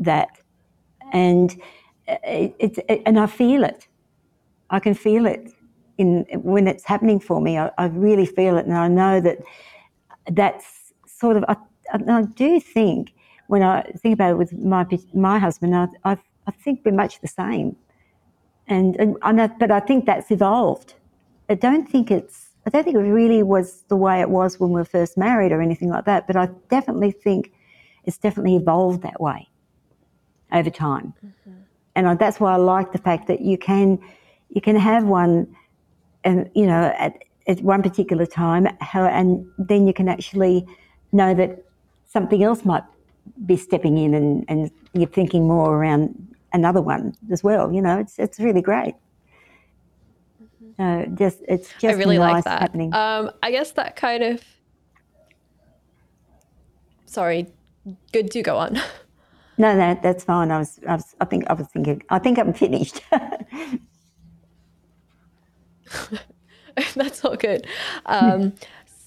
that, 0.00 0.30
and 1.12 1.52
it, 2.08 2.54
it's 2.58 2.78
it, 2.88 3.02
and 3.06 3.18
I 3.18 3.26
feel 3.26 3.64
it. 3.64 3.88
I 4.70 4.80
can 4.80 4.94
feel 4.94 5.26
it 5.26 5.50
in 5.98 6.26
when 6.34 6.66
it's 6.68 6.84
happening 6.84 7.20
for 7.20 7.40
me. 7.40 7.58
I, 7.58 7.70
I 7.78 7.86
really 7.86 8.26
feel 8.26 8.56
it, 8.58 8.66
and 8.66 8.76
I 8.76 8.88
know 8.88 9.20
that 9.20 9.38
that's 10.32 10.73
sort 11.24 11.36
of. 11.38 11.44
I, 11.48 11.56
I 11.92 12.22
do 12.22 12.60
think 12.60 13.14
when 13.46 13.62
I 13.62 13.82
think 14.00 14.14
about 14.14 14.32
it 14.32 14.38
with 14.42 14.52
my 14.74 14.86
my 15.14 15.38
husband, 15.38 15.74
I, 15.74 15.86
I, 16.04 16.12
I 16.46 16.50
think 16.50 16.80
we're 16.84 16.92
much 16.92 17.20
the 17.20 17.28
same, 17.28 17.76
and 18.66 18.96
and 18.96 19.16
I 19.22 19.46
but 19.46 19.70
I 19.70 19.80
think 19.80 20.04
that's 20.04 20.30
evolved. 20.30 20.94
I 21.48 21.54
don't 21.54 21.86
think 21.88 22.10
it's 22.10 22.36
I 22.66 22.70
don't 22.70 22.84
think 22.84 22.96
it 22.96 23.00
really 23.22 23.42
was 23.42 23.82
the 23.88 23.96
way 23.96 24.20
it 24.20 24.30
was 24.30 24.58
when 24.58 24.70
we 24.70 24.80
were 24.80 24.84
first 24.98 25.16
married 25.16 25.52
or 25.52 25.60
anything 25.60 25.90
like 25.90 26.04
that, 26.06 26.26
but 26.26 26.36
I 26.36 26.48
definitely 26.68 27.12
think 27.12 27.52
it's 28.04 28.18
definitely 28.18 28.56
evolved 28.56 29.02
that 29.02 29.20
way 29.20 29.48
over 30.52 30.70
time. 30.70 31.14
Mm-hmm. 31.24 31.52
And 31.96 32.08
I, 32.08 32.14
that's 32.14 32.40
why 32.40 32.52
I 32.52 32.56
like 32.56 32.92
the 32.92 32.98
fact 32.98 33.28
that 33.28 33.40
you 33.40 33.56
can 33.58 33.98
you 34.50 34.60
can 34.60 34.76
have 34.76 35.04
one 35.04 35.54
and 36.24 36.50
you 36.54 36.66
know 36.66 36.82
at, 36.98 37.12
at 37.46 37.60
one 37.62 37.82
particular 37.82 38.26
time 38.26 38.68
how, 38.80 39.04
and 39.04 39.46
then 39.58 39.86
you 39.86 39.94
can 39.94 40.08
actually 40.08 40.66
know 41.14 41.34
that 41.34 41.64
something 42.04 42.42
else 42.42 42.64
might 42.64 42.84
be 43.46 43.56
stepping 43.56 43.98
in 43.98 44.14
and, 44.14 44.44
and 44.48 44.70
you're 44.92 45.08
thinking 45.08 45.48
more 45.48 45.76
around 45.76 46.36
another 46.52 46.80
one 46.80 47.14
as 47.30 47.42
well. 47.42 47.72
You 47.72 47.82
know, 47.82 47.98
it's 47.98 48.18
it's 48.18 48.38
really 48.38 48.62
great. 48.62 48.94
No, 50.78 51.06
just 51.14 51.40
it's 51.48 51.70
just 51.80 51.94
I 51.94 51.98
really 51.98 52.18
nice 52.18 52.34
like 52.34 52.44
that. 52.44 52.60
happening. 52.62 52.92
Um, 52.94 53.30
I 53.42 53.50
guess 53.50 53.72
that 53.72 53.96
kind 53.96 54.22
of. 54.22 54.42
Sorry, 57.06 57.46
good. 58.12 58.30
to 58.32 58.42
go 58.42 58.56
on. 58.56 58.80
No, 59.56 59.72
no, 59.72 59.96
that's 60.02 60.24
fine. 60.24 60.50
I 60.50 60.58
was, 60.58 60.80
I 60.84 60.96
was, 60.96 61.14
I 61.20 61.26
think, 61.26 61.44
I 61.48 61.52
was 61.52 61.68
thinking. 61.68 62.02
I 62.10 62.18
think 62.18 62.40
I'm 62.40 62.52
finished. 62.52 63.00
that's 66.96 67.24
all 67.24 67.36
good. 67.36 67.64
Um, 68.06 68.54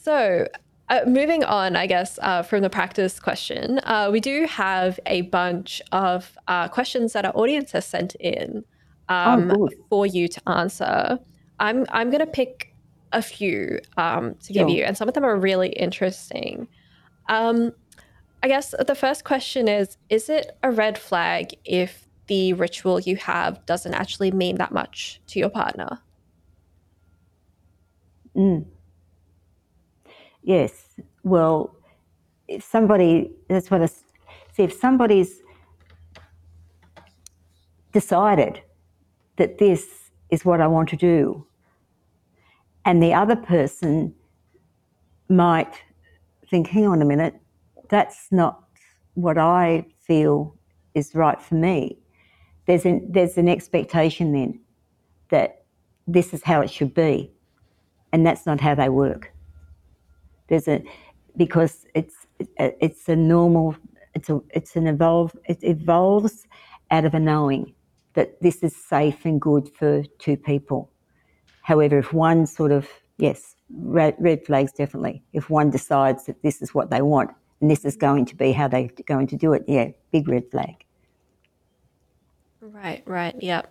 so, 0.01 0.47
uh, 0.89 1.01
moving 1.05 1.43
on, 1.43 1.75
I 1.75 1.85
guess, 1.85 2.17
uh, 2.21 2.43
from 2.43 2.61
the 2.61 2.69
practice 2.69 3.19
question, 3.19 3.79
uh, 3.83 4.09
we 4.11 4.21
do 4.21 4.45
have 4.45 4.99
a 5.05 5.21
bunch 5.23 5.81
of 5.91 6.37
uh, 6.47 6.69
questions 6.69 7.13
that 7.13 7.25
our 7.25 7.35
audience 7.35 7.71
has 7.73 7.85
sent 7.85 8.15
in 8.15 8.63
oh, 9.09 9.15
um, 9.15 9.51
oh, 9.51 9.69
for 9.89 10.05
you 10.05 10.27
to 10.29 10.41
answer. 10.47 11.19
I'm 11.59 11.85
I'm 11.89 12.09
gonna 12.09 12.27
pick 12.27 12.73
a 13.11 13.21
few 13.21 13.79
um, 13.97 14.35
to 14.35 14.53
give 14.53 14.69
you, 14.69 14.83
and 14.83 14.95
some 14.95 15.07
of 15.07 15.13
them 15.13 15.25
are 15.25 15.37
really 15.37 15.69
interesting. 15.69 16.67
Um, 17.27 17.73
I 18.41 18.47
guess 18.47 18.73
the 18.85 18.95
first 18.95 19.25
question 19.25 19.67
is 19.67 19.97
Is 20.09 20.29
it 20.29 20.57
a 20.63 20.71
red 20.71 20.97
flag 20.97 21.55
if 21.65 22.07
the 22.27 22.53
ritual 22.53 22.99
you 22.99 23.17
have 23.17 23.65
doesn't 23.65 23.93
actually 23.93 24.31
mean 24.31 24.57
that 24.57 24.71
much 24.71 25.19
to 25.27 25.39
your 25.39 25.49
partner? 25.49 25.99
Mm. 28.35 28.67
Yes. 30.47 30.95
Well, 31.23 31.75
if 32.47 32.63
somebody, 32.63 33.31
that's 33.49 33.69
what 33.69 33.81
I 33.81 33.87
see, 33.87 34.63
if 34.63 34.71
somebody's 34.71 35.41
decided 37.91 38.61
that 39.35 39.57
this 39.57 40.09
is 40.29 40.45
what 40.45 40.61
I 40.61 40.67
want 40.67 40.87
to 40.89 40.95
do, 40.95 41.45
and 42.85 43.03
the 43.03 43.13
other 43.13 43.35
person 43.35 44.15
might 45.27 45.73
think, 46.49 46.67
hang 46.67 46.87
on 46.87 47.01
a 47.01 47.05
minute, 47.05 47.35
that's 47.89 48.27
not 48.31 48.63
what 49.15 49.37
I 49.37 49.85
feel 49.99 50.55
is 50.95 51.13
right 51.13 51.41
for 51.41 51.55
me. 51.55 51.97
There's 52.67 52.85
an, 52.85 53.05
there's 53.11 53.37
an 53.37 53.49
expectation 53.49 54.31
then 54.31 54.61
that 55.27 55.65
this 56.07 56.33
is 56.33 56.41
how 56.41 56.61
it 56.61 56.69
should 56.69 56.93
be, 56.93 57.33
and 58.13 58.25
that's 58.25 58.45
not 58.45 58.61
how 58.61 58.75
they 58.75 58.87
work. 58.87 59.33
There's 60.47 60.67
a 60.67 60.83
because 61.35 61.85
it's 61.93 62.15
it's 62.57 63.07
a 63.09 63.15
normal 63.15 63.75
it's 64.13 64.29
a 64.29 64.41
it's 64.49 64.75
an 64.75 64.87
evolve 64.87 65.35
it 65.45 65.59
evolves 65.61 66.47
out 66.91 67.05
of 67.05 67.13
a 67.13 67.19
knowing 67.19 67.73
that 68.13 68.41
this 68.41 68.63
is 68.63 68.75
safe 68.75 69.25
and 69.25 69.39
good 69.39 69.69
for 69.77 70.03
two 70.19 70.37
people. 70.37 70.91
However, 71.61 71.99
if 71.99 72.13
one 72.13 72.45
sort 72.45 72.71
of 72.71 72.89
yes, 73.17 73.55
red, 73.69 74.15
red 74.19 74.45
flags 74.45 74.71
definitely. 74.71 75.23
If 75.33 75.49
one 75.49 75.69
decides 75.69 76.25
that 76.25 76.41
this 76.41 76.61
is 76.61 76.73
what 76.73 76.89
they 76.89 77.01
want 77.01 77.31
and 77.61 77.69
this 77.69 77.85
is 77.85 77.95
going 77.95 78.25
to 78.25 78.35
be 78.35 78.51
how 78.51 78.67
they're 78.67 78.89
going 79.05 79.27
to 79.27 79.35
do 79.35 79.53
it, 79.53 79.63
yeah, 79.67 79.89
big 80.11 80.27
red 80.27 80.49
flag. 80.49 80.85
Right, 82.61 83.03
right, 83.05 83.35
yeah. 83.39 83.63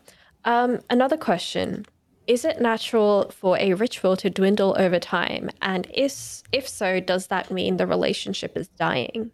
Um, 0.45 0.81
another 0.91 1.17
question 1.17 1.87
is 2.27 2.45
it 2.45 2.61
natural 2.61 3.31
for 3.31 3.57
a 3.59 3.75
ritual 3.75 4.17
to 4.17 4.31
dwindle 4.31 4.75
over 4.79 4.99
time? 4.99 5.51
And 5.63 5.87
is, 5.95 6.43
if 6.53 6.69
so, 6.69 7.01
does 7.01 7.29
that 7.29 7.51
mean 7.51 7.77
the 7.77 7.87
relationship 7.87 8.57
is 8.57 8.69
dying? 8.69 9.31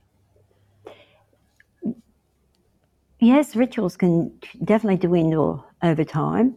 Yes, 3.18 3.56
rituals 3.56 3.96
can 3.96 4.32
definitely 4.64 5.06
dwindle 5.06 5.64
over 5.82 6.04
time. 6.04 6.56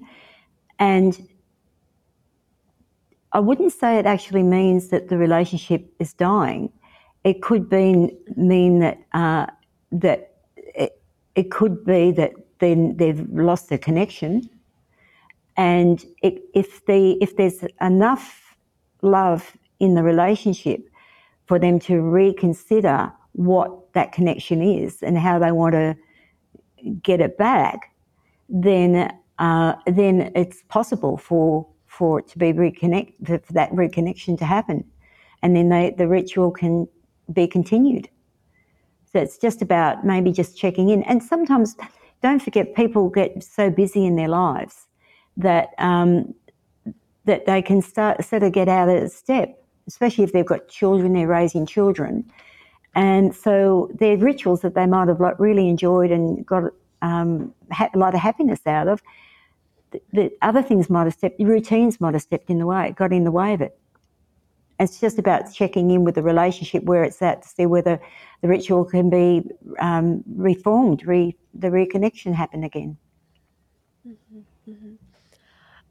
And 0.79 1.27
I 3.31 3.39
wouldn't 3.39 3.71
say 3.71 3.97
it 3.97 4.05
actually 4.05 4.43
means 4.43 4.89
that 4.89 5.09
the 5.09 5.17
relationship 5.17 5.93
is 5.99 6.13
dying. 6.13 6.71
It 7.23 7.41
could 7.41 7.69
be, 7.69 8.15
mean 8.35 8.79
that, 8.79 8.97
uh, 9.13 9.45
that 9.91 10.33
it, 10.57 11.01
it 11.35 11.51
could 11.51 11.85
be 11.85 12.11
that 12.11 12.33
then 12.59 12.97
they've 12.97 13.27
lost 13.29 13.69
their 13.69 13.77
connection 13.77 14.49
and 15.57 16.05
it, 16.21 16.41
if, 16.53 16.85
the, 16.85 17.17
if 17.21 17.35
there's 17.37 17.63
enough 17.81 18.55
love 19.01 19.55
in 19.79 19.95
the 19.95 20.03
relationship 20.03 20.81
for 21.45 21.59
them 21.59 21.79
to 21.79 22.01
reconsider 22.01 23.11
what 23.33 23.93
that 23.93 24.11
connection 24.11 24.61
is 24.61 25.01
and 25.03 25.17
how 25.17 25.37
they 25.39 25.51
want 25.51 25.73
to 25.73 25.95
get 27.01 27.21
it 27.21 27.37
back, 27.37 27.93
then 28.49 29.11
uh, 29.37 29.75
then 29.87 30.31
it's 30.35 30.63
possible 30.69 31.17
for 31.17 31.67
for 31.87 32.19
it 32.19 32.27
to 32.27 32.37
be 32.37 32.53
reconnect 32.53 33.13
for 33.45 33.53
that 33.53 33.71
reconnection 33.71 34.37
to 34.37 34.45
happen, 34.45 34.83
and 35.41 35.55
then 35.55 35.69
they, 35.69 35.93
the 35.97 36.07
ritual 36.07 36.51
can 36.51 36.87
be 37.33 37.47
continued. 37.47 38.09
So 39.11 39.19
it's 39.19 39.37
just 39.37 39.61
about 39.61 40.05
maybe 40.05 40.31
just 40.31 40.57
checking 40.57 40.89
in, 40.89 41.03
and 41.03 41.23
sometimes 41.23 41.75
don't 42.21 42.41
forget 42.41 42.75
people 42.75 43.09
get 43.09 43.43
so 43.43 43.69
busy 43.69 44.05
in 44.05 44.15
their 44.15 44.27
lives 44.27 44.87
that 45.37 45.69
um, 45.77 46.33
that 47.25 47.45
they 47.45 47.61
can 47.61 47.81
start 47.81 48.23
sort 48.23 48.43
of 48.43 48.51
get 48.51 48.67
out 48.67 48.89
of 48.89 49.11
step, 49.11 49.61
especially 49.87 50.23
if 50.23 50.31
they've 50.31 50.45
got 50.45 50.67
children, 50.67 51.13
they're 51.13 51.27
raising 51.27 51.65
children, 51.65 52.29
and 52.93 53.35
so 53.35 53.89
their 53.93 54.17
rituals 54.17 54.61
that 54.61 54.75
they 54.75 54.85
might 54.85 55.07
have 55.07 55.19
like 55.19 55.39
really 55.39 55.67
enjoyed 55.67 56.11
and 56.11 56.45
got 56.45 56.71
um, 57.01 57.53
a 57.71 57.97
lot 57.97 58.13
of 58.13 58.21
happiness 58.21 58.61
out 58.65 58.87
of. 58.87 59.01
The, 59.91 60.01
the 60.13 60.31
other 60.41 60.61
things 60.61 60.89
might 60.89 61.03
have 61.03 61.13
stepped, 61.13 61.39
routines 61.39 62.01
might 62.01 62.13
have 62.13 62.23
stepped 62.23 62.49
in 62.49 62.59
the 62.59 62.65
way, 62.65 62.93
got 62.97 63.13
in 63.13 63.23
the 63.23 63.31
way 63.31 63.53
of 63.53 63.61
it. 63.61 63.77
It's 64.79 64.99
just 64.99 65.19
about 65.19 65.53
checking 65.53 65.91
in 65.91 66.03
with 66.03 66.15
the 66.15 66.23
relationship 66.23 66.83
where 66.83 67.03
it's 67.03 67.21
at 67.21 67.43
to 67.43 67.47
see 67.47 67.65
whether 67.65 67.99
the 68.41 68.47
ritual 68.49 68.83
can 68.83 69.09
be 69.09 69.43
um, 69.79 70.23
reformed, 70.27 71.05
re, 71.07 71.35
the 71.53 71.69
reconnection 71.69 72.33
happen 72.33 72.63
again. 72.63 72.97
Mm-hmm, 74.05 74.71
mm-hmm. 74.71 74.93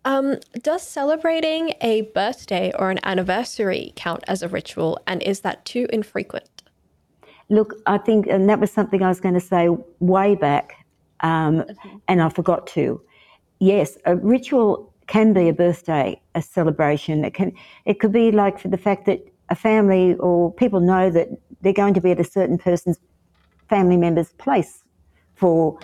Um, 0.04 0.36
does 0.60 0.86
celebrating 0.86 1.74
a 1.80 2.02
birthday 2.14 2.72
or 2.78 2.90
an 2.90 2.98
anniversary 3.04 3.92
count 3.96 4.22
as 4.28 4.42
a 4.42 4.48
ritual, 4.48 4.98
and 5.06 5.22
is 5.22 5.40
that 5.40 5.64
too 5.64 5.86
infrequent? 5.92 6.62
Look, 7.48 7.74
I 7.86 7.98
think, 7.98 8.26
and 8.26 8.48
that 8.48 8.60
was 8.60 8.70
something 8.70 9.02
I 9.02 9.08
was 9.08 9.20
going 9.20 9.34
to 9.34 9.40
say 9.40 9.68
way 10.00 10.34
back, 10.34 10.84
um, 11.20 11.60
mm-hmm. 11.60 11.96
and 12.08 12.20
I 12.20 12.28
forgot 12.28 12.66
to. 12.68 13.00
Yes, 13.60 13.96
a 14.04 14.16
ritual 14.16 14.92
can 15.06 15.32
be 15.32 15.48
a 15.48 15.54
birthday, 15.54 16.20
a 16.34 16.42
celebration. 16.42 17.24
It 17.24 17.32
can, 17.32 17.52
it 17.86 17.98
could 18.00 18.12
be 18.12 18.30
like 18.30 18.58
for 18.58 18.68
the 18.68 18.78
fact 18.78 19.06
that 19.06 19.26
a 19.48 19.54
family 19.54 20.14
or 20.16 20.52
people 20.52 20.80
know 20.80 21.10
that 21.10 21.28
they're 21.62 21.72
going 21.72 21.94
to 21.94 22.00
be 22.00 22.10
at 22.10 22.20
a 22.20 22.24
certain 22.24 22.58
person's 22.58 22.98
family 23.68 23.96
member's 23.96 24.32
place 24.34 24.82
for 25.34 25.78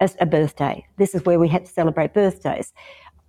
a, 0.00 0.10
a 0.20 0.26
birthday. 0.26 0.86
This 0.96 1.14
is 1.14 1.24
where 1.24 1.38
we 1.38 1.48
have 1.48 1.64
to 1.64 1.70
celebrate 1.70 2.14
birthdays 2.14 2.72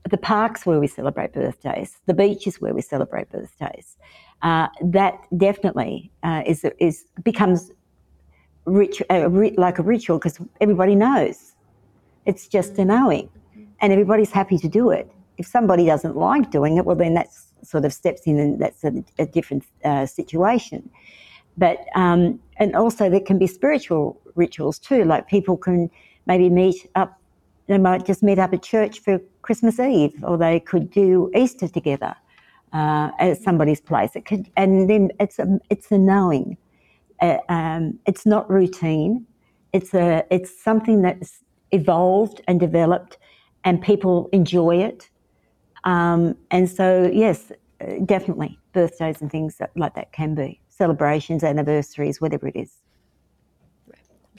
the 0.09 0.17
parks 0.17 0.65
where 0.65 0.79
we 0.79 0.87
celebrate 0.87 1.33
birthdays, 1.33 1.97
the 2.05 2.13
beaches 2.13 2.61
where 2.61 2.73
we 2.73 2.81
celebrate 2.81 3.29
birthdays. 3.29 3.97
Uh, 4.41 4.67
that 4.81 5.19
definitely 5.37 6.11
uh, 6.23 6.41
is 6.45 6.65
is 6.79 7.05
becomes 7.23 7.71
rich, 8.65 9.01
uh, 9.09 9.29
like 9.57 9.79
a 9.79 9.83
ritual 9.83 10.17
because 10.17 10.39
everybody 10.61 10.95
knows. 10.95 11.53
It's 12.25 12.47
just 12.47 12.77
a 12.77 12.85
knowing, 12.85 13.29
and 13.81 13.91
everybody's 13.91 14.31
happy 14.31 14.57
to 14.57 14.67
do 14.69 14.91
it. 14.91 15.11
If 15.37 15.47
somebody 15.47 15.85
doesn't 15.85 16.15
like 16.15 16.51
doing 16.51 16.77
it, 16.77 16.85
well, 16.85 16.95
then 16.95 17.13
that 17.15 17.29
sort 17.63 17.85
of 17.85 17.93
steps 17.93 18.21
in, 18.25 18.39
and 18.39 18.59
that's 18.59 18.83
a, 18.83 19.03
a 19.17 19.25
different 19.25 19.65
uh, 19.83 20.05
situation. 20.05 20.89
But 21.57 21.79
um, 21.95 22.39
and 22.57 22.75
also 22.75 23.09
there 23.09 23.19
can 23.19 23.37
be 23.37 23.47
spiritual 23.47 24.19
rituals 24.35 24.79
too, 24.79 25.03
like 25.03 25.27
people 25.27 25.57
can 25.57 25.89
maybe 26.25 26.49
meet 26.49 26.89
up 26.95 27.18
they 27.69 27.77
might 27.77 28.03
just 28.03 28.23
meet 28.23 28.39
up 28.39 28.51
at 28.51 28.63
church 28.63 28.99
for 28.99 29.19
Christmas 29.43 29.79
Eve, 29.79 30.13
or 30.23 30.37
they 30.37 30.59
could 30.59 30.89
do 30.89 31.31
Easter 31.35 31.67
together 31.67 32.15
uh, 32.73 33.11
at 33.19 33.39
somebody's 33.41 33.79
place. 33.79 34.15
It 34.15 34.25
could, 34.25 34.49
and 34.57 34.89
then 34.89 35.11
it's 35.19 35.37
a 35.37 35.59
it's 35.69 35.91
knowing. 35.91 36.57
Uh, 37.21 37.37
um, 37.47 37.99
it's 38.07 38.25
not 38.25 38.49
routine. 38.49 39.25
It's 39.71 39.93
a 39.93 40.25
it's 40.31 40.51
something 40.63 41.03
that's 41.03 41.43
evolved 41.71 42.41
and 42.47 42.59
developed, 42.59 43.19
and 43.63 43.79
people 43.81 44.29
enjoy 44.33 44.77
it. 44.77 45.07
Um, 45.83 46.35
and 46.49 46.67
so, 46.67 47.09
yes, 47.13 47.51
definitely, 48.03 48.57
birthdays 48.73 49.21
and 49.21 49.31
things 49.31 49.61
like 49.75 49.93
that 49.93 50.11
can 50.11 50.33
be 50.33 50.59
celebrations, 50.69 51.43
anniversaries, 51.43 52.19
whatever 52.19 52.47
it 52.47 52.55
is 52.55 52.71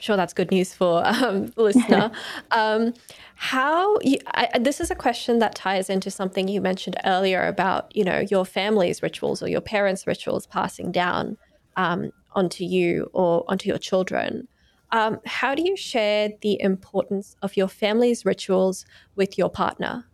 sure 0.01 0.17
that's 0.17 0.33
good 0.33 0.51
news 0.51 0.75
for 0.75 1.07
um, 1.07 1.47
the 1.49 1.63
listener. 1.63 2.11
um, 2.51 2.95
how 3.37 3.99
you, 4.03 4.19
I, 4.35 4.59
this 4.59 4.81
is 4.81 4.91
a 4.91 4.95
question 4.95 5.39
that 5.39 5.55
ties 5.55 5.89
into 5.89 6.11
something 6.11 6.49
you 6.49 6.61
mentioned 6.61 6.97
earlier 7.05 7.47
about 7.47 7.95
you 7.95 8.05
know 8.05 8.21
your 8.31 8.45
family's 8.45 9.03
rituals 9.03 9.43
or 9.43 9.49
your 9.49 9.61
parents' 9.61 10.07
rituals 10.07 10.47
passing 10.47 10.93
down 10.93 11.37
um, 11.77 12.11
onto 12.33 12.65
you 12.65 13.11
or 13.13 13.45
onto 13.49 13.69
your 13.69 13.79
children. 13.79 14.49
Um, 14.93 15.21
how 15.25 15.55
do 15.55 15.63
you 15.63 15.77
share 15.77 16.31
the 16.43 16.61
importance 16.61 17.37
of 17.43 17.57
your 17.57 17.69
family's 17.69 18.25
rituals 18.25 18.87
with 19.15 19.39
your 19.39 19.49
partner? 19.49 20.05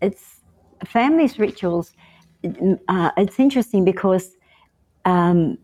It's 0.00 0.40
family's 0.84 1.38
rituals. 1.38 1.92
Uh, 2.88 3.10
it's 3.16 3.38
interesting 3.38 3.84
because, 3.84 4.36
um, 5.04 5.56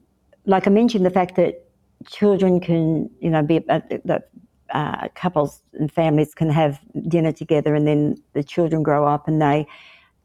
like 0.47 0.69
I 0.69 0.71
mentioned, 0.71 1.05
the 1.05 1.11
fact 1.11 1.35
that 1.35 1.68
children 2.07 2.61
can, 2.61 3.11
you 3.21 3.31
know, 3.31 3.43
be 3.43 3.69
uh, 3.69 3.81
the 4.05 4.23
uh, 4.71 5.09
couples 5.15 5.63
and 5.73 5.91
families 5.91 6.35
can 6.35 6.51
have 6.51 6.81
dinner 7.09 7.33
together, 7.33 7.75
and 7.75 7.87
then 7.87 8.17
the 8.35 8.45
children 8.45 8.83
grow 8.83 9.07
up 9.07 9.29
and 9.29 9.41
they 9.41 9.67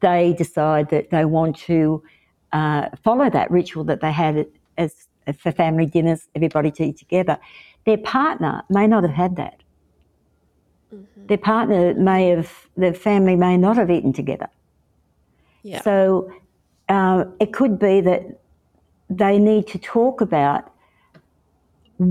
they 0.01 0.33
decide 0.33 0.89
that 0.89 1.09
they 1.11 1.25
want 1.25 1.57
to 1.57 2.03
uh, 2.51 2.89
follow 3.03 3.29
that 3.29 3.49
ritual 3.49 3.83
that 3.85 4.01
they 4.01 4.11
had 4.11 4.45
as 4.77 5.07
for 5.37 5.51
family 5.51 5.85
dinners, 5.85 6.27
everybody 6.35 6.71
to 6.71 6.83
eat 6.83 6.97
together. 6.97 7.37
Their 7.85 7.97
partner 7.97 8.63
may 8.69 8.87
not 8.87 9.03
have 9.03 9.13
had 9.13 9.35
that. 9.37 9.63
Mm-hmm. 10.93 11.27
Their 11.27 11.37
partner 11.37 11.93
may 11.93 12.29
have, 12.29 12.67
their 12.75 12.93
family 12.93 13.35
may 13.35 13.55
not 13.57 13.77
have 13.77 13.89
eaten 13.89 14.11
together. 14.11 14.49
Yeah. 15.63 15.81
So 15.81 16.31
uh, 16.89 17.23
it 17.39 17.53
could 17.53 17.79
be 17.79 18.01
that 18.01 18.41
they 19.09 19.39
need 19.39 19.67
to 19.67 19.79
talk 19.79 20.19
about 20.19 20.72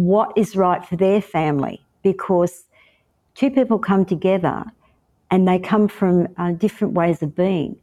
what 0.00 0.32
is 0.36 0.56
right 0.56 0.84
for 0.84 0.96
their 0.96 1.20
family 1.20 1.80
because 2.02 2.64
two 3.34 3.50
people 3.50 3.78
come 3.78 4.04
together 4.04 4.64
and 5.30 5.48
they 5.48 5.58
come 5.58 5.88
from 5.88 6.28
uh, 6.36 6.52
different 6.52 6.94
ways 6.94 7.22
of 7.22 7.34
being, 7.34 7.76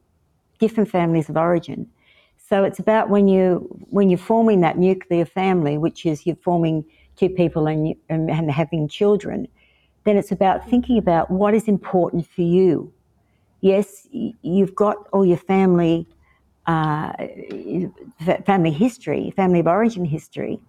different 0.60 0.90
families 0.90 1.30
of 1.30 1.38
origin. 1.38 1.90
So 2.38 2.64
it's 2.64 2.80
about 2.80 3.10
when 3.10 3.28
you 3.28 3.68
when 3.90 4.10
you're 4.10 4.18
forming 4.18 4.62
that 4.62 4.78
nuclear 4.78 5.26
family, 5.26 5.78
which 5.78 6.06
is 6.06 6.26
you're 6.26 6.36
forming 6.36 6.84
two 7.16 7.30
people 7.30 7.68
and, 7.68 7.96
and 8.10 8.52
having 8.52 8.88
children, 8.88 9.48
then 10.04 10.18
it's 10.18 10.32
about 10.32 10.68
thinking 10.68 10.98
about 10.98 11.30
what 11.30 11.54
is 11.54 11.68
important 11.68 12.26
for 12.28 12.42
you. 12.42 12.92
Yes, 13.62 14.08
you've 14.12 14.74
got 14.74 14.98
all 15.12 15.26
your 15.26 15.38
family 15.38 16.08
uh, 16.66 17.14
family 18.46 18.72
history, 18.72 19.32
family 19.36 19.60
of 19.60 19.68
origin 19.68 20.06
history, 20.06 20.60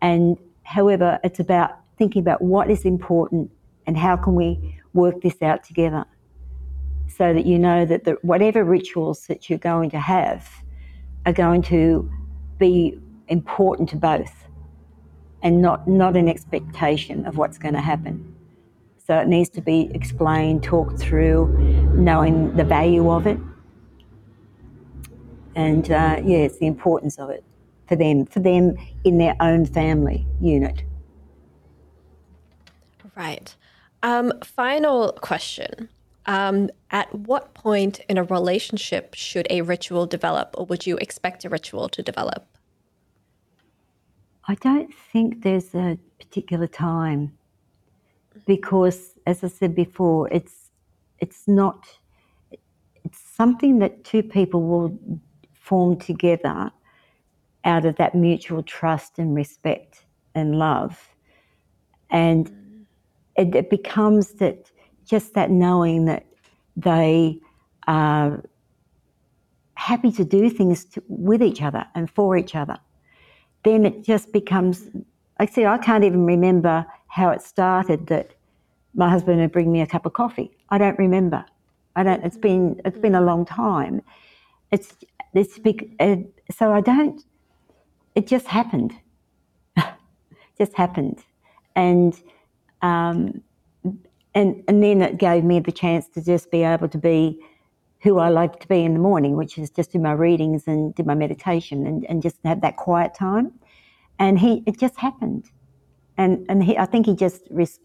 and 0.00 0.38
however, 0.64 1.18
it's 1.24 1.40
about 1.40 1.78
thinking 1.98 2.20
about 2.20 2.42
what 2.42 2.70
is 2.70 2.84
important 2.84 3.50
and 3.86 3.96
how 3.96 4.16
can 4.16 4.34
we 4.34 4.78
work 4.92 5.20
this 5.22 5.40
out 5.42 5.64
together 5.64 6.04
so 7.08 7.32
that 7.32 7.46
you 7.46 7.58
know 7.58 7.84
that 7.84 8.04
the, 8.04 8.12
whatever 8.22 8.64
rituals 8.64 9.26
that 9.26 9.48
you're 9.50 9.58
going 9.58 9.90
to 9.90 9.98
have 9.98 10.48
are 11.26 11.32
going 11.32 11.62
to 11.62 12.10
be 12.58 12.98
important 13.28 13.88
to 13.88 13.96
both 13.96 14.48
and 15.42 15.60
not, 15.60 15.86
not 15.88 16.16
an 16.16 16.28
expectation 16.28 17.26
of 17.26 17.36
what's 17.36 17.58
going 17.58 17.74
to 17.74 17.80
happen. 17.80 18.34
So 19.04 19.18
it 19.18 19.26
needs 19.26 19.48
to 19.50 19.60
be 19.60 19.90
explained, 19.94 20.62
talked 20.62 20.98
through, 20.98 21.58
knowing 21.94 22.56
the 22.56 22.64
value 22.64 23.10
of 23.10 23.26
it. 23.26 23.38
And 25.54 25.90
uh, 25.90 26.20
yeah, 26.24 26.38
it's 26.38 26.58
the 26.58 26.66
importance 26.66 27.18
of 27.18 27.30
it 27.30 27.44
for 27.86 27.96
them, 27.96 28.26
for 28.26 28.40
them 28.40 28.76
in 29.04 29.18
their 29.18 29.36
own 29.40 29.66
family 29.66 30.26
unit. 30.40 30.82
Right. 33.16 33.54
Um, 34.02 34.32
final 34.42 35.12
question. 35.20 35.88
Um, 36.26 36.70
at 36.90 37.12
what 37.14 37.54
point 37.54 38.00
in 38.08 38.16
a 38.16 38.22
relationship 38.24 39.14
should 39.14 39.46
a 39.50 39.62
ritual 39.62 40.06
develop, 40.06 40.54
or 40.56 40.66
would 40.66 40.86
you 40.86 40.96
expect 40.98 41.44
a 41.44 41.48
ritual 41.48 41.88
to 41.90 42.02
develop? 42.02 42.46
I 44.46 44.54
don't 44.56 44.92
think 44.94 45.42
there's 45.42 45.74
a 45.74 45.98
particular 46.18 46.66
time 46.66 47.32
because, 48.46 49.14
as 49.26 49.44
I 49.44 49.48
said 49.48 49.74
before, 49.74 50.28
it's 50.30 50.70
it's 51.18 51.46
not 51.46 51.86
it's 53.04 53.18
something 53.18 53.78
that 53.80 54.04
two 54.04 54.22
people 54.22 54.62
will 54.62 54.98
form 55.54 55.98
together 55.98 56.70
out 57.64 57.84
of 57.84 57.96
that 57.96 58.14
mutual 58.14 58.62
trust 58.62 59.18
and 59.18 59.34
respect 59.34 60.04
and 60.34 60.58
love, 60.58 61.14
and 62.10 62.50
it, 63.36 63.54
it 63.54 63.70
becomes 63.70 64.34
that 64.34 64.70
just 65.04 65.34
that 65.34 65.50
knowing 65.50 66.04
that 66.06 66.26
they 66.76 67.38
are 67.86 68.42
happy 69.74 70.12
to 70.12 70.24
do 70.24 70.48
things 70.48 70.84
to, 70.84 71.02
with 71.08 71.42
each 71.42 71.62
other 71.62 71.84
and 71.94 72.10
for 72.10 72.36
each 72.36 72.54
other, 72.54 72.76
then 73.64 73.84
it 73.84 74.02
just 74.02 74.32
becomes. 74.32 74.88
I 75.38 75.46
see. 75.46 75.64
I 75.66 75.78
can't 75.78 76.04
even 76.04 76.24
remember 76.24 76.86
how 77.08 77.30
it 77.30 77.42
started. 77.42 78.06
That 78.08 78.34
my 78.94 79.08
husband 79.08 79.40
would 79.40 79.52
bring 79.52 79.72
me 79.72 79.80
a 79.80 79.86
cup 79.86 80.06
of 80.06 80.12
coffee. 80.12 80.50
I 80.70 80.78
don't 80.78 80.98
remember. 80.98 81.44
I 81.96 82.02
don't. 82.02 82.24
It's 82.24 82.36
been 82.36 82.80
it's 82.84 82.98
been 82.98 83.14
a 83.14 83.20
long 83.20 83.44
time. 83.44 84.02
It's 84.70 84.94
it's 85.34 85.58
big. 85.58 85.94
Uh, 86.00 86.16
so 86.50 86.72
I 86.72 86.80
don't. 86.80 87.22
It 88.14 88.26
just 88.26 88.46
happened. 88.46 88.92
just 90.58 90.74
happened, 90.74 91.24
and 91.74 92.20
um, 92.82 93.42
and 94.34 94.62
and 94.68 94.82
then 94.82 95.02
it 95.02 95.18
gave 95.18 95.44
me 95.44 95.60
the 95.60 95.72
chance 95.72 96.08
to 96.08 96.22
just 96.22 96.50
be 96.50 96.62
able 96.62 96.88
to 96.88 96.98
be 96.98 97.40
who 98.02 98.18
I 98.18 98.28
like 98.30 98.58
to 98.60 98.68
be 98.68 98.84
in 98.84 98.94
the 98.94 99.00
morning, 99.00 99.36
which 99.36 99.56
is 99.56 99.70
just 99.70 99.92
do 99.92 99.98
my 99.98 100.12
readings 100.12 100.64
and 100.66 100.94
do 100.94 101.04
my 101.04 101.14
meditation 101.14 101.86
and, 101.86 102.04
and 102.06 102.20
just 102.20 102.36
have 102.44 102.60
that 102.62 102.76
quiet 102.76 103.14
time. 103.14 103.52
And 104.18 104.38
he, 104.38 104.64
it 104.66 104.78
just 104.78 104.96
happened. 104.96 105.50
And, 106.18 106.44
and 106.48 106.64
he, 106.64 106.76
I 106.76 106.84
think 106.86 107.06
he 107.06 107.14
just 107.14 107.42
res, 107.50 107.78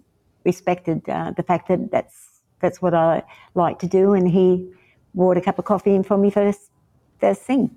respected 0.43 1.07
uh, 1.07 1.31
the 1.37 1.43
fact 1.43 1.67
that 1.67 1.91
that's, 1.91 2.41
that's 2.61 2.81
what 2.81 2.95
I 2.95 3.23
like 3.53 3.77
to 3.79 3.87
do. 3.87 4.13
And 4.13 4.27
he 4.27 4.71
brought 5.13 5.37
a 5.37 5.41
cup 5.41 5.59
of 5.59 5.65
coffee 5.65 5.93
in 5.93 6.03
for 6.03 6.17
me 6.17 6.31
first, 6.31 6.71
first 7.19 7.41
thing. 7.41 7.69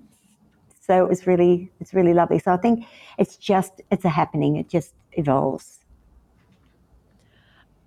So 0.81 1.03
it 1.03 1.07
was 1.07 1.25
really, 1.25 1.71
it's 1.79 1.93
really 1.93 2.13
lovely. 2.13 2.39
So 2.39 2.51
I 2.51 2.57
think 2.57 2.85
it's 3.17 3.37
just, 3.37 3.81
it's 3.91 4.03
a 4.03 4.09
happening. 4.09 4.57
It 4.57 4.67
just 4.67 4.93
evolves. 5.13 5.79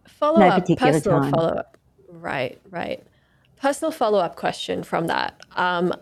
Follow 0.07 0.41
no 0.41 0.47
up, 0.47 0.67
personal 0.79 1.31
follow 1.31 1.49
up. 1.49 1.77
Right, 2.09 2.59
right 2.71 3.05
personal 3.65 3.91
follow 3.91 4.19
up 4.19 4.37
question 4.37 4.83
from 4.83 5.07
that. 5.07 5.41
Um, 5.57 5.95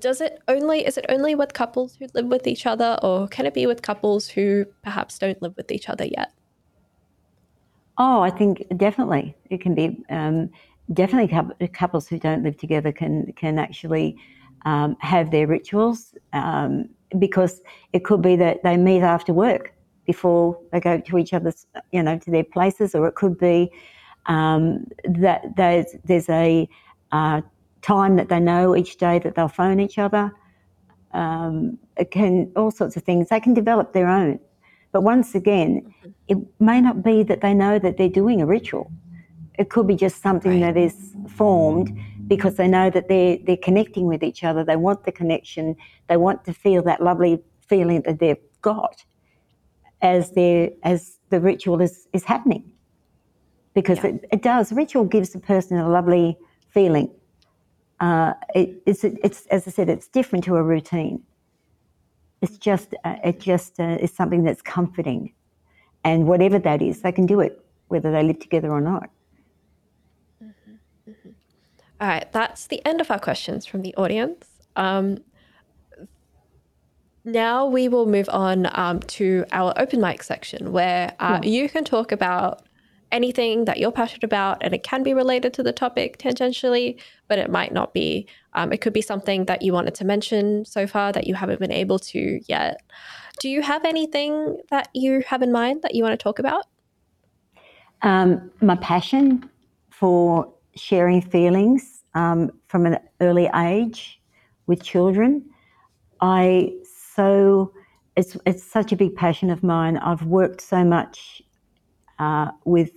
does 0.00 0.20
it 0.20 0.40
only 0.48 0.84
is 0.84 0.98
it 0.98 1.06
only 1.08 1.36
with 1.36 1.52
couples 1.52 1.94
who 1.94 2.08
live 2.14 2.26
with 2.26 2.48
each 2.48 2.66
other, 2.66 2.98
or 3.00 3.28
can 3.28 3.46
it 3.46 3.54
be 3.54 3.66
with 3.66 3.80
couples 3.82 4.28
who 4.28 4.64
perhaps 4.82 5.16
don't 5.16 5.40
live 5.40 5.56
with 5.56 5.70
each 5.70 5.88
other 5.88 6.04
yet? 6.04 6.32
Oh, 7.96 8.20
I 8.22 8.30
think 8.30 8.66
definitely 8.76 9.36
it 9.50 9.60
can 9.60 9.76
be. 9.76 10.04
Um, 10.10 10.50
definitely, 10.92 11.68
couples 11.68 12.08
who 12.08 12.18
don't 12.18 12.42
live 12.42 12.56
together 12.56 12.90
can 12.90 13.32
can 13.34 13.60
actually 13.60 14.16
um, 14.64 14.96
have 15.00 15.30
their 15.30 15.46
rituals 15.46 16.14
um, 16.32 16.88
because 17.18 17.60
it 17.92 18.04
could 18.04 18.22
be 18.22 18.36
that 18.36 18.62
they 18.62 18.76
meet 18.76 19.02
after 19.02 19.32
work 19.32 19.72
before 20.06 20.58
they 20.72 20.80
go 20.80 21.00
to 21.00 21.18
each 21.18 21.32
other's, 21.32 21.66
you 21.92 22.02
know, 22.02 22.18
to 22.18 22.30
their 22.30 22.44
places, 22.44 22.94
or 22.94 23.06
it 23.06 23.14
could 23.14 23.38
be 23.38 23.70
um, 24.26 24.86
that 25.04 25.42
there's 25.56 25.94
there's 26.04 26.28
a 26.28 26.68
uh, 27.12 27.40
time 27.82 28.16
that 28.16 28.28
they 28.28 28.40
know 28.40 28.76
each 28.76 28.96
day 28.96 29.18
that 29.18 29.34
they'll 29.34 29.48
phone 29.48 29.80
each 29.80 29.98
other. 29.98 30.32
Um, 31.12 31.78
it 31.96 32.10
can 32.10 32.52
all 32.56 32.70
sorts 32.70 32.96
of 32.96 33.02
things. 33.02 33.28
They 33.28 33.40
can 33.40 33.54
develop 33.54 33.92
their 33.92 34.08
own, 34.08 34.38
but 34.92 35.02
once 35.02 35.34
again, 35.34 35.82
mm-hmm. 35.82 36.10
it 36.28 36.38
may 36.60 36.80
not 36.80 37.02
be 37.02 37.22
that 37.24 37.40
they 37.40 37.54
know 37.54 37.78
that 37.78 37.96
they're 37.96 38.08
doing 38.08 38.40
a 38.40 38.46
ritual. 38.46 38.90
It 39.58 39.70
could 39.70 39.86
be 39.86 39.96
just 39.96 40.22
something 40.22 40.60
right. 40.60 40.74
that 40.74 40.80
is 40.80 41.14
formed 41.28 41.98
because 42.26 42.56
they 42.56 42.68
know 42.68 42.90
that 42.90 43.08
they're 43.08 43.38
they're 43.44 43.56
connecting 43.56 44.06
with 44.06 44.22
each 44.22 44.44
other. 44.44 44.64
They 44.64 44.76
want 44.76 45.04
the 45.04 45.12
connection. 45.12 45.76
They 46.08 46.16
want 46.16 46.44
to 46.44 46.52
feel 46.52 46.82
that 46.82 47.02
lovely 47.02 47.42
feeling 47.60 48.02
that 48.02 48.18
they've 48.18 48.44
got 48.62 49.04
as 50.02 50.32
they 50.32 50.76
as 50.82 51.18
the 51.30 51.40
ritual 51.40 51.80
is 51.80 52.08
is 52.12 52.24
happening. 52.24 52.64
Because 53.74 53.98
yeah. 53.98 54.10
it, 54.10 54.24
it 54.32 54.42
does. 54.42 54.72
Ritual 54.72 55.04
gives 55.04 55.30
the 55.30 55.38
person 55.38 55.76
a 55.76 55.88
lovely 55.88 56.38
feeling. 56.70 57.10
Uh, 58.00 58.32
it, 58.54 58.82
it's, 58.86 59.04
it's, 59.04 59.46
as 59.46 59.66
I 59.66 59.70
said, 59.70 59.88
it's 59.88 60.08
different 60.08 60.44
to 60.44 60.56
a 60.56 60.62
routine. 60.62 61.22
It's 62.42 62.58
just, 62.58 62.94
uh, 63.04 63.16
it 63.24 63.40
just 63.40 63.80
uh, 63.80 63.96
is 64.00 64.12
something 64.12 64.44
that's 64.44 64.62
comforting. 64.62 65.32
And 66.04 66.26
whatever 66.26 66.58
that 66.58 66.82
is, 66.82 67.02
they 67.02 67.12
can 67.12 67.26
do 67.26 67.40
it, 67.40 67.64
whether 67.88 68.10
they 68.12 68.22
live 68.22 68.38
together 68.38 68.70
or 68.70 68.80
not. 68.80 69.10
All 72.00 72.08
right, 72.08 72.30
that's 72.32 72.66
the 72.66 72.84
end 72.86 73.00
of 73.00 73.10
our 73.10 73.18
questions 73.18 73.64
from 73.64 73.82
the 73.82 73.94
audience. 73.96 74.46
Um, 74.76 75.18
now 77.24 77.66
we 77.66 77.88
will 77.88 78.06
move 78.06 78.28
on 78.28 78.68
um, 78.72 79.00
to 79.00 79.44
our 79.50 79.72
open 79.76 80.00
mic 80.00 80.22
section 80.22 80.72
where 80.72 81.14
uh, 81.18 81.40
yeah. 81.42 81.48
you 81.48 81.68
can 81.68 81.84
talk 81.84 82.12
about 82.12 82.62
anything 83.12 83.64
that 83.64 83.78
you're 83.78 83.92
passionate 83.92 84.24
about, 84.24 84.58
and 84.62 84.74
it 84.74 84.82
can 84.82 85.02
be 85.02 85.14
related 85.14 85.54
to 85.54 85.62
the 85.62 85.72
topic 85.72 86.18
tangentially, 86.18 87.00
but 87.28 87.38
it 87.38 87.50
might 87.50 87.72
not 87.72 87.94
be. 87.94 88.26
Um, 88.52 88.72
it 88.72 88.80
could 88.80 88.92
be 88.92 89.02
something 89.02 89.46
that 89.46 89.62
you 89.62 89.72
wanted 89.72 89.94
to 89.96 90.04
mention 90.04 90.64
so 90.64 90.86
far 90.86 91.12
that 91.12 91.26
you 91.26 91.34
haven't 91.34 91.60
been 91.60 91.72
able 91.72 91.98
to 92.00 92.40
yet. 92.46 92.82
Do 93.40 93.48
you 93.48 93.62
have 93.62 93.84
anything 93.84 94.58
that 94.70 94.88
you 94.94 95.22
have 95.26 95.42
in 95.42 95.52
mind 95.52 95.82
that 95.82 95.94
you 95.94 96.02
want 96.02 96.18
to 96.18 96.22
talk 96.22 96.38
about? 96.38 96.66
Um, 98.02 98.50
my 98.60 98.76
passion 98.76 99.48
for 99.90 100.52
sharing 100.76 101.20
feelings 101.22 102.04
um, 102.14 102.50
from 102.68 102.86
an 102.86 102.98
early 103.20 103.48
age 103.54 104.20
with 104.66 104.82
children. 104.82 105.44
I 106.20 106.72
so 107.14 107.72
it's 108.16 108.36
it's 108.46 108.62
such 108.62 108.92
a 108.92 108.96
big 108.96 109.14
passion 109.16 109.50
of 109.50 109.62
mine. 109.62 109.96
I've 109.98 110.24
worked 110.24 110.60
so 110.60 110.84
much 110.84 111.42
uh, 112.18 112.50
with 112.64 112.92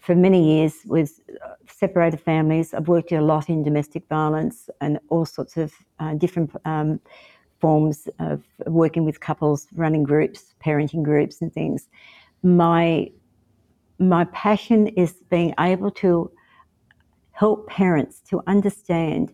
for 0.00 0.14
many 0.14 0.56
years 0.56 0.74
with 0.86 1.20
separated 1.68 2.20
families. 2.20 2.72
I've 2.72 2.88
worked 2.88 3.12
a 3.12 3.20
lot 3.20 3.48
in 3.48 3.62
domestic 3.62 4.08
violence 4.08 4.70
and 4.80 4.98
all 5.08 5.26
sorts 5.26 5.56
of 5.56 5.72
uh, 5.98 6.14
different 6.14 6.50
um, 6.64 7.00
forms 7.60 8.08
of 8.18 8.42
working 8.66 9.04
with 9.04 9.20
couples, 9.20 9.66
running 9.74 10.02
groups, 10.02 10.54
parenting 10.64 11.02
groups, 11.02 11.40
and 11.42 11.52
things. 11.52 11.88
My 12.42 13.10
my 13.98 14.24
passion 14.32 14.88
is 14.88 15.12
being 15.28 15.54
able 15.60 15.90
to 15.90 16.30
help 17.40 17.66
parents 17.68 18.20
to 18.30 18.42
understand 18.54 19.32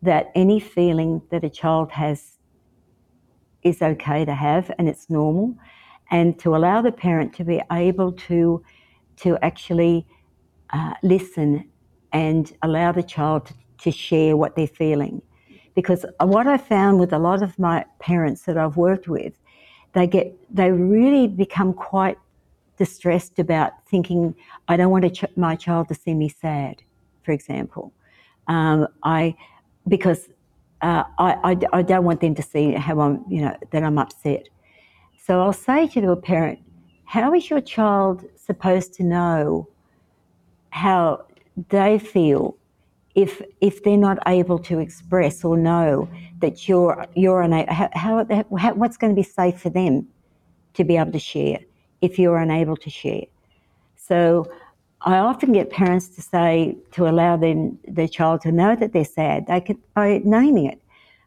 that 0.00 0.24
any 0.42 0.60
feeling 0.60 1.20
that 1.30 1.42
a 1.42 1.50
child 1.50 1.90
has 1.90 2.38
is 3.70 3.82
okay 3.82 4.24
to 4.24 4.34
have 4.46 4.70
and 4.78 4.88
it's 4.88 5.10
normal, 5.10 5.46
and 6.16 6.38
to 6.38 6.54
allow 6.54 6.80
the 6.80 6.92
parent 6.92 7.34
to 7.38 7.44
be 7.52 7.60
able 7.72 8.10
to 8.12 8.62
to 9.16 9.36
actually 9.42 10.06
uh, 10.76 10.94
listen 11.02 11.68
and 12.12 12.44
allow 12.62 12.92
the 12.92 13.02
child 13.02 13.46
to, 13.46 13.54
to 13.84 13.90
share 13.90 14.36
what 14.36 14.54
they're 14.54 14.76
feeling. 14.84 15.20
Because 15.74 16.02
what 16.20 16.46
I 16.46 16.58
found 16.58 17.00
with 17.00 17.12
a 17.12 17.18
lot 17.18 17.42
of 17.42 17.58
my 17.58 17.84
parents 17.98 18.42
that 18.46 18.56
I've 18.56 18.76
worked 18.76 19.08
with, 19.08 19.34
they 19.94 20.06
get 20.06 20.26
they 20.58 20.70
really 20.70 21.26
become 21.26 21.72
quite 21.72 22.18
distressed 22.76 23.36
about 23.40 23.72
thinking 23.90 24.22
I 24.68 24.76
don't 24.76 24.92
want 24.92 25.04
ch- 25.18 25.36
my 25.48 25.56
child 25.56 25.88
to 25.88 25.94
see 25.94 26.14
me 26.14 26.28
sad, 26.28 26.76
for 27.28 27.32
example. 27.32 27.92
Um, 28.46 28.88
I 29.02 29.36
because 29.86 30.30
uh, 30.80 31.04
I, 31.18 31.30
I, 31.50 31.78
I 31.78 31.82
don't 31.82 32.04
want 32.04 32.22
them 32.22 32.34
to 32.36 32.42
see 32.42 32.72
how 32.72 32.98
I'm 33.00 33.22
you 33.28 33.42
know 33.42 33.54
that 33.70 33.82
I'm 33.82 33.98
upset. 33.98 34.48
So 35.26 35.42
I'll 35.42 35.52
say 35.52 35.88
to 35.88 36.10
a 36.10 36.16
parent, 36.16 36.58
how 37.04 37.34
is 37.34 37.50
your 37.50 37.60
child 37.60 38.24
supposed 38.36 38.94
to 38.94 39.02
know 39.02 39.68
how 40.70 41.26
they 41.68 41.98
feel 41.98 42.56
if 43.14 43.42
if 43.60 43.82
they're 43.82 44.04
not 44.08 44.18
able 44.26 44.58
to 44.60 44.78
express 44.78 45.44
or 45.44 45.58
know 45.58 46.08
that 46.38 46.66
you're 46.66 47.06
you're 47.14 47.42
unable 47.42 47.70
how, 47.70 47.90
how, 47.92 48.26
how 48.56 48.72
what's 48.72 48.96
going 48.96 49.14
to 49.14 49.20
be 49.24 49.28
safe 49.40 49.60
for 49.60 49.68
them 49.68 50.08
to 50.72 50.82
be 50.82 50.96
able 50.96 51.12
to 51.12 51.18
share 51.18 51.58
if 52.00 52.18
you're 52.18 52.38
unable 52.38 52.76
to 52.76 52.88
share 52.88 53.26
so 53.96 54.46
I 55.02 55.18
often 55.18 55.52
get 55.52 55.70
parents 55.70 56.08
to 56.10 56.22
say 56.22 56.76
to 56.92 57.08
allow 57.08 57.36
them 57.36 57.78
their 57.86 58.08
child 58.08 58.40
to 58.42 58.52
know 58.52 58.74
that 58.76 58.92
they're 58.92 59.04
sad 59.04 59.46
they 59.46 59.76
by 59.94 60.20
naming 60.24 60.66
it 60.66 60.80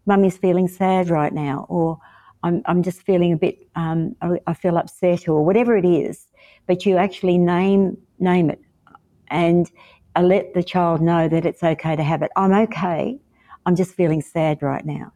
mummy's 0.06 0.38
feeling 0.38 0.68
sad 0.68 1.10
right 1.10 1.34
now 1.34 1.66
or 1.70 2.00
I'm, 2.44 2.64
I'm 2.66 2.82
just 2.84 3.04
feeling 3.04 3.34
a 3.34 3.38
bit 3.38 3.60
um, 3.76 4.16
I, 4.22 4.40
I 4.48 4.54
feel 4.54 4.78
upset 4.78 5.28
or 5.28 5.46
whatever 5.46 5.78
it 5.78 5.86
is 5.86 6.28
but 6.68 6.86
you 6.86 6.98
actually 6.98 7.38
name 7.38 7.98
name 8.20 8.50
it 8.50 8.62
and 9.30 9.72
I 10.16 10.22
let 10.22 10.54
the 10.54 10.64
child 10.64 11.02
know 11.02 11.28
that 11.30 11.46
it's 11.46 11.64
okay 11.64 11.96
to 11.96 12.04
have 12.04 12.22
it. 12.22 12.32
I'm 12.36 12.52
okay. 12.52 13.20
I'm 13.66 13.76
just 13.76 13.96
feeling 13.96 14.22
sad 14.22 14.62
right 14.62 14.86
now. 14.86 15.14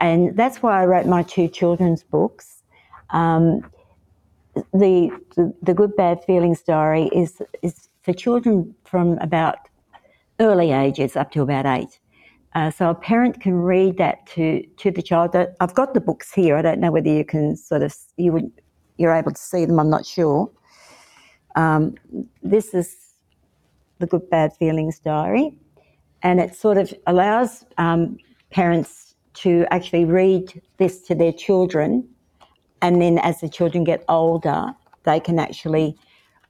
And 0.00 0.36
that's 0.36 0.62
why 0.62 0.82
I 0.82 0.86
wrote 0.86 1.06
my 1.06 1.22
two 1.22 1.48
children's 1.48 2.02
books. 2.02 2.62
Um, 3.10 3.60
the, 4.72 5.10
the, 5.62 5.74
Good 5.74 5.96
Bad 5.96 6.24
Feelings 6.24 6.62
Diary 6.62 7.10
is, 7.12 7.42
is 7.62 7.88
for 8.02 8.12
children 8.12 8.74
from 8.84 9.18
about 9.18 9.56
early 10.40 10.72
ages 10.72 11.16
up 11.16 11.30
to 11.32 11.42
about 11.42 11.66
eight. 11.66 11.98
Uh, 12.54 12.70
so 12.70 12.88
a 12.90 12.94
parent 12.94 13.40
can 13.40 13.54
read 13.54 13.96
that 13.98 14.26
to, 14.26 14.64
to 14.76 14.90
the 14.90 15.02
child. 15.02 15.34
I've 15.60 15.74
got 15.74 15.94
the 15.94 16.00
books 16.00 16.32
here. 16.32 16.56
I 16.56 16.62
don't 16.62 16.78
know 16.78 16.92
whether 16.92 17.08
you 17.08 17.24
can 17.24 17.56
sort 17.56 17.82
of 17.82 17.94
you 18.16 18.32
would 18.32 18.50
you're 18.96 19.12
able 19.12 19.32
to 19.32 19.40
see 19.40 19.64
them. 19.64 19.80
I'm 19.80 19.90
not 19.90 20.06
sure. 20.06 20.50
Um, 21.56 21.96
this 22.42 22.74
is 22.74 22.96
the 23.98 24.06
Good 24.06 24.28
Bad 24.30 24.52
Feelings 24.56 24.98
Diary, 25.00 25.56
and 26.22 26.40
it 26.40 26.54
sort 26.54 26.78
of 26.78 26.92
allows 27.06 27.64
um, 27.78 28.18
parents 28.50 29.14
to 29.34 29.66
actually 29.70 30.04
read 30.04 30.62
this 30.78 31.00
to 31.02 31.14
their 31.14 31.32
children, 31.32 32.08
and 32.84 33.00
then 33.00 33.18
as 33.20 33.40
the 33.40 33.48
children 33.48 33.82
get 33.82 34.04
older, 34.10 34.74
they 35.04 35.18
can 35.18 35.38
actually 35.38 35.96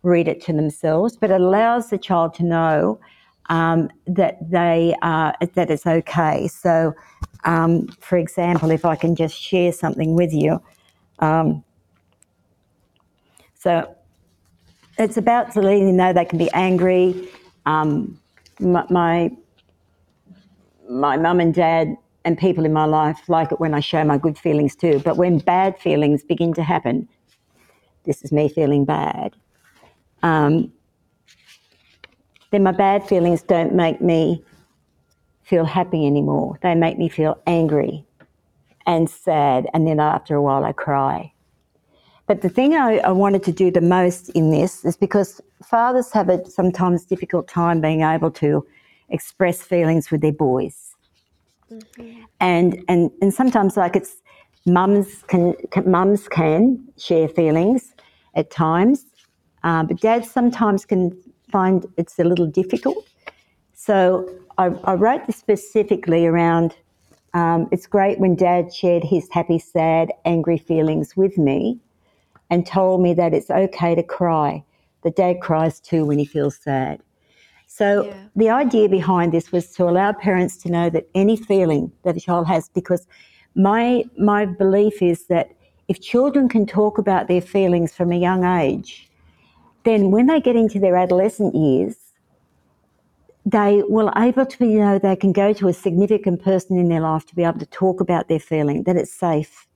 read 0.02 0.26
it 0.26 0.42
to 0.42 0.52
themselves. 0.52 1.16
But 1.16 1.30
it 1.30 1.40
allows 1.40 1.90
the 1.90 1.96
child 1.96 2.34
to 2.34 2.42
know 2.42 2.98
um, 3.50 3.88
that 4.08 4.38
they 4.50 4.96
are 5.00 5.32
that 5.54 5.70
it's 5.70 5.86
okay. 5.86 6.48
So, 6.48 6.92
um, 7.44 7.86
for 8.00 8.18
example, 8.18 8.72
if 8.72 8.84
I 8.84 8.96
can 8.96 9.14
just 9.14 9.40
share 9.40 9.70
something 9.70 10.16
with 10.16 10.32
you, 10.32 10.60
um, 11.20 11.62
so 13.54 13.94
it's 14.98 15.16
about 15.16 15.54
letting 15.54 15.86
them 15.86 15.96
know 15.96 16.12
they 16.12 16.24
can 16.24 16.38
be 16.38 16.50
angry. 16.52 17.28
Um, 17.64 18.20
my 18.58 19.30
my 20.90 21.16
mum 21.16 21.38
and 21.38 21.54
dad 21.54 21.96
and 22.24 22.38
people 22.38 22.64
in 22.64 22.72
my 22.72 22.84
life 22.84 23.28
like 23.28 23.52
it 23.52 23.60
when 23.60 23.74
I 23.74 23.80
show 23.80 24.02
my 24.04 24.18
good 24.18 24.38
feelings 24.38 24.74
too. 24.74 25.00
But 25.04 25.16
when 25.16 25.38
bad 25.38 25.78
feelings 25.78 26.22
begin 26.24 26.54
to 26.54 26.62
happen, 26.62 27.08
this 28.04 28.22
is 28.22 28.32
me 28.32 28.48
feeling 28.48 28.84
bad. 28.84 29.34
Um, 30.22 30.72
then 32.50 32.62
my 32.62 32.72
bad 32.72 33.06
feelings 33.06 33.42
don't 33.42 33.74
make 33.74 34.00
me 34.00 34.42
feel 35.42 35.64
happy 35.64 36.06
anymore. 36.06 36.58
They 36.62 36.74
make 36.74 36.98
me 36.98 37.08
feel 37.08 37.40
angry 37.46 38.04
and 38.86 39.08
sad, 39.08 39.66
and 39.72 39.86
then 39.86 40.00
after 40.00 40.34
a 40.34 40.42
while 40.42 40.64
I 40.64 40.72
cry. 40.72 41.32
But 42.26 42.40
the 42.40 42.48
thing 42.48 42.74
I, 42.74 42.98
I, 42.98 43.10
wanted 43.10 43.42
to 43.44 43.52
do 43.52 43.70
the 43.70 43.82
most 43.82 44.30
in 44.30 44.50
this 44.50 44.84
is 44.84 44.96
because 44.96 45.40
fathers 45.62 46.10
have 46.12 46.30
a 46.30 46.44
sometimes 46.48 47.04
difficult 47.04 47.48
time 47.48 47.80
being 47.80 48.00
able 48.00 48.30
to 48.32 48.66
express 49.10 49.62
feelings 49.62 50.10
with 50.10 50.22
their 50.22 50.32
boys. 50.32 50.83
Mm-hmm. 51.70 52.22
And, 52.40 52.84
and, 52.88 53.10
and 53.20 53.32
sometimes 53.32 53.76
like 53.76 53.96
it's 53.96 54.16
mums 54.66 55.22
can, 55.28 55.54
can, 55.70 55.90
mums 55.90 56.28
can 56.28 56.86
share 56.96 57.28
feelings 57.28 57.94
at 58.34 58.50
times, 58.50 59.06
uh, 59.62 59.82
but 59.84 60.00
dads 60.00 60.30
sometimes 60.30 60.84
can 60.84 61.16
find 61.50 61.86
it's 61.96 62.18
a 62.18 62.24
little 62.24 62.46
difficult. 62.46 63.08
So 63.72 64.28
I, 64.58 64.66
I 64.84 64.94
wrote 64.94 65.26
this 65.26 65.36
specifically 65.36 66.26
around 66.26 66.74
um, 67.34 67.68
it's 67.72 67.86
great 67.86 68.20
when 68.20 68.36
dad 68.36 68.72
shared 68.72 69.02
his 69.02 69.28
happy, 69.30 69.58
sad, 69.58 70.12
angry 70.24 70.56
feelings 70.56 71.16
with 71.16 71.36
me 71.36 71.80
and 72.48 72.64
told 72.64 73.02
me 73.02 73.12
that 73.14 73.34
it's 73.34 73.50
okay 73.50 73.94
to 73.96 74.02
cry. 74.02 74.64
The 75.02 75.10
dad 75.10 75.40
cries 75.40 75.80
too 75.80 76.04
when 76.04 76.18
he 76.18 76.24
feels 76.24 76.56
sad. 76.56 77.00
So 77.76 78.04
yeah. 78.04 78.28
the 78.36 78.50
idea 78.50 78.88
behind 78.88 79.32
this 79.32 79.50
was 79.50 79.72
to 79.72 79.88
allow 79.88 80.12
parents 80.12 80.56
to 80.58 80.70
know 80.70 80.88
that 80.90 81.08
any 81.12 81.36
feeling 81.36 81.90
that 82.04 82.16
a 82.16 82.20
child 82.20 82.46
has, 82.46 82.68
because 82.68 83.08
my 83.56 84.04
my 84.16 84.46
belief 84.46 85.02
is 85.02 85.26
that 85.26 85.48
if 85.88 86.00
children 86.00 86.48
can 86.48 86.66
talk 86.66 86.98
about 86.98 87.26
their 87.26 87.40
feelings 87.40 87.92
from 87.92 88.12
a 88.12 88.16
young 88.16 88.44
age, 88.44 89.10
then 89.82 90.12
when 90.12 90.26
they 90.26 90.40
get 90.40 90.54
into 90.54 90.78
their 90.78 90.96
adolescent 90.96 91.52
years, 91.56 91.96
they 93.44 93.82
will 93.88 94.12
able 94.16 94.46
to 94.46 94.64
you 94.64 94.78
know 94.78 95.00
they 95.00 95.16
can 95.16 95.32
go 95.32 95.52
to 95.52 95.66
a 95.66 95.72
significant 95.72 96.44
person 96.44 96.78
in 96.78 96.88
their 96.88 97.00
life 97.00 97.26
to 97.26 97.34
be 97.34 97.42
able 97.42 97.58
to 97.58 97.66
talk 97.82 98.00
about 98.00 98.28
their 98.28 98.38
feeling 98.38 98.84
that 98.84 98.94
it's 98.94 99.12
safe 99.12 99.66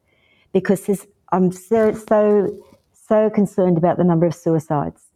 because 0.53 0.89
I'm 1.33 1.51
so 1.51 1.93
so 1.95 2.57
so 2.93 3.29
concerned 3.29 3.77
about 3.77 3.97
the 3.97 4.05
number 4.05 4.27
of 4.27 4.37
suicides. 4.37 5.08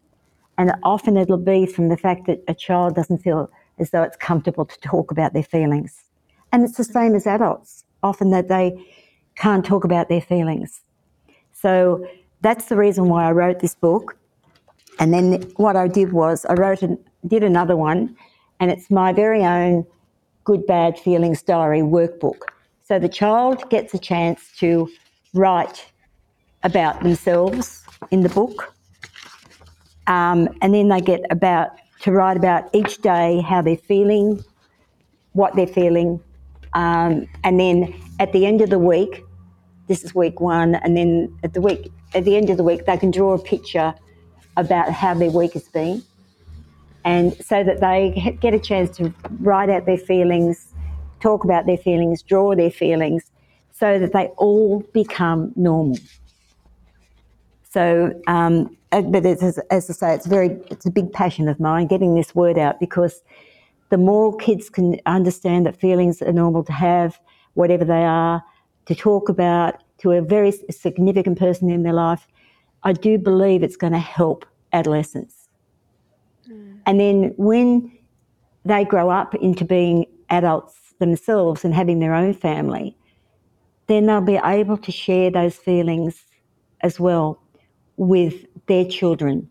And 0.58 0.72
often 0.82 1.16
it'll 1.16 1.38
be 1.38 1.66
from 1.66 1.88
the 1.88 1.96
fact 1.96 2.26
that 2.26 2.42
a 2.48 2.54
child 2.54 2.94
doesn't 2.94 3.18
feel 3.18 3.50
as 3.78 3.90
though 3.90 4.02
it's 4.02 4.16
comfortable 4.16 4.64
to 4.66 4.80
talk 4.80 5.10
about 5.10 5.32
their 5.32 5.42
feelings. 5.42 6.04
And 6.52 6.64
it's 6.64 6.76
the 6.76 6.84
same 6.84 7.14
as 7.14 7.26
adults, 7.26 7.84
often 8.02 8.30
that 8.30 8.48
they 8.48 8.84
can't 9.36 9.64
talk 9.64 9.84
about 9.84 10.08
their 10.08 10.20
feelings. 10.20 10.82
So 11.52 12.06
that's 12.42 12.66
the 12.66 12.76
reason 12.76 13.08
why 13.08 13.26
I 13.26 13.32
wrote 13.32 13.60
this 13.60 13.74
book. 13.74 14.18
And 14.98 15.14
then 15.14 15.42
what 15.56 15.76
I 15.76 15.88
did 15.88 16.12
was 16.12 16.44
I 16.44 16.54
wrote 16.54 16.82
and 16.82 16.98
did 17.26 17.42
another 17.42 17.76
one, 17.76 18.14
and 18.60 18.70
it's 18.70 18.90
my 18.90 19.12
very 19.12 19.44
own 19.44 19.86
good 20.44 20.66
bad 20.66 20.98
feelings 20.98 21.42
diary 21.42 21.80
workbook. 21.80 22.42
So 22.84 22.98
the 22.98 23.08
child 23.08 23.68
gets 23.70 23.94
a 23.94 23.98
chance 23.98 24.50
to 24.58 24.88
write 25.34 25.86
about 26.62 27.02
themselves 27.02 27.82
in 28.10 28.22
the 28.22 28.28
book. 28.28 28.74
Um, 30.06 30.48
and 30.60 30.74
then 30.74 30.88
they 30.88 31.00
get 31.00 31.20
about 31.30 31.70
to 32.00 32.12
write 32.12 32.36
about 32.36 32.68
each 32.74 32.98
day 32.98 33.40
how 33.40 33.62
they're 33.62 33.76
feeling, 33.76 34.42
what 35.32 35.54
they're 35.54 35.66
feeling, 35.66 36.20
um, 36.74 37.26
and 37.44 37.60
then 37.60 37.94
at 38.18 38.32
the 38.32 38.46
end 38.46 38.60
of 38.60 38.70
the 38.70 38.78
week, 38.78 39.22
this 39.88 40.04
is 40.04 40.14
week 40.14 40.40
one, 40.40 40.74
and 40.76 40.96
then 40.96 41.36
at 41.42 41.52
the 41.54 41.60
week 41.60 41.92
at 42.14 42.24
the 42.24 42.36
end 42.36 42.50
of 42.50 42.56
the 42.56 42.64
week 42.64 42.86
they 42.86 42.96
can 42.96 43.10
draw 43.10 43.34
a 43.34 43.38
picture 43.38 43.94
about 44.56 44.90
how 44.90 45.14
their 45.14 45.30
week 45.30 45.52
has 45.52 45.68
been, 45.68 46.02
and 47.04 47.34
so 47.44 47.62
that 47.62 47.80
they 47.80 48.36
get 48.40 48.54
a 48.54 48.58
chance 48.58 48.96
to 48.96 49.12
write 49.40 49.70
out 49.70 49.86
their 49.86 49.98
feelings, 49.98 50.72
talk 51.20 51.44
about 51.44 51.66
their 51.66 51.78
feelings, 51.78 52.22
draw 52.22 52.54
their 52.54 52.70
feelings, 52.70 53.30
so 53.70 53.98
that 53.98 54.12
they 54.12 54.26
all 54.38 54.80
become 54.92 55.52
normal. 55.56 55.96
So, 57.72 58.12
um, 58.26 58.76
uh, 58.92 59.00
but 59.00 59.24
as, 59.24 59.58
as 59.70 59.88
I 59.88 59.92
say, 59.94 60.14
it's 60.14 60.26
very 60.26 60.50
it's 60.70 60.84
a 60.84 60.90
big 60.90 61.10
passion 61.10 61.48
of 61.48 61.58
mine 61.58 61.86
getting 61.86 62.14
this 62.14 62.34
word 62.34 62.58
out 62.58 62.78
because 62.78 63.22
the 63.88 63.96
more 63.96 64.36
kids 64.36 64.68
can 64.68 65.00
understand 65.06 65.64
that 65.64 65.80
feelings 65.80 66.20
are 66.20 66.32
normal 66.32 66.64
to 66.64 66.72
have, 66.72 67.18
whatever 67.54 67.84
they 67.84 68.04
are, 68.04 68.44
to 68.86 68.94
talk 68.94 69.30
about 69.30 69.82
to 69.98 70.12
a 70.12 70.20
very 70.20 70.52
significant 70.70 71.38
person 71.38 71.70
in 71.70 71.82
their 71.82 71.94
life, 71.94 72.28
I 72.82 72.92
do 72.92 73.16
believe 73.16 73.62
it's 73.62 73.76
going 73.76 73.94
to 73.94 73.98
help 73.98 74.44
adolescents. 74.74 75.48
Mm. 76.50 76.80
And 76.84 77.00
then 77.00 77.34
when 77.38 77.90
they 78.66 78.84
grow 78.84 79.08
up 79.08 79.34
into 79.36 79.64
being 79.64 80.04
adults 80.28 80.74
themselves 80.98 81.64
and 81.64 81.72
having 81.72 82.00
their 82.00 82.14
own 82.14 82.34
family, 82.34 82.96
then 83.86 84.06
they'll 84.06 84.20
be 84.20 84.40
able 84.44 84.76
to 84.76 84.92
share 84.92 85.30
those 85.30 85.56
feelings 85.56 86.26
as 86.82 87.00
well 87.00 87.42
with 87.96 88.46
their 88.66 88.84
children 88.84 89.48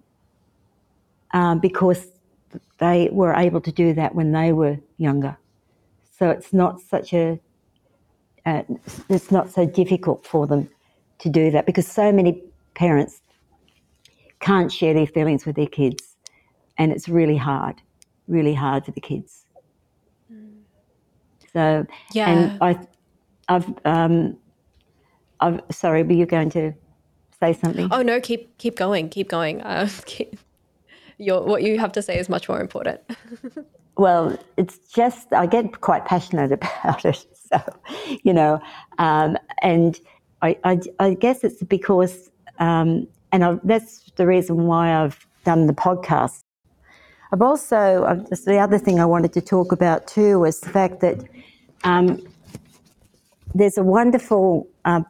um, 1.34 1.60
because 1.60 2.08
they 2.80 3.10
were 3.12 3.34
able 3.34 3.62
to 3.62 3.72
do 3.72 3.94
that 3.94 4.16
when 4.16 4.32
they 4.32 4.52
were 4.52 4.78
younger. 4.98 5.38
So 6.18 6.30
it's 6.30 6.54
not 6.54 6.82
such 6.82 7.14
a 7.14 7.40
uh, 8.46 8.64
it's 9.10 9.32
not 9.32 9.52
so 9.52 9.66
difficult 9.66 10.26
for 10.26 10.48
them 10.48 10.68
to 11.20 11.30
do 11.30 11.52
that 11.52 11.66
because 11.66 11.88
so 11.88 12.12
many 12.12 12.44
parents 12.74 13.22
can't 14.40 14.72
share 14.72 14.94
their 14.94 15.06
feelings 15.06 15.46
with 15.46 15.56
their 15.56 15.68
kids, 15.68 16.16
and 16.78 16.92
it's 16.92 17.08
really 17.08 17.38
hard, 17.38 17.82
really 18.28 18.54
hard 18.56 18.86
for 18.86 18.92
the 18.92 19.02
kids. 19.02 19.46
So 21.54 21.86
Yeah. 22.14 22.30
and 22.30 22.62
I, 22.62 22.80
I've 23.48 23.74
um, 23.86 24.38
I've 25.40 25.62
sorry, 25.72 26.04
were 26.04 26.14
you 26.14 26.26
going 26.26 26.50
to 26.52 26.74
say 27.42 27.54
something? 27.54 27.88
Oh 27.92 28.02
no, 28.02 28.20
keep 28.20 28.58
keep 28.58 28.76
going, 28.76 29.10
keep 29.10 29.30
going. 29.30 29.62
Uh, 29.62 29.90
keep, 30.06 30.38
your 31.18 31.44
what 31.44 31.64
you 31.64 31.80
have 31.80 31.92
to 31.94 32.02
say 32.02 32.18
is 32.18 32.30
much 32.30 32.48
more 32.48 32.62
important. 32.62 33.02
Well, 33.98 34.38
it's 34.58 34.78
just 34.78 35.32
I 35.34 35.46
get 35.46 35.82
quite 35.82 36.06
passionate 36.06 36.52
about 36.60 37.06
it. 37.06 37.24
So, 37.52 37.62
you 38.24 38.34
know, 38.34 38.60
um, 38.98 39.38
and 39.62 40.00
I, 40.42 40.58
I, 40.64 40.80
I 41.00 41.14
guess 41.14 41.44
it's 41.44 41.62
because, 41.62 42.32
um, 42.58 43.08
and 43.32 43.44
I, 43.44 43.60
that's 43.64 44.10
the 44.16 44.26
reason 44.26 44.66
why 44.66 44.96
I've 44.96 45.28
done 45.44 45.68
the 45.68 45.74
podcast. 45.74 46.44
I've 47.32 47.42
also 47.42 48.26
just 48.30 48.46
the 48.46 48.58
other 48.58 48.78
thing 48.78 49.00
I 49.00 49.06
wanted 49.06 49.34
to 49.34 49.42
talk 49.42 49.72
about 49.72 50.08
too 50.08 50.40
was 50.40 50.60
the 50.62 50.70
fact 50.70 51.02
that 51.02 51.24
um, 51.84 52.22
there's 53.54 53.78
a 53.78 53.84
wonderful 53.84 54.68
uh, 54.86 55.02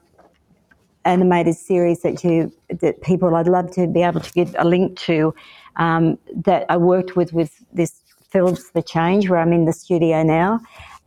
animated 1.05 1.55
series 1.55 2.01
that 2.01 2.23
you 2.23 2.51
that 2.69 3.01
people 3.01 3.35
I'd 3.35 3.47
love 3.47 3.71
to 3.71 3.87
be 3.87 4.03
able 4.03 4.21
to 4.21 4.31
get 4.33 4.55
a 4.57 4.65
link 4.65 4.97
to 4.99 5.33
um, 5.77 6.17
that 6.45 6.65
I 6.69 6.77
worked 6.77 7.15
with 7.15 7.33
with 7.33 7.63
this 7.73 8.01
Films 8.29 8.69
for 8.69 8.81
Change 8.81 9.29
where 9.29 9.39
I'm 9.39 9.53
in 9.53 9.65
the 9.65 9.73
studio 9.73 10.23
now, 10.23 10.59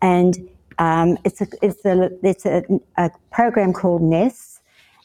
and 0.02 0.36
um, 0.78 1.18
it's 1.24 1.40
a 1.40 1.46
it's 1.62 1.84
a 1.84 2.10
it's 2.22 2.46
a, 2.46 2.64
a 2.96 3.10
program 3.32 3.72
called 3.72 4.02
Ness, 4.02 4.60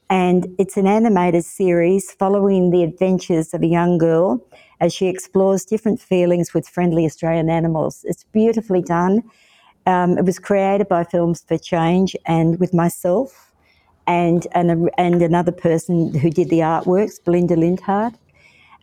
and 0.09 0.47
it's 0.57 0.77
an 0.77 0.87
animated 0.87 1.45
series 1.45 2.11
following 2.11 2.71
the 2.71 2.83
adventures 2.83 3.53
of 3.53 3.61
a 3.61 3.67
young 3.67 3.97
girl 3.97 4.45
as 4.81 4.93
she 4.93 5.07
explores 5.07 5.65
different 5.65 5.99
feelings 5.99 6.53
with 6.53 6.67
friendly 6.67 7.05
Australian 7.05 7.49
animals. 7.49 8.05
It's 8.07 8.23
beautifully 8.25 8.81
done. 8.81 9.23
Um, 9.85 10.17
it 10.17 10.25
was 10.25 10.39
created 10.39 10.87
by 10.87 11.03
Films 11.03 11.43
for 11.47 11.57
Change 11.57 12.15
and 12.25 12.59
with 12.59 12.73
myself 12.73 13.48
and, 14.07 14.47
and, 14.53 14.89
and 14.97 15.21
another 15.21 15.51
person 15.51 16.13
who 16.13 16.29
did 16.29 16.49
the 16.49 16.59
artworks, 16.59 17.23
Belinda 17.23 17.55
Lindhard. 17.55 18.13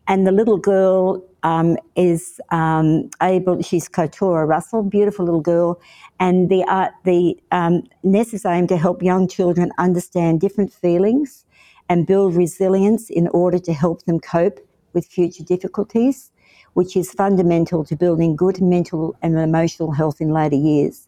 And 0.08 0.26
the 0.26 0.32
little 0.32 0.58
girl 0.58 1.24
um, 1.42 1.76
is 1.96 2.40
um, 2.50 3.10
able, 3.22 3.60
she's 3.62 3.88
Kotora 3.88 4.46
Russell, 4.46 4.82
beautiful 4.82 5.24
little 5.24 5.40
girl. 5.40 5.80
And 6.20 6.48
the 6.48 6.64
art, 6.64 6.92
the 7.04 7.36
um, 7.50 7.82
Ness 8.02 8.32
is 8.32 8.44
aimed 8.44 8.68
to 8.70 8.76
help 8.76 9.02
young 9.02 9.28
children 9.28 9.72
understand 9.78 10.40
different 10.40 10.72
feelings 10.72 11.44
and 11.88 12.06
build 12.06 12.36
resilience 12.36 13.10
in 13.10 13.28
order 13.28 13.58
to 13.58 13.72
help 13.72 14.04
them 14.04 14.20
cope 14.20 14.60
with 14.92 15.06
future 15.06 15.44
difficulties, 15.44 16.30
which 16.74 16.96
is 16.96 17.12
fundamental 17.12 17.84
to 17.84 17.96
building 17.96 18.34
good 18.34 18.60
mental 18.60 19.14
and 19.22 19.38
emotional 19.38 19.92
health 19.92 20.20
in 20.20 20.30
later 20.30 20.56
years. 20.56 21.05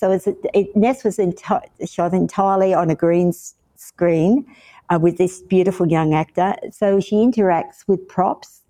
So 0.00 0.10
it's, 0.12 0.26
it, 0.26 0.74
Ness 0.74 1.04
was 1.04 1.18
enti- 1.18 1.68
shot 1.86 2.14
entirely 2.14 2.72
on 2.72 2.88
a 2.88 2.94
green 2.94 3.28
s- 3.28 3.54
screen 3.76 4.46
uh, 4.88 4.98
with 4.98 5.18
this 5.18 5.42
beautiful 5.42 5.86
young 5.88 6.14
actor. 6.14 6.54
So 6.72 7.00
she 7.00 7.16
interacts 7.16 7.86
with 7.86 8.08
props, 8.08 8.62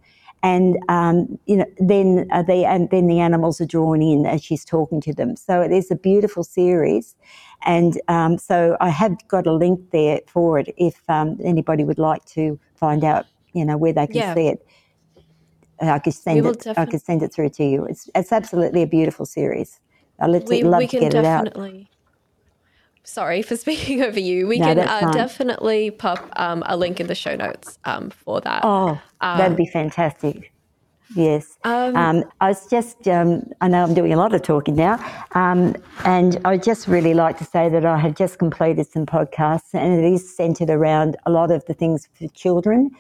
and 0.43 0.77
um, 0.89 1.39
you 1.47 1.59
know, 1.59 1.67
then 1.79 2.27
uh, 2.33 2.43
they 2.43 2.65
and 2.65 2.91
then 2.91 3.07
the 3.07 3.21
animals 3.21 3.61
are 3.61 3.67
drawn 3.67 4.03
in 4.03 4.27
as 4.27 4.43
she's 4.43 4.65
talking 4.65 5.01
to 5.03 5.15
them. 5.15 5.37
So 5.37 5.61
it 5.63 5.71
is 5.71 5.93
a 5.93 5.95
beautiful 5.95 6.43
series, 6.43 7.15
and 7.63 8.01
um, 8.09 8.37
so 8.37 8.77
I 8.81 8.89
have 8.89 9.17
got 9.29 9.47
a 9.47 9.53
link 9.53 9.79
there 9.93 10.23
for 10.27 10.59
it 10.59 10.75
if 10.77 10.97
um, 11.09 11.39
anybody 11.45 11.85
would 11.85 12.01
like 12.01 12.25
to 12.37 12.59
find 12.75 13.05
out, 13.05 13.27
you 13.53 13.65
know, 13.65 13.77
where 13.77 13.93
they 13.93 14.09
can 14.09 14.17
Yeah. 14.17 14.35
see 14.35 14.49
it. 14.49 14.67
I 15.81 16.01
could 16.01 16.15
send 16.15 16.45
it. 16.45 16.67
I 16.77 16.87
defin- 16.87 16.91
could 16.91 17.03
send 17.03 17.23
it 17.23 17.33
through 17.33 17.51
to 17.51 17.65
you. 17.65 17.85
It's 17.85 18.11
it's 18.17 18.33
absolutely 18.33 18.83
a 18.83 18.89
beautiful 18.89 19.27
series. 19.27 19.79
I 20.21 20.29
would 20.29 20.49
we 20.49 20.63
love 20.65 20.81
we 20.81 20.89
to 20.89 20.97
can 20.99 21.01
get 21.01 21.15
it 21.15 21.25
out. 21.25 21.45
definitely. 21.45 21.91
Sorry 23.05 23.43
for 23.43 23.57
speaking 23.67 24.03
over 24.03 24.21
you. 24.21 24.47
We 24.49 24.59
No, 24.59 24.67
can 24.67 24.79
uh, 24.81 25.01
definitely 25.13 25.91
pop 25.91 26.31
um, 26.37 26.63
a 26.67 26.77
link 26.77 27.01
in 27.01 27.07
the 27.09 27.15
show 27.17 27.37
notes 27.37 27.79
um, 27.85 28.11
for 28.11 28.41
that. 28.43 28.63
Oh, 28.65 29.01
that'd 29.37 29.57
be 29.57 29.67
fantastic. 29.67 30.53
Yes. 31.15 31.59
Um, 31.65 31.97
Um, 31.97 32.25
I 32.41 32.49
was 32.49 32.67
just, 32.69 33.09
um, 33.09 33.43
I 33.61 33.69
know 33.69 33.83
I'm 33.85 33.95
doing 33.95 34.13
a 34.13 34.17
lot 34.17 34.35
of 34.35 34.43
talking 34.43 34.77
now, 34.77 34.99
um, 35.35 35.77
and 36.05 36.39
I 36.45 36.57
just 36.57 36.89
really 36.89 37.15
like 37.15 37.39
to 37.39 37.45
say 37.45 37.69
that 37.69 37.85
I 37.85 37.99
have 37.99 38.15
just 38.15 38.39
completed 38.39 38.87
some 38.87 39.07
podcasts, 39.07 39.75
and 39.75 40.05
it 40.05 40.13
is 40.13 40.37
centered 40.37 40.71
around 40.71 41.17
a 41.27 41.31
lot 41.33 41.51
of 41.51 41.65
the 41.67 41.75
things 41.75 42.09
for 42.15 42.29
children. 42.29 42.91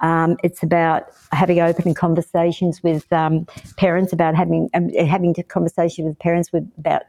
Um, 0.00 0.36
it's 0.42 0.62
about 0.62 1.04
having 1.32 1.60
open 1.60 1.94
conversations 1.94 2.82
with 2.82 3.10
um, 3.12 3.46
parents 3.76 4.12
about 4.12 4.34
having 4.34 4.68
um, 4.74 4.90
having 4.90 5.34
conversation 5.48 6.04
with 6.04 6.18
parents 6.18 6.52
with 6.52 6.70
about 6.78 7.02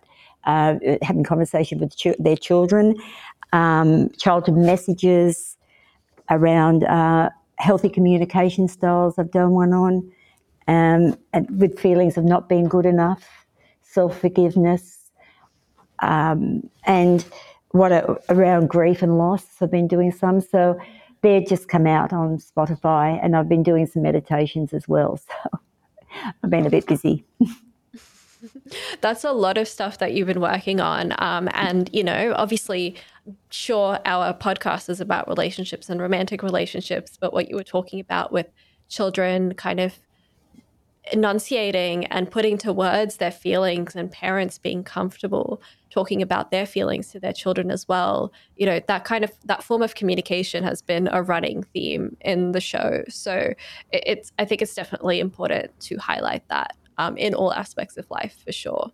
uh, 0.46 0.76
having 1.02 1.24
conversation 1.24 1.80
with 1.80 1.94
their 2.20 2.38
children, 2.38 2.96
um, 3.52 4.10
childhood 4.18 4.56
messages 4.58 5.58
around 6.30 6.86
uh, 6.86 7.30
healthy 7.58 7.90
communication 7.90 8.68
styles. 8.68 9.20
I've 9.20 9.32
done 9.32 9.52
one 9.52 9.74
on 9.74 10.12
um, 10.68 11.18
and 11.34 11.60
with 11.60 11.80
feelings 11.80 12.18
of 12.18 12.24
not 12.24 12.50
being 12.50 12.68
good 12.68 12.86
enough, 12.86 13.46
self 13.82 14.20
forgiveness, 14.20 15.12
um, 16.00 16.70
and 16.86 17.26
what 17.72 17.92
a, 17.92 18.18
around 18.30 18.70
grief 18.70 19.02
and 19.02 19.18
loss. 19.18 19.46
I've 19.62 19.72
been 19.72 19.88
doing 19.88 20.12
some, 20.12 20.42
so 20.42 20.80
they're 21.22 21.42
just 21.42 21.68
come 21.68 21.88
out 21.88 22.14
on 22.14 22.38
Spotify, 22.38 23.20
and 23.22 23.36
I've 23.36 23.50
been 23.50 23.64
doing 23.64 23.86
some 23.86 24.02
meditations 24.02 24.74
as 24.74 24.88
well. 24.88 25.20
So 26.10 26.32
I've 26.44 26.50
been 26.50 26.66
a 26.66 26.70
bit 26.70 26.88
busy. 26.88 27.26
that's 29.02 29.24
a 29.24 29.32
lot 29.32 29.58
of 29.58 29.68
stuff 29.68 29.98
that 30.00 30.14
you've 30.14 30.28
been 30.28 30.42
working 30.42 30.80
on. 30.80 31.14
Um, 31.20 31.50
and, 31.54 31.90
you 31.94 32.04
know, 32.04 32.34
obviously, 32.36 32.96
sure, 33.50 34.00
our 34.06 34.34
podcast 34.34 34.90
is 34.90 35.02
about 35.02 35.28
relationships 35.28 35.90
and 35.90 36.02
romantic 36.02 36.44
relationships, 36.44 37.18
but 37.20 37.34
what 37.34 37.50
you 37.50 37.56
were 37.56 37.64
talking 37.64 38.00
about 38.00 38.32
with 38.32 38.48
children 38.90 39.54
kind 39.54 39.80
of 39.80 40.00
enunciating 41.12 42.06
and 42.08 42.30
putting 42.30 42.58
to 42.58 42.74
words 42.74 43.18
their 43.18 43.32
feelings 43.32 43.96
and 43.96 44.12
parents 44.12 44.58
being 44.58 44.84
comfortable 44.84 45.62
talking 45.98 46.22
about 46.22 46.52
their 46.52 46.68
feelings 46.68 47.10
to 47.12 47.20
their 47.20 47.34
children 47.34 47.72
as 47.72 47.88
well. 47.88 48.32
You 48.56 48.68
know 48.68 48.80
that 48.88 49.04
kind 49.04 49.24
of 49.24 49.32
that 49.46 49.64
form 49.64 49.82
of 49.82 49.96
communication 49.96 50.64
has 50.64 50.80
been 50.92 51.10
a 51.12 51.24
running 51.24 51.64
theme 51.74 52.16
in 52.22 52.52
the 52.52 52.62
show. 52.62 53.04
So 53.10 53.34
it- 53.96 54.04
it's 54.12 54.32
i 54.42 54.46
think 54.46 54.62
it's 54.62 54.76
definitely 54.82 55.18
important 55.20 55.68
to 55.88 55.94
highlight 55.98 56.44
that 56.50 56.72
um, 57.02 57.14
in 57.18 57.34
all 57.34 57.52
aspects 57.64 57.98
of 57.98 58.06
life 58.20 58.36
for 58.46 58.52
sure. 58.52 58.86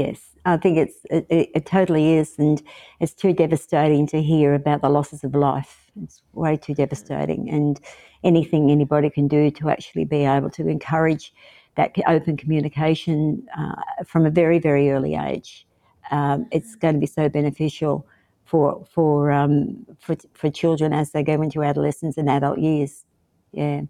Yes, 0.00 0.18
I 0.44 0.58
think 0.58 0.76
it's 0.76 0.98
it, 1.10 1.24
it, 1.30 1.48
it 1.58 1.64
totally 1.66 2.06
is, 2.20 2.38
and 2.38 2.56
it's 3.00 3.14
too 3.22 3.32
devastating 3.32 4.06
to 4.08 4.20
hear 4.30 4.52
about 4.52 4.82
the 4.82 4.90
losses 4.90 5.24
of 5.24 5.34
life. 5.34 5.74
It's 6.02 6.22
way 6.34 6.58
too 6.58 6.74
devastating, 6.74 7.48
and 7.48 7.80
anything 8.22 8.70
anybody 8.70 9.08
can 9.08 9.28
do 9.28 9.50
to 9.58 9.70
actually 9.70 10.04
be 10.04 10.26
able 10.26 10.50
to 10.50 10.68
encourage 10.68 11.32
that 11.76 11.96
open 12.06 12.36
communication 12.36 13.46
uh, 13.60 13.80
from 14.10 14.26
a 14.26 14.30
very 14.40 14.58
very 14.58 14.90
early 14.90 15.14
age, 15.14 15.66
um, 16.10 16.46
it's 16.50 16.74
going 16.74 16.94
to 16.94 17.00
be 17.00 17.06
so 17.06 17.28
beneficial 17.28 18.06
for 18.44 18.84
for 18.90 19.30
um, 19.30 19.86
for 20.00 20.16
for 20.34 20.50
children 20.50 20.92
as 20.92 21.10
they 21.12 21.22
go 21.22 21.40
into 21.42 21.62
adolescence 21.62 22.16
and 22.16 22.28
adult 22.28 22.58
years. 22.58 23.04
Yeah, 23.52 23.82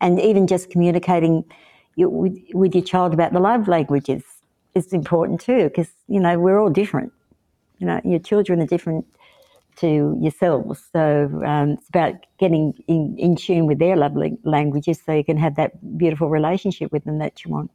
and 0.00 0.20
even 0.20 0.46
just 0.46 0.70
communicating 0.70 1.44
with, 1.96 2.38
with 2.54 2.74
your 2.74 2.84
child 2.84 3.14
about 3.14 3.32
the 3.32 3.40
love 3.40 3.68
languages 3.68 4.22
is 4.74 4.92
important 4.92 5.40
too 5.40 5.64
because 5.64 5.90
you 6.08 6.20
know 6.20 6.38
we're 6.38 6.58
all 6.58 6.70
different 6.70 7.12
you 7.78 7.86
know 7.86 8.00
your 8.04 8.18
children 8.18 8.60
are 8.60 8.66
different 8.66 9.04
to 9.76 10.16
yourselves 10.20 10.82
so 10.92 11.42
um, 11.44 11.70
it's 11.70 11.88
about 11.88 12.14
getting 12.38 12.72
in, 12.88 13.14
in 13.18 13.36
tune 13.36 13.66
with 13.66 13.78
their 13.78 13.96
love 13.96 14.14
languages 14.44 15.00
so 15.04 15.12
you 15.12 15.24
can 15.24 15.36
have 15.36 15.56
that 15.56 15.98
beautiful 15.98 16.28
relationship 16.28 16.90
with 16.92 17.04
them 17.04 17.18
that 17.18 17.44
you 17.44 17.50
want 17.50 17.70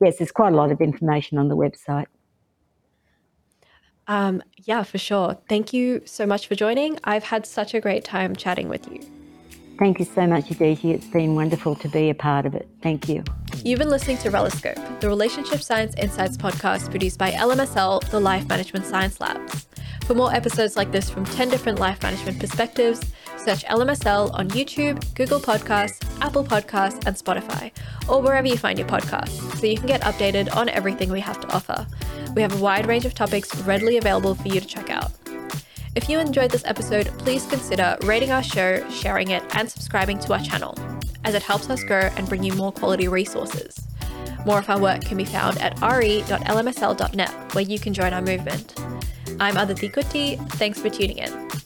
yes, 0.00 0.18
there's 0.18 0.32
quite 0.32 0.52
a 0.52 0.56
lot 0.56 0.70
of 0.70 0.80
information 0.80 1.38
on 1.38 1.48
the 1.48 1.56
website. 1.56 2.06
Um, 4.08 4.42
yeah, 4.56 4.82
for 4.84 4.98
sure. 4.98 5.36
Thank 5.48 5.72
you 5.72 6.02
so 6.04 6.26
much 6.26 6.46
for 6.46 6.54
joining. 6.54 6.98
I've 7.04 7.24
had 7.24 7.44
such 7.44 7.74
a 7.74 7.80
great 7.80 8.04
time 8.04 8.36
chatting 8.36 8.68
with 8.68 8.90
you. 8.90 9.00
Thank 9.78 9.98
you 9.98 10.06
so 10.06 10.26
much, 10.26 10.50
Aditi. 10.50 10.92
It's 10.92 11.06
been 11.06 11.34
wonderful 11.34 11.74
to 11.76 11.88
be 11.88 12.08
a 12.08 12.14
part 12.14 12.46
of 12.46 12.54
it. 12.54 12.66
Thank 12.82 13.08
you. 13.08 13.22
You've 13.62 13.78
been 13.78 13.90
listening 13.90 14.16
to 14.18 14.30
Reloscope, 14.30 15.00
the 15.00 15.08
Relationship 15.08 15.60
Science 15.60 15.94
Insights 15.96 16.36
podcast 16.36 16.90
produced 16.90 17.18
by 17.18 17.32
LMSL, 17.32 18.08
the 18.10 18.20
Life 18.20 18.48
Management 18.48 18.86
Science 18.86 19.20
Labs. 19.20 19.66
For 20.06 20.14
more 20.14 20.32
episodes 20.32 20.76
like 20.76 20.92
this 20.92 21.10
from 21.10 21.24
10 21.24 21.50
different 21.50 21.78
life 21.78 22.02
management 22.02 22.38
perspectives, 22.38 23.00
search 23.46 23.64
LMSL 23.66 24.34
on 24.34 24.48
YouTube, 24.50 25.14
Google 25.14 25.38
Podcasts, 25.38 26.04
Apple 26.20 26.42
Podcasts, 26.42 27.06
and 27.06 27.14
Spotify, 27.14 27.70
or 28.08 28.20
wherever 28.20 28.48
you 28.48 28.58
find 28.58 28.76
your 28.76 28.88
podcasts, 28.88 29.38
so 29.56 29.66
you 29.68 29.76
can 29.76 29.86
get 29.86 30.00
updated 30.00 30.52
on 30.56 30.68
everything 30.68 31.12
we 31.12 31.20
have 31.20 31.40
to 31.40 31.54
offer. 31.54 31.86
We 32.34 32.42
have 32.42 32.52
a 32.52 32.60
wide 32.60 32.86
range 32.88 33.04
of 33.04 33.14
topics 33.14 33.54
readily 33.60 33.98
available 33.98 34.34
for 34.34 34.48
you 34.48 34.58
to 34.58 34.66
check 34.66 34.90
out. 34.90 35.12
If 35.94 36.08
you 36.08 36.18
enjoyed 36.18 36.50
this 36.50 36.64
episode, 36.64 37.06
please 37.18 37.46
consider 37.46 37.96
rating 38.02 38.32
our 38.32 38.42
show, 38.42 38.84
sharing 38.90 39.30
it, 39.30 39.44
and 39.54 39.70
subscribing 39.70 40.18
to 40.20 40.32
our 40.32 40.40
channel, 40.42 40.76
as 41.24 41.36
it 41.36 41.44
helps 41.44 41.70
us 41.70 41.84
grow 41.84 42.10
and 42.16 42.28
bring 42.28 42.42
you 42.42 42.52
more 42.54 42.72
quality 42.72 43.06
resources. 43.06 43.86
More 44.44 44.58
of 44.58 44.68
our 44.68 44.80
work 44.80 45.02
can 45.02 45.18
be 45.18 45.24
found 45.24 45.58
at 45.58 45.80
re.lmsl.net, 45.80 47.54
where 47.54 47.64
you 47.64 47.78
can 47.78 47.94
join 47.94 48.12
our 48.12 48.22
movement. 48.22 48.74
I'm 49.38 49.56
Aditi 49.56 49.88
Kutty. 49.88 50.36
Thanks 50.54 50.80
for 50.80 50.90
tuning 50.90 51.18
in. 51.18 51.65